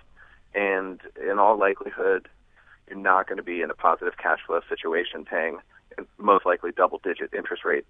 and 0.53 0.99
in 1.21 1.39
all 1.39 1.57
likelihood, 1.57 2.27
you're 2.87 2.97
not 2.97 3.27
going 3.27 3.37
to 3.37 3.43
be 3.43 3.61
in 3.61 3.69
a 3.69 3.75
positive 3.75 4.17
cash 4.17 4.39
flow 4.45 4.61
situation 4.67 5.25
paying 5.25 5.59
most 6.17 6.45
likely 6.45 6.71
double 6.71 6.99
digit 7.03 7.33
interest 7.33 7.65
rate 7.65 7.85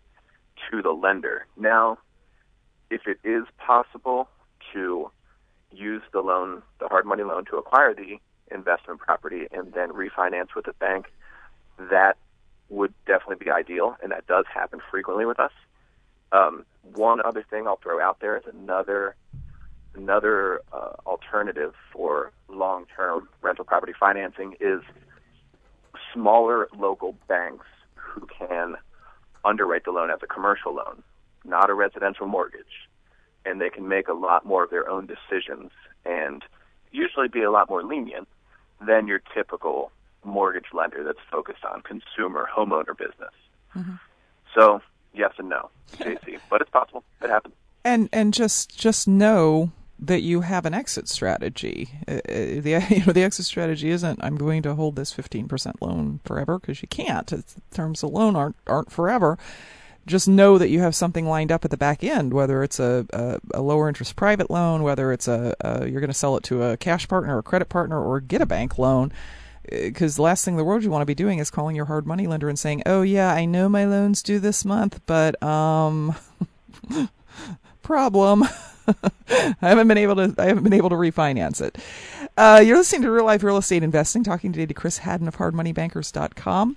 to 0.69 0.81
the 0.81 0.91
lender. 0.91 1.45
Now, 1.57 1.99
if 2.89 3.01
it 3.07 3.19
is 3.23 3.43
possible 3.57 4.27
to 4.73 5.11
use 5.71 6.01
the 6.11 6.21
loan, 6.21 6.61
the 6.79 6.87
hard 6.87 7.05
money 7.05 7.23
loan, 7.23 7.45
to 7.45 7.57
acquire 7.57 7.93
the 7.93 8.17
investment 8.51 8.99
property 8.99 9.47
and 9.51 9.71
then 9.73 9.89
refinance 9.89 10.55
with 10.55 10.65
the 10.65 10.73
bank, 10.73 11.11
that 11.77 12.17
would 12.69 12.93
definitely 13.05 13.43
be 13.43 13.49
ideal, 13.51 13.95
and 14.01 14.11
that 14.11 14.27
does 14.27 14.45
happen 14.53 14.79
frequently 14.91 15.25
with 15.25 15.39
us. 15.39 15.51
Um, 16.31 16.65
one 16.93 17.19
other 17.23 17.43
thing 17.43 17.67
I'll 17.67 17.79
throw 17.81 18.01
out 18.01 18.19
there 18.19 18.37
is 18.37 18.43
another 18.45 19.15
another 19.95 20.61
uh, 20.71 20.93
alternative 21.05 21.73
for 21.91 22.31
long-term 22.47 23.27
rental 23.41 23.65
property 23.65 23.93
financing 23.99 24.55
is 24.59 24.81
smaller 26.13 26.67
local 26.77 27.15
banks 27.27 27.65
who 27.95 28.27
can 28.37 28.75
underwrite 29.45 29.85
the 29.85 29.91
loan 29.91 30.09
as 30.09 30.19
a 30.23 30.27
commercial 30.27 30.73
loan, 30.73 31.03
not 31.45 31.69
a 31.69 31.73
residential 31.73 32.27
mortgage, 32.27 32.89
and 33.45 33.61
they 33.61 33.69
can 33.69 33.87
make 33.87 34.07
a 34.07 34.13
lot 34.13 34.45
more 34.45 34.63
of 34.63 34.69
their 34.69 34.89
own 34.89 35.07
decisions 35.07 35.71
and 36.05 36.43
usually 36.91 37.27
be 37.27 37.41
a 37.41 37.51
lot 37.51 37.69
more 37.69 37.83
lenient 37.83 38.27
than 38.85 39.07
your 39.07 39.21
typical 39.33 39.91
mortgage 40.23 40.65
lender 40.73 41.03
that's 41.03 41.19
focused 41.31 41.63
on 41.63 41.81
consumer 41.81 42.47
homeowner 42.53 42.97
business. 42.97 43.33
Mm-hmm. 43.75 43.95
So 44.55 44.81
yes 45.13 45.33
and 45.37 45.49
no, 45.49 45.69
JC, 45.97 46.39
but 46.49 46.61
it's 46.61 46.69
possible. 46.69 47.03
It 47.21 47.29
happens. 47.29 47.53
And 47.85 48.09
and 48.11 48.33
just 48.33 48.77
just 48.77 49.07
know 49.07 49.71
that 50.01 50.21
you 50.21 50.41
have 50.41 50.65
an 50.65 50.73
exit 50.73 51.07
strategy. 51.07 51.89
Uh, 52.07 52.13
uh 52.13 52.61
the 52.61 52.85
you 52.89 53.05
know 53.05 53.13
the 53.13 53.23
exit 53.23 53.45
strategy 53.45 53.89
isn't 53.89 54.19
I'm 54.23 54.37
going 54.37 54.61
to 54.63 54.75
hold 54.75 54.95
this 54.95 55.13
15% 55.13 55.75
loan 55.81 56.19
forever 56.23 56.59
because 56.59 56.81
you 56.81 56.87
can't. 56.87 57.31
It's, 57.31 57.55
terms 57.71 58.03
of 58.03 58.11
loan 58.11 58.35
aren't 58.35 58.55
aren't 58.67 58.91
forever. 58.91 59.37
Just 60.07 60.27
know 60.27 60.57
that 60.57 60.69
you 60.69 60.79
have 60.79 60.95
something 60.95 61.25
lined 61.25 61.51
up 61.51 61.65
at 61.65 61.71
the 61.71 61.77
back 61.77 62.03
end, 62.03 62.33
whether 62.33 62.63
it's 62.63 62.79
a, 62.79 63.05
a, 63.13 63.39
a 63.53 63.61
lower 63.61 63.87
interest 63.87 64.15
private 64.15 64.49
loan, 64.49 64.81
whether 64.81 65.11
it's 65.11 65.27
a, 65.27 65.53
a 65.61 65.87
you're 65.87 66.01
going 66.01 66.07
to 66.07 66.13
sell 66.13 66.35
it 66.35 66.43
to 66.45 66.63
a 66.63 66.77
cash 66.77 67.07
partner 67.07 67.35
or 67.35 67.39
a 67.39 67.43
credit 67.43 67.69
partner 67.69 68.01
or 68.01 68.19
get 68.19 68.41
a 68.41 68.45
bank 68.45 68.79
loan 68.79 69.11
because 69.69 70.15
the 70.15 70.21
last 70.21 70.43
thing 70.45 70.55
in 70.55 70.57
the 70.57 70.63
world 70.63 70.83
you 70.83 70.89
want 70.89 71.01
to 71.01 71.05
be 71.05 71.15
doing 71.15 71.39
is 71.39 71.51
calling 71.51 71.75
your 71.75 71.85
hard 71.85 72.07
money 72.07 72.27
lender 72.27 72.49
and 72.49 72.57
saying, 72.57 72.83
"Oh 72.85 73.01
yeah, 73.01 73.33
I 73.33 73.45
know 73.45 73.69
my 73.69 73.85
loans 73.85 74.23
due 74.23 74.39
this 74.39 74.65
month, 74.65 75.01
but 75.05 75.41
um, 75.43 76.15
problem, 77.83 78.45
I 79.61 79.69
haven't 79.69 79.87
been 79.87 79.97
able 79.97 80.15
to 80.15 80.35
I 80.37 80.45
haven't 80.45 80.63
been 80.63 80.73
able 80.73 80.89
to 80.89 80.95
refinance 80.95 81.61
it." 81.61 81.77
Uh, 82.37 82.61
you're 82.65 82.77
listening 82.77 83.01
to 83.03 83.11
Real 83.11 83.25
Life 83.25 83.43
Real 83.43 83.57
Estate 83.57 83.83
Investing, 83.83 84.23
talking 84.23 84.51
today 84.51 84.65
to 84.65 84.73
Chris 84.73 84.99
Hadden 84.99 85.27
of 85.27 85.37
HardMoneyBankers.com. 85.37 86.75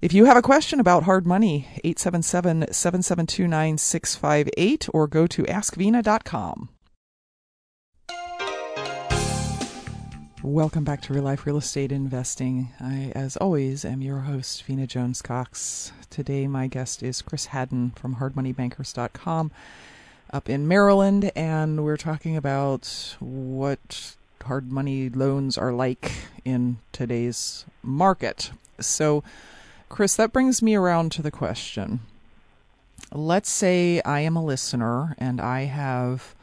If 0.00 0.14
you 0.14 0.24
have 0.24 0.36
a 0.36 0.42
question 0.42 0.80
about 0.80 1.02
hard 1.02 1.26
money, 1.26 1.68
877 1.84 2.72
772 2.72 3.46
9658 3.46 4.88
or 4.94 5.06
go 5.06 5.26
to 5.26 5.42
AskVena.com. 5.42 6.70
Welcome 10.42 10.84
back 10.84 11.02
to 11.02 11.12
Real 11.12 11.24
Life 11.24 11.44
Real 11.44 11.58
Estate 11.58 11.92
Investing. 11.92 12.70
I, 12.80 13.12
as 13.14 13.36
always, 13.36 13.84
am 13.84 14.00
your 14.00 14.20
host, 14.20 14.62
Vena 14.62 14.86
Jones 14.86 15.20
Cox. 15.20 15.92
Today, 16.08 16.46
my 16.46 16.66
guest 16.66 17.02
is 17.02 17.20
Chris 17.20 17.46
Hadden 17.46 17.90
from 17.90 18.16
HardMoneyBankers.com 18.16 19.52
up 20.32 20.48
in 20.48 20.68
Maryland, 20.68 21.30
and 21.34 21.84
we're 21.84 21.96
talking 21.96 22.36
about 22.36 23.16
what 23.20 24.14
hard 24.44 24.72
money 24.72 25.08
loans 25.08 25.58
are 25.58 25.72
like 25.72 26.12
in 26.44 26.78
today's 26.92 27.64
market. 27.82 28.50
So, 28.78 29.22
Chris, 29.88 30.16
that 30.16 30.32
brings 30.32 30.62
me 30.62 30.74
around 30.74 31.12
to 31.12 31.22
the 31.22 31.30
question. 31.30 32.00
Let's 33.12 33.50
say 33.50 34.00
I 34.02 34.20
am 34.20 34.36
a 34.36 34.44
listener 34.44 35.14
and 35.18 35.40
I 35.40 35.64
have 35.64 36.34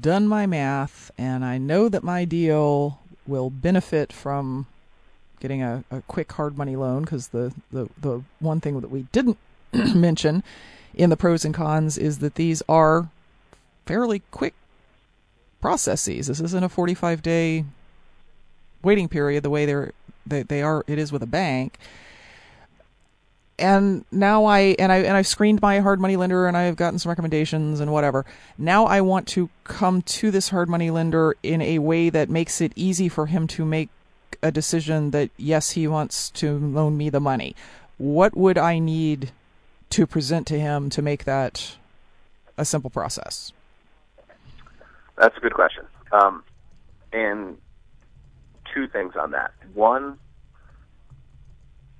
done 0.00 0.28
my 0.28 0.46
math 0.46 1.10
and 1.16 1.44
I 1.44 1.58
know 1.58 1.88
that 1.88 2.02
my 2.02 2.24
deal 2.24 3.00
will 3.26 3.50
benefit 3.50 4.12
from 4.12 4.66
getting 5.40 5.62
a, 5.62 5.84
a 5.90 6.02
quick 6.02 6.32
hard 6.32 6.56
money 6.56 6.76
loan 6.76 7.02
because 7.02 7.28
the, 7.28 7.52
the, 7.70 7.88
the 7.98 8.22
one 8.40 8.60
thing 8.60 8.80
that 8.80 8.90
we 8.90 9.02
didn't 9.12 9.38
mention 9.72 10.42
in 10.94 11.10
the 11.10 11.16
pros 11.16 11.44
and 11.44 11.54
cons 11.54 11.98
is 11.98 12.18
that 12.18 12.36
these 12.36 12.62
are 12.68 13.08
fairly 13.86 14.22
quick 14.30 14.54
processes. 15.60 16.26
This 16.26 16.40
isn't 16.40 16.64
a 16.64 16.68
45 16.68 17.22
day 17.22 17.64
waiting 18.82 19.08
period 19.08 19.42
the 19.42 19.50
way 19.50 19.64
they're 19.64 19.92
they, 20.26 20.42
they 20.42 20.62
are 20.62 20.84
it 20.86 20.98
is 20.98 21.10
with 21.10 21.22
a 21.22 21.26
bank 21.26 21.78
and 23.58 24.04
now 24.10 24.44
I 24.44 24.74
and 24.78 24.90
I 24.90 24.98
and 24.98 25.16
I've 25.16 25.26
screened 25.26 25.62
my 25.62 25.80
hard 25.80 26.00
money 26.00 26.16
lender 26.16 26.46
and 26.46 26.56
I've 26.56 26.76
gotten 26.76 26.98
some 26.98 27.10
recommendations 27.10 27.80
and 27.80 27.92
whatever. 27.92 28.24
Now 28.58 28.86
I 28.86 29.00
want 29.00 29.28
to 29.28 29.48
come 29.64 30.02
to 30.02 30.30
this 30.30 30.48
hard 30.48 30.68
money 30.68 30.90
lender 30.90 31.36
in 31.42 31.62
a 31.62 31.78
way 31.78 32.10
that 32.10 32.28
makes 32.28 32.60
it 32.60 32.72
easy 32.74 33.08
for 33.08 33.26
him 33.26 33.46
to 33.48 33.64
make 33.64 33.90
a 34.42 34.50
decision 34.50 35.12
that 35.12 35.30
yes, 35.36 35.72
he 35.72 35.86
wants 35.86 36.30
to 36.30 36.58
loan 36.58 36.96
me 36.96 37.10
the 37.10 37.20
money. 37.20 37.54
What 37.96 38.36
would 38.36 38.58
I 38.58 38.78
need 38.78 39.30
to 39.94 40.08
present 40.08 40.44
to 40.44 40.58
him 40.58 40.90
to 40.90 41.00
make 41.00 41.22
that 41.22 41.76
a 42.58 42.64
simple 42.64 42.90
process? 42.90 43.52
That's 45.16 45.36
a 45.36 45.40
good 45.40 45.54
question. 45.54 45.84
Um, 46.10 46.42
and 47.12 47.56
two 48.74 48.88
things 48.88 49.12
on 49.14 49.30
that. 49.30 49.52
One, 49.72 50.18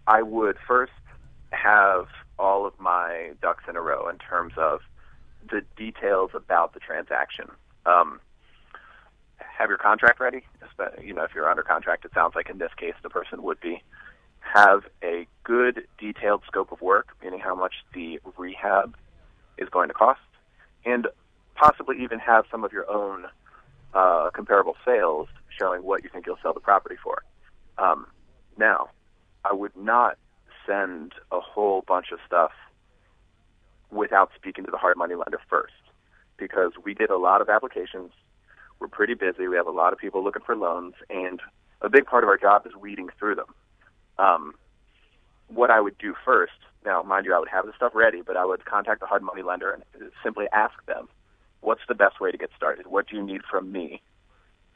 I 0.09 0.23
would 0.23 0.57
first 0.67 0.91
have 1.53 2.09
all 2.37 2.67
of 2.67 2.73
my 2.81 3.31
ducks 3.41 3.63
in 3.69 3.77
a 3.77 3.81
row 3.81 4.09
in 4.09 4.19
terms 4.19 4.55
of 4.57 4.81
the 5.49 5.63
details 5.77 6.33
about 6.35 6.75
the 6.75 6.81
transaction. 6.81 7.49
Um, 7.87 8.19
have 9.37 9.69
your 9.69 9.79
contract 9.79 10.19
ready. 10.19 10.43
You 11.01 11.15
know, 11.15 11.23
if 11.23 11.31
you're 11.33 11.49
under 11.49 11.63
contract, 11.63 12.05
it 12.05 12.11
sounds 12.13 12.35
like 12.35 12.51
in 12.51 12.59
this 12.59 12.73
case 12.77 12.95
the 13.05 13.09
person 13.09 13.45
would 13.45 13.61
be. 13.61 13.85
Have 14.53 14.85
a 15.03 15.27
good 15.43 15.87
detailed 15.99 16.43
scope 16.47 16.71
of 16.71 16.81
work, 16.81 17.17
meaning 17.23 17.41
how 17.41 17.55
much 17.55 17.75
the 17.93 18.21
rehab 18.37 18.97
is 19.59 19.69
going 19.69 19.89
to 19.89 19.95
cost, 19.95 20.21
and 20.85 21.09
possibly 21.55 22.03
even 22.03 22.19
have 22.19 22.45
some 22.51 22.65
of 22.65 22.73
your 22.73 22.89
own 22.91 23.27
uh, 23.95 24.31
comparable 24.33 24.77
sales 24.85 25.29
showing 25.59 25.83
what 25.83 26.03
you 26.03 26.11
think 26.13 26.27
you'll 26.27 26.39
sell 26.43 26.53
the 26.53 26.61
property 26.61 26.97
for. 27.03 27.23
Um, 27.79 28.07
now, 28.57 28.91
I 29.45 29.53
would 29.53 29.77
not 29.77 30.19
send 30.67 31.13
a 31.31 31.41
whole 31.41 31.85
bunch 31.87 32.07
of 32.13 32.19
stuff 32.27 32.53
without 33.91 34.31
speaking 34.35 34.65
to 34.65 34.71
the 34.71 34.79
hard 34.79 34.97
money 34.97 35.15
lender 35.15 35.41
first 35.49 35.73
because 36.37 36.73
we 36.83 36.95
did 36.95 37.11
a 37.11 37.17
lot 37.17 37.41
of 37.41 37.49
applications. 37.49 38.11
We're 38.81 38.89
pretty 38.89 39.15
busy. 39.15 39.47
We 39.47 39.57
have 39.57 39.67
a 39.67 39.73
lot 39.73 39.93
of 39.93 39.99
people 39.99 40.25
looking 40.25 40.43
for 40.45 40.57
loans, 40.57 40.95
and 41.09 41.41
a 41.81 41.89
big 41.89 42.07
part 42.07 42.25
of 42.25 42.29
our 42.29 42.37
job 42.37 42.67
is 42.67 42.75
weeding 42.75 43.09
through 43.19 43.37
them. 43.37 43.55
Um, 44.19 44.55
what 45.49 45.71
I 45.71 45.81
would 45.81 45.99
do 45.99 46.15
first, 46.25 46.53
now, 46.85 47.03
mind 47.03 47.27
you, 47.27 47.35
I 47.35 47.39
would 47.39 47.49
have 47.49 47.67
the 47.67 47.73
stuff 47.77 47.95
ready, 47.95 48.23
but 48.23 48.37
I 48.37 48.45
would 48.45 48.65
contact 48.65 49.01
the 49.01 49.07
hard 49.07 49.23
money 49.23 49.43
lender 49.43 49.71
and 49.73 50.11
simply 50.23 50.47
ask 50.53 50.75
them, 50.87 51.09
what's 51.61 51.81
the 51.89 51.95
best 51.95 52.21
way 52.21 52.31
to 52.31 52.37
get 52.37 52.51
started? 52.57 52.87
What 52.87 53.09
do 53.09 53.17
you 53.17 53.23
need 53.23 53.43
from 53.51 53.73
me 53.73 54.03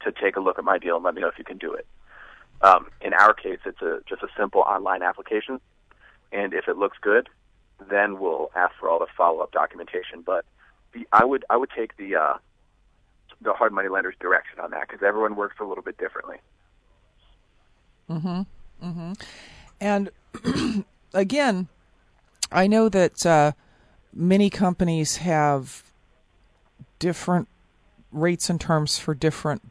to 0.03 0.11
take 0.11 0.35
a 0.35 0.39
look 0.39 0.57
at 0.57 0.65
my 0.65 0.77
deal 0.77 0.95
and 0.95 1.05
let 1.05 1.13
me 1.13 1.21
know 1.21 1.27
if 1.27 1.37
you 1.37 1.43
can 1.43 1.57
do 1.57 1.73
it? 1.73 1.85
Um, 2.61 2.87
in 3.01 3.13
our 3.13 3.33
case, 3.33 3.59
it's 3.65 3.81
a, 3.81 3.99
just 4.07 4.23
a 4.23 4.27
simple 4.35 4.61
online 4.61 5.03
application 5.03 5.61
and 6.31 6.53
if 6.53 6.67
it 6.67 6.77
looks 6.77 6.97
good, 7.01 7.29
then 7.89 8.19
we'll 8.19 8.51
ask 8.55 8.73
for 8.79 8.89
all 8.89 8.99
the 8.99 9.07
follow-up 9.17 9.51
documentation. 9.51 10.21
But 10.25 10.45
the, 10.93 11.07
I 11.11 11.25
would 11.25 11.45
I 11.49 11.57
would 11.57 11.69
take 11.75 11.97
the 11.97 12.15
uh, 12.15 12.33
the 13.41 13.53
hard 13.53 13.71
money 13.71 13.89
lender's 13.89 14.15
direction 14.19 14.59
on 14.59 14.71
that 14.71 14.87
because 14.87 15.03
everyone 15.03 15.35
works 15.35 15.55
a 15.59 15.63
little 15.63 15.83
bit 15.83 15.97
differently. 15.97 16.37
Hmm. 18.07 18.41
Hmm. 18.81 19.13
And 19.81 20.09
again, 21.13 21.67
I 22.51 22.67
know 22.67 22.89
that 22.89 23.25
uh, 23.25 23.51
many 24.13 24.49
companies 24.49 25.17
have 25.17 25.83
different 26.97 27.47
rates 28.11 28.49
and 28.49 28.59
terms 28.59 28.97
for 28.97 29.13
different 29.13 29.61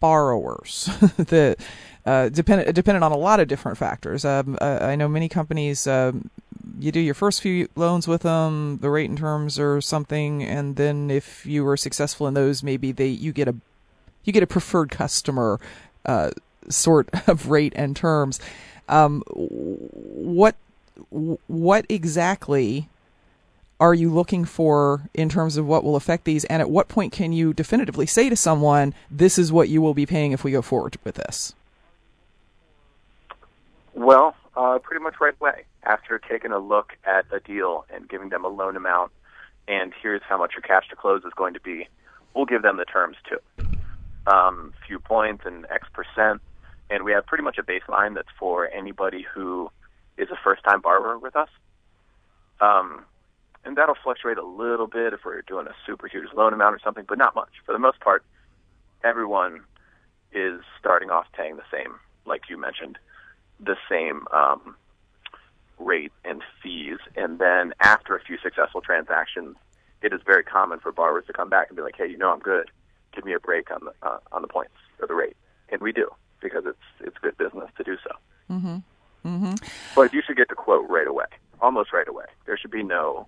borrowers. 0.00 0.88
the 1.16 1.56
uh, 2.04 2.28
dependent 2.28 2.74
dependent 2.74 3.04
on 3.04 3.12
a 3.12 3.16
lot 3.16 3.40
of 3.40 3.48
different 3.48 3.78
factors. 3.78 4.24
Um, 4.24 4.58
uh, 4.60 4.78
I 4.82 4.96
know 4.96 5.08
many 5.08 5.28
companies. 5.28 5.86
Um, 5.86 6.30
you 6.78 6.92
do 6.92 7.00
your 7.00 7.14
first 7.14 7.40
few 7.40 7.68
loans 7.76 8.08
with 8.08 8.22
them, 8.22 8.78
the 8.78 8.90
rate 8.90 9.08
and 9.08 9.18
terms 9.18 9.58
or 9.58 9.80
something, 9.80 10.42
and 10.42 10.76
then 10.76 11.10
if 11.10 11.46
you 11.46 11.64
were 11.64 11.76
successful 11.76 12.26
in 12.26 12.34
those, 12.34 12.62
maybe 12.62 12.92
they 12.92 13.08
you 13.08 13.32
get 13.32 13.48
a 13.48 13.54
you 14.24 14.32
get 14.32 14.42
a 14.42 14.46
preferred 14.46 14.90
customer 14.90 15.60
uh, 16.04 16.30
sort 16.68 17.08
of 17.28 17.48
rate 17.48 17.72
and 17.76 17.96
terms. 17.96 18.40
Um, 18.88 19.22
what 19.30 20.56
what 21.10 21.86
exactly 21.88 22.88
are 23.80 23.94
you 23.94 24.12
looking 24.12 24.44
for 24.44 25.08
in 25.12 25.28
terms 25.28 25.56
of 25.56 25.66
what 25.66 25.82
will 25.82 25.96
affect 25.96 26.24
these, 26.24 26.44
and 26.44 26.62
at 26.62 26.70
what 26.70 26.88
point 26.88 27.12
can 27.12 27.32
you 27.32 27.52
definitively 27.52 28.06
say 28.06 28.28
to 28.28 28.36
someone, 28.36 28.94
"This 29.10 29.38
is 29.38 29.52
what 29.52 29.68
you 29.68 29.82
will 29.82 29.94
be 29.94 30.06
paying 30.06 30.32
if 30.32 30.44
we 30.44 30.52
go 30.52 30.62
forward 30.62 30.96
with 31.02 31.16
this"? 31.16 31.54
Well, 33.94 34.34
uh, 34.56 34.78
pretty 34.80 35.02
much 35.02 35.14
right 35.20 35.34
away. 35.40 35.64
After 35.82 36.18
taking 36.18 36.52
a 36.52 36.58
look 36.58 36.96
at 37.04 37.26
a 37.32 37.40
deal 37.40 37.84
and 37.92 38.08
giving 38.08 38.28
them 38.28 38.44
a 38.44 38.48
loan 38.48 38.76
amount, 38.76 39.12
and 39.68 39.92
here's 40.02 40.22
how 40.22 40.38
much 40.38 40.52
your 40.54 40.62
cash 40.62 40.88
to 40.90 40.96
close 40.96 41.24
is 41.24 41.32
going 41.36 41.54
to 41.54 41.60
be, 41.60 41.88
we'll 42.34 42.46
give 42.46 42.62
them 42.62 42.76
the 42.76 42.84
terms 42.84 43.16
too. 43.28 43.66
Um, 44.26 44.72
few 44.86 44.98
points 44.98 45.44
and 45.44 45.66
X 45.70 45.86
percent, 45.92 46.40
and 46.90 47.04
we 47.04 47.12
have 47.12 47.26
pretty 47.26 47.44
much 47.44 47.58
a 47.58 47.62
baseline 47.62 48.14
that's 48.14 48.28
for 48.38 48.68
anybody 48.70 49.26
who 49.34 49.70
is 50.16 50.28
a 50.30 50.36
first-time 50.42 50.80
borrower 50.80 51.18
with 51.18 51.36
us. 51.36 51.48
Um, 52.60 53.04
and 53.64 53.76
that'll 53.76 53.96
fluctuate 54.02 54.38
a 54.38 54.44
little 54.44 54.86
bit 54.86 55.12
if 55.12 55.20
we're 55.24 55.42
doing 55.42 55.66
a 55.66 55.74
super 55.86 56.06
huge 56.06 56.28
loan 56.34 56.52
amount 56.52 56.74
or 56.74 56.80
something, 56.84 57.04
but 57.08 57.18
not 57.18 57.34
much. 57.34 57.50
For 57.64 57.72
the 57.72 57.78
most 57.78 58.00
part, 58.00 58.22
everyone 59.02 59.60
is 60.32 60.60
starting 60.78 61.10
off 61.10 61.26
paying 61.36 61.56
the 61.56 61.62
same, 61.72 61.94
like 62.26 62.42
you 62.48 62.58
mentioned, 62.58 62.98
the 63.58 63.76
same 63.88 64.26
um, 64.32 64.76
rate 65.78 66.12
and 66.24 66.42
fees. 66.62 66.98
And 67.16 67.38
then 67.38 67.72
after 67.80 68.14
a 68.14 68.20
few 68.20 68.38
successful 68.38 68.80
transactions, 68.80 69.56
it 70.02 70.12
is 70.12 70.20
very 70.26 70.44
common 70.44 70.80
for 70.80 70.92
borrowers 70.92 71.24
to 71.26 71.32
come 71.32 71.48
back 71.48 71.68
and 71.68 71.76
be 71.76 71.82
like, 71.82 71.96
"Hey, 71.96 72.08
you 72.08 72.18
know, 72.18 72.30
I'm 72.30 72.40
good. 72.40 72.70
Give 73.14 73.24
me 73.24 73.32
a 73.32 73.40
break 73.40 73.70
on 73.70 73.80
the 73.84 74.06
uh, 74.06 74.18
on 74.32 74.42
the 74.42 74.48
points 74.48 74.74
or 75.00 75.06
the 75.06 75.14
rate," 75.14 75.36
and 75.70 75.80
we 75.80 75.92
do 75.92 76.10
because 76.44 76.64
it's 76.66 76.78
it's 77.00 77.18
good 77.18 77.36
business 77.36 77.68
to 77.76 77.82
do 77.82 77.96
so. 78.04 78.10
Mm-hmm. 78.54 78.76
Mm-hmm. 79.26 79.54
But 79.96 80.12
you 80.12 80.22
should 80.24 80.36
get 80.36 80.48
the 80.48 80.54
quote 80.54 80.88
right 80.88 81.08
away, 81.08 81.26
almost 81.60 81.92
right 81.92 82.06
away. 82.06 82.26
There 82.46 82.56
should 82.56 82.70
be 82.70 82.84
no 82.84 83.26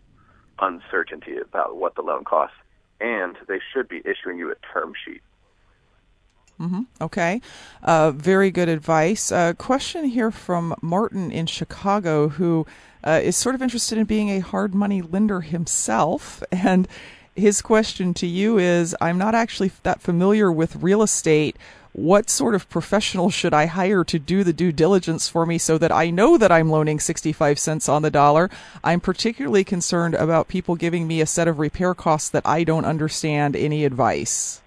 uncertainty 0.61 1.39
about 1.39 1.77
what 1.77 1.97
the 1.97 2.03
loan 2.03 2.23
costs, 2.25 2.57
and 3.01 3.37
they 3.49 3.59
should 3.73 3.89
be 3.89 4.03
issuing 4.05 4.39
you 4.39 4.53
a 4.53 4.55
term 4.73 4.93
sheet. 5.05 5.23
Mm-hmm. 6.61 6.83
Okay. 7.01 7.41
Uh, 7.83 8.13
very 8.13 8.51
good 8.51 8.69
advice. 8.69 9.31
A 9.31 9.37
uh, 9.37 9.53
question 9.55 10.05
here 10.05 10.31
from 10.31 10.75
Martin 10.81 11.31
in 11.31 11.47
Chicago, 11.47 12.29
who 12.29 12.67
uh, 13.05 13.21
is 13.23 13.37
sort 13.37 13.55
of 13.55 13.63
interested 13.63 13.99
in 13.99 14.05
being 14.05 14.31
a 14.31 14.41
hard 14.41 14.75
money 14.75 15.03
lender 15.03 15.41
himself. 15.41 16.43
And 16.53 16.89
his 17.35 17.61
question 17.61 18.15
to 18.15 18.27
you 18.27 18.59
is 18.59 18.97
I'm 19.01 19.19
not 19.19 19.35
actually 19.35 19.71
that 19.83 20.01
familiar 20.01 20.51
with 20.51 20.77
real 20.77 21.03
estate 21.03 21.57
what 21.97 22.29
sort 22.29 22.55
of 22.55 22.69
professional 22.69 23.31
should 23.31 23.55
I 23.55 23.65
hire 23.65 24.05
to 24.05 24.19
do 24.19 24.45
the 24.45 24.53
due 24.53 24.71
diligence 24.71 25.31
for 25.31 25.47
me 25.47 25.57
so 25.57 25.79
that 25.79 25.91
I 25.91 26.11
know 26.11 26.37
that 26.37 26.53
I'm 26.53 26.69
loaning 26.69 27.01
65 27.01 27.59
cents 27.59 27.89
on 27.89 28.03
the 28.03 28.11
dollar? 28.11 28.51
I'm 28.85 29.01
particularly 29.01 29.65
concerned 29.65 30.15
about 30.15 30.47
people 30.47 30.77
giving 30.77 31.07
me 31.07 31.23
a 31.23 31.27
set 31.27 31.49
of 31.49 31.59
repair 31.59 31.95
costs 31.95 32.29
that 32.29 32.47
I 32.47 32.65
don't 32.65 32.85
understand 32.85 33.57
any 33.57 33.87
advice. 33.87 34.61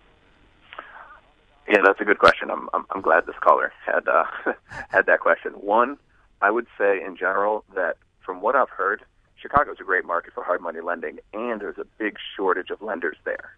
Yeah, 1.67 1.81
that's 1.85 2.01
a 2.01 2.03
good 2.03 2.17
question. 2.17 2.49
I'm 2.49 2.67
I'm, 2.73 2.85
I'm 2.89 3.01
glad 3.01 3.27
this 3.27 3.35
caller 3.41 3.71
had 3.85 4.07
uh, 4.07 4.23
had 4.89 5.05
that 5.05 5.19
question. 5.19 5.51
One, 5.51 5.99
I 6.41 6.49
would 6.49 6.65
say 6.79 6.99
in 7.05 7.15
general 7.15 7.63
that 7.75 7.97
from 8.25 8.41
what 8.41 8.55
I've 8.55 8.71
heard, 8.71 9.03
Chicago 9.35 9.71
is 9.71 9.77
a 9.79 9.83
great 9.83 10.03
market 10.03 10.33
for 10.33 10.43
hard 10.43 10.61
money 10.61 10.81
lending, 10.81 11.19
and 11.31 11.61
there's 11.61 11.77
a 11.77 11.85
big 11.99 12.17
shortage 12.35 12.71
of 12.71 12.81
lenders 12.81 13.17
there. 13.23 13.55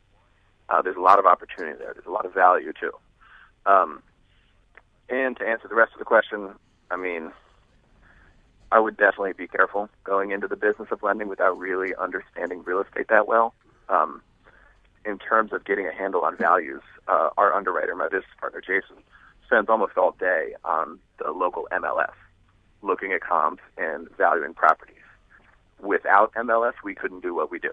Uh, 0.68 0.82
there's 0.82 0.98
a 0.98 1.02
lot 1.02 1.20
of 1.20 1.26
opportunity 1.26 1.78
there. 1.78 1.94
There's 1.94 2.06
a 2.06 2.12
lot 2.12 2.26
of 2.26 2.34
value 2.34 2.74
too. 2.78 2.92
Um, 3.66 4.02
and 5.10 5.38
to 5.38 5.48
answer 5.48 5.68
the 5.68 5.76
rest 5.76 5.94
of 5.94 6.00
the 6.00 6.06
question, 6.06 6.50
I 6.90 6.98
mean, 6.98 7.32
I 8.72 8.80
would 8.80 8.98
definitely 8.98 9.34
be 9.34 9.48
careful 9.48 9.90
going 10.04 10.32
into 10.32 10.48
the 10.48 10.56
business 10.56 10.88
of 10.92 11.04
lending 11.04 11.28
without 11.28 11.58
really 11.58 11.94
understanding 11.96 12.64
real 12.64 12.82
estate 12.82 13.08
that 13.10 13.28
well. 13.28 13.54
Um, 13.90 14.22
in 15.04 15.18
terms 15.18 15.52
of 15.52 15.66
getting 15.66 15.88
a 15.88 15.92
handle 15.92 16.22
on 16.22 16.38
values, 16.38 16.84
uh, 17.08 17.30
our 17.38 17.54
underwriter, 17.54 17.96
my 17.96 18.06
business 18.06 18.32
partner 18.40 18.62
Jason, 18.62 19.04
spends 19.46 19.68
almost 19.68 19.98
all 19.98 20.16
day 20.20 20.56
on 20.64 21.00
the 21.18 21.32
local 21.32 21.68
MLS, 21.72 22.14
looking 22.82 23.12
at 23.12 23.22
comps 23.22 23.64
and 23.78 24.08
valuing 24.18 24.54
properties. 24.54 24.96
Without 25.80 26.32
MLS, 26.36 26.74
we 26.84 26.94
couldn't 26.94 27.22
do 27.22 27.34
what 27.34 27.52
we 27.52 27.60
do. 27.60 27.72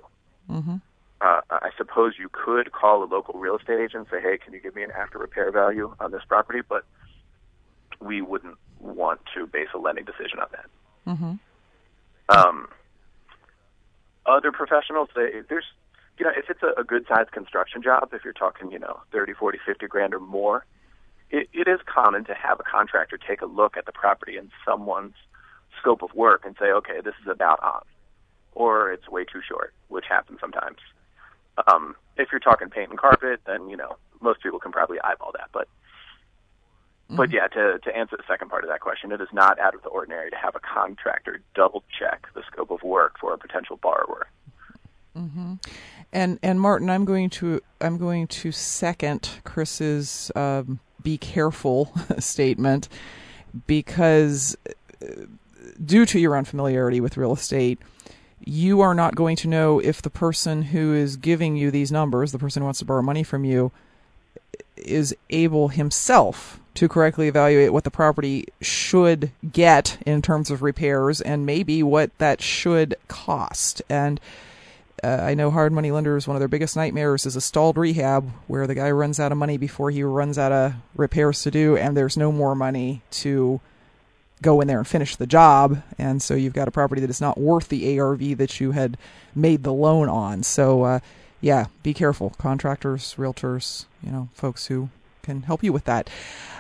Mm-hmm 0.51 0.77
uh, 1.21 1.41
I 1.51 1.71
suppose 1.77 2.15
you 2.19 2.29
could 2.31 2.73
call 2.73 3.03
a 3.03 3.07
local 3.07 3.39
real 3.39 3.57
estate 3.57 3.81
agent 3.81 3.95
and 3.95 4.07
say, 4.11 4.21
"Hey, 4.21 4.39
can 4.39 4.53
you 4.53 4.61
give 4.61 4.75
me 4.75 4.83
an 4.83 4.91
after 4.93 5.19
repair 5.19 5.51
value 5.51 5.95
on 6.01 6.13
this 6.13 6.23
property?" 6.29 6.61
But 6.67 6.85
we 8.01 8.23
wouldn't 8.23 8.57
want 8.79 9.21
to 9.35 9.47
base 9.47 9.69
a 9.75 9.79
lending 9.79 10.05
decision 10.05 10.39
on 10.39 10.47
that. 10.53 10.67
Mm-hmm. 11.07 11.35
Um, 12.29 12.69
other 14.27 14.53
professionals, 14.53 15.09
they, 15.17 15.41
there's, 15.49 15.65
you 16.19 16.25
know, 16.25 16.33
if 16.37 16.51
it's 16.51 16.63
a, 16.63 16.81
a 16.81 16.85
good 16.85 17.07
sized 17.09 17.33
construction 17.33 17.83
job, 17.83 18.11
if 18.13 18.23
you're 18.25 18.33
talking, 18.33 18.71
you 18.71 18.79
know, 18.79 19.01
thirty, 19.11 19.33
forty, 19.33 19.59
fifty 19.67 19.87
grand 19.87 20.15
or 20.15 20.21
more, 20.21 20.65
it, 21.31 21.49
it 21.53 21.67
is 21.67 21.81
common 21.87 22.25
to 22.27 22.35
have 22.35 22.61
a 22.61 22.63
contractor 22.63 23.19
take 23.19 23.43
a 23.43 23.47
look 23.47 23.77
at 23.77 23.87
the 23.87 23.93
property 23.93 24.37
and 24.37 24.51
someone's 24.65 25.15
scope 25.81 26.03
of 26.03 26.15
work 26.15 26.45
and 26.45 26.55
say, 26.61 26.67
okay, 26.67 27.01
this 27.03 27.15
is 27.23 27.29
about 27.29 27.61
on, 27.63 27.83
or 28.53 28.93
it's 28.93 29.09
way 29.09 29.25
too 29.25 29.41
short, 29.47 29.73
which 29.89 30.05
happens 30.09 30.39
sometimes. 30.41 30.79
Um, 31.67 31.97
if 32.17 32.29
you're 32.33 32.41
talking 32.41 32.69
paint 32.71 32.91
and 32.91 32.99
carpet, 32.99 33.41
then 33.47 33.69
you 33.69 33.77
know 33.77 33.97
most 34.21 34.43
people 34.43 34.59
can 34.59 34.73
probably 34.73 34.99
eyeball 35.03 35.33
that. 35.33 35.49
But 35.53 35.69
mm-hmm. 37.07 37.17
but 37.17 37.31
yeah, 37.31 37.47
to 37.49 37.79
to 37.79 37.97
answer 37.97 38.17
the 38.17 38.25
second 38.29 38.49
part 38.51 38.65
of 38.65 38.71
that 38.71 38.81
question, 38.81 39.13
it 39.13 39.21
is 39.21 39.29
not 39.33 39.59
out 39.59 39.75
of 39.75 39.83
the 39.83 39.89
ordinary 39.89 40.31
to 40.31 40.37
have 40.37 40.55
a 40.55 40.61
contractor 40.61 41.41
double 41.55 41.85
check 41.99 42.27
the 42.35 42.43
scope 42.51 42.71
of 42.71 42.83
work 42.83 43.17
for 43.21 43.33
a 43.33 43.39
potential 43.39 43.79
borrower. 43.83 44.27
Mm-hmm. 45.17 45.55
And 46.13 46.39
and 46.43 46.61
Martin, 46.61 46.91
I'm 46.91 47.05
going 47.05 47.31
to 47.31 47.61
I'm 47.81 47.99
going 47.99 48.27
to 48.29 48.53
second 48.53 49.31
Chris's 49.45 50.31
um, 50.37 50.81
"be 51.03 51.19
careful" 51.19 51.93
statement 52.19 52.89
because 53.67 54.57
uh, 55.03 55.07
due 55.85 56.07
to 56.07 56.19
your 56.19 56.37
unfamiliarity 56.37 57.01
with 57.01 57.17
real 57.17 57.33
estate 57.33 57.79
you 58.45 58.81
are 58.81 58.95
not 58.95 59.15
going 59.15 59.37
to 59.37 59.49
know 59.49 59.79
if 59.79 60.01
the 60.01 60.11
person 60.11 60.63
who 60.63 60.95
is 60.95 61.17
giving 61.17 61.57
you 61.57 61.71
these 61.71 61.93
numbers, 61.93 62.33
the 62.33 62.39
person 62.39 62.63
who 62.63 62.65
wants 62.65 62.79
to 62.81 62.85
borrow 62.85 63.03
money 63.03 63.23
from 63.23 63.45
you, 63.45 63.73
is 64.77 65.15
able 65.31 65.69
himself 65.69 66.61
to 66.75 66.89
correctly 66.89 67.27
evaluate 67.27 67.73
what 67.73 67.85
the 67.85 67.91
property 67.91 68.47
should 68.61 69.33
get 69.53 69.99
in 70.07 70.23
terms 70.23 70.51
of 70.51 70.63
repairs 70.63 71.21
and 71.21 71.45
maybe 71.45 71.83
what 71.83 72.17
that 72.19 72.41
should 72.41 72.95
cost. 73.09 73.83
And 73.89 74.21
uh, 75.03 75.09
I 75.09 75.35
know 75.35 75.51
hard 75.51 75.73
money 75.73 75.91
lenders, 75.91 76.27
one 76.27 76.37
of 76.37 76.41
their 76.41 76.49
biggest 76.49 76.77
nightmares 76.77 77.27
is 77.27 77.37
a 77.37 77.41
stalled 77.41 77.77
rehab 77.77 78.31
where 78.47 78.67
the 78.67 78.75
guy 78.75 78.91
runs 78.91 79.21
out 79.21 79.33
of 79.33 79.39
money 79.39 79.57
before 79.57 79.91
he 79.91 80.03
runs 80.03 80.39
out 80.39 80.53
of 80.53 80.75
repairs 80.95 81.43
to 81.43 81.51
do, 81.51 81.77
and 81.77 81.97
there's 81.97 82.17
no 82.17 82.33
more 82.33 82.55
money 82.55 83.03
to 83.11 83.61
go 84.43 84.61
in 84.61 84.69
there 84.69 84.79
and 84.79 84.87
finish 84.87 85.17
the 85.17 85.27
job. 85.27 85.83
And 85.99 86.23
so 86.23 86.35
you've 86.35 86.53
got 86.53 86.69
a 86.69 86.73
property 86.73 87.01
that 87.01 87.11
is 87.11 87.21
not 87.21 87.39
worth 87.39 87.69
the 87.69 87.99
ARV 87.99 88.37
that 88.39 88.61
you 88.61 88.73
had 88.73 88.97
made 89.35 89.63
the 89.63 89.73
loan 89.73 90.09
on. 90.09 90.43
So, 90.43 90.83
uh, 90.83 91.01
yeah, 91.41 91.67
be 91.83 91.95
careful. 91.95 92.31
Contractors, 92.39 93.15
realtors, 93.17 93.87
you 94.03 94.11
know, 94.11 94.29
folks 94.35 94.67
who 94.67 94.91
can 95.23 95.43
help 95.43 95.63
you 95.63 95.73
with 95.73 95.85
that. 95.85 96.11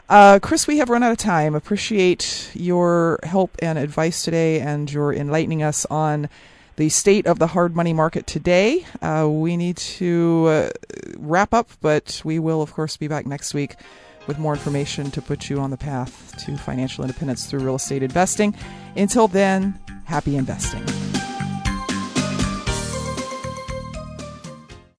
Uh, 0.08 0.38
Chris, 0.40 0.66
we 0.66 0.78
have 0.78 0.88
run 0.88 1.02
out 1.02 1.12
of 1.12 1.18
time. 1.18 1.54
Appreciate 1.54 2.50
your 2.54 3.18
help 3.22 3.56
and 3.60 3.78
advice 3.78 4.22
today 4.22 4.60
and 4.60 4.90
your 4.90 5.12
enlightening 5.12 5.62
us 5.62 5.84
on 5.86 6.28
the 6.76 6.88
state 6.88 7.26
of 7.26 7.38
the 7.38 7.48
hard 7.48 7.74
money 7.74 7.92
market 7.92 8.26
today. 8.26 8.86
Uh, 9.02 9.28
we 9.28 9.56
need 9.56 9.76
to 9.76 10.46
uh, 10.48 10.70
wrap 11.16 11.52
up, 11.52 11.68
but 11.80 12.22
we 12.24 12.38
will, 12.38 12.62
of 12.62 12.72
course, 12.72 12.96
be 12.96 13.08
back 13.08 13.26
next 13.26 13.52
week 13.52 13.74
with 14.28 14.38
more 14.38 14.52
information 14.52 15.10
to 15.10 15.20
put 15.20 15.50
you 15.50 15.58
on 15.58 15.70
the 15.70 15.76
path 15.76 16.36
to 16.38 16.56
financial 16.56 17.02
independence 17.02 17.46
through 17.46 17.60
real 17.60 17.74
estate 17.74 18.04
investing. 18.04 18.54
Until 18.94 19.26
then, 19.26 19.76
happy 20.04 20.36
investing. 20.36 20.84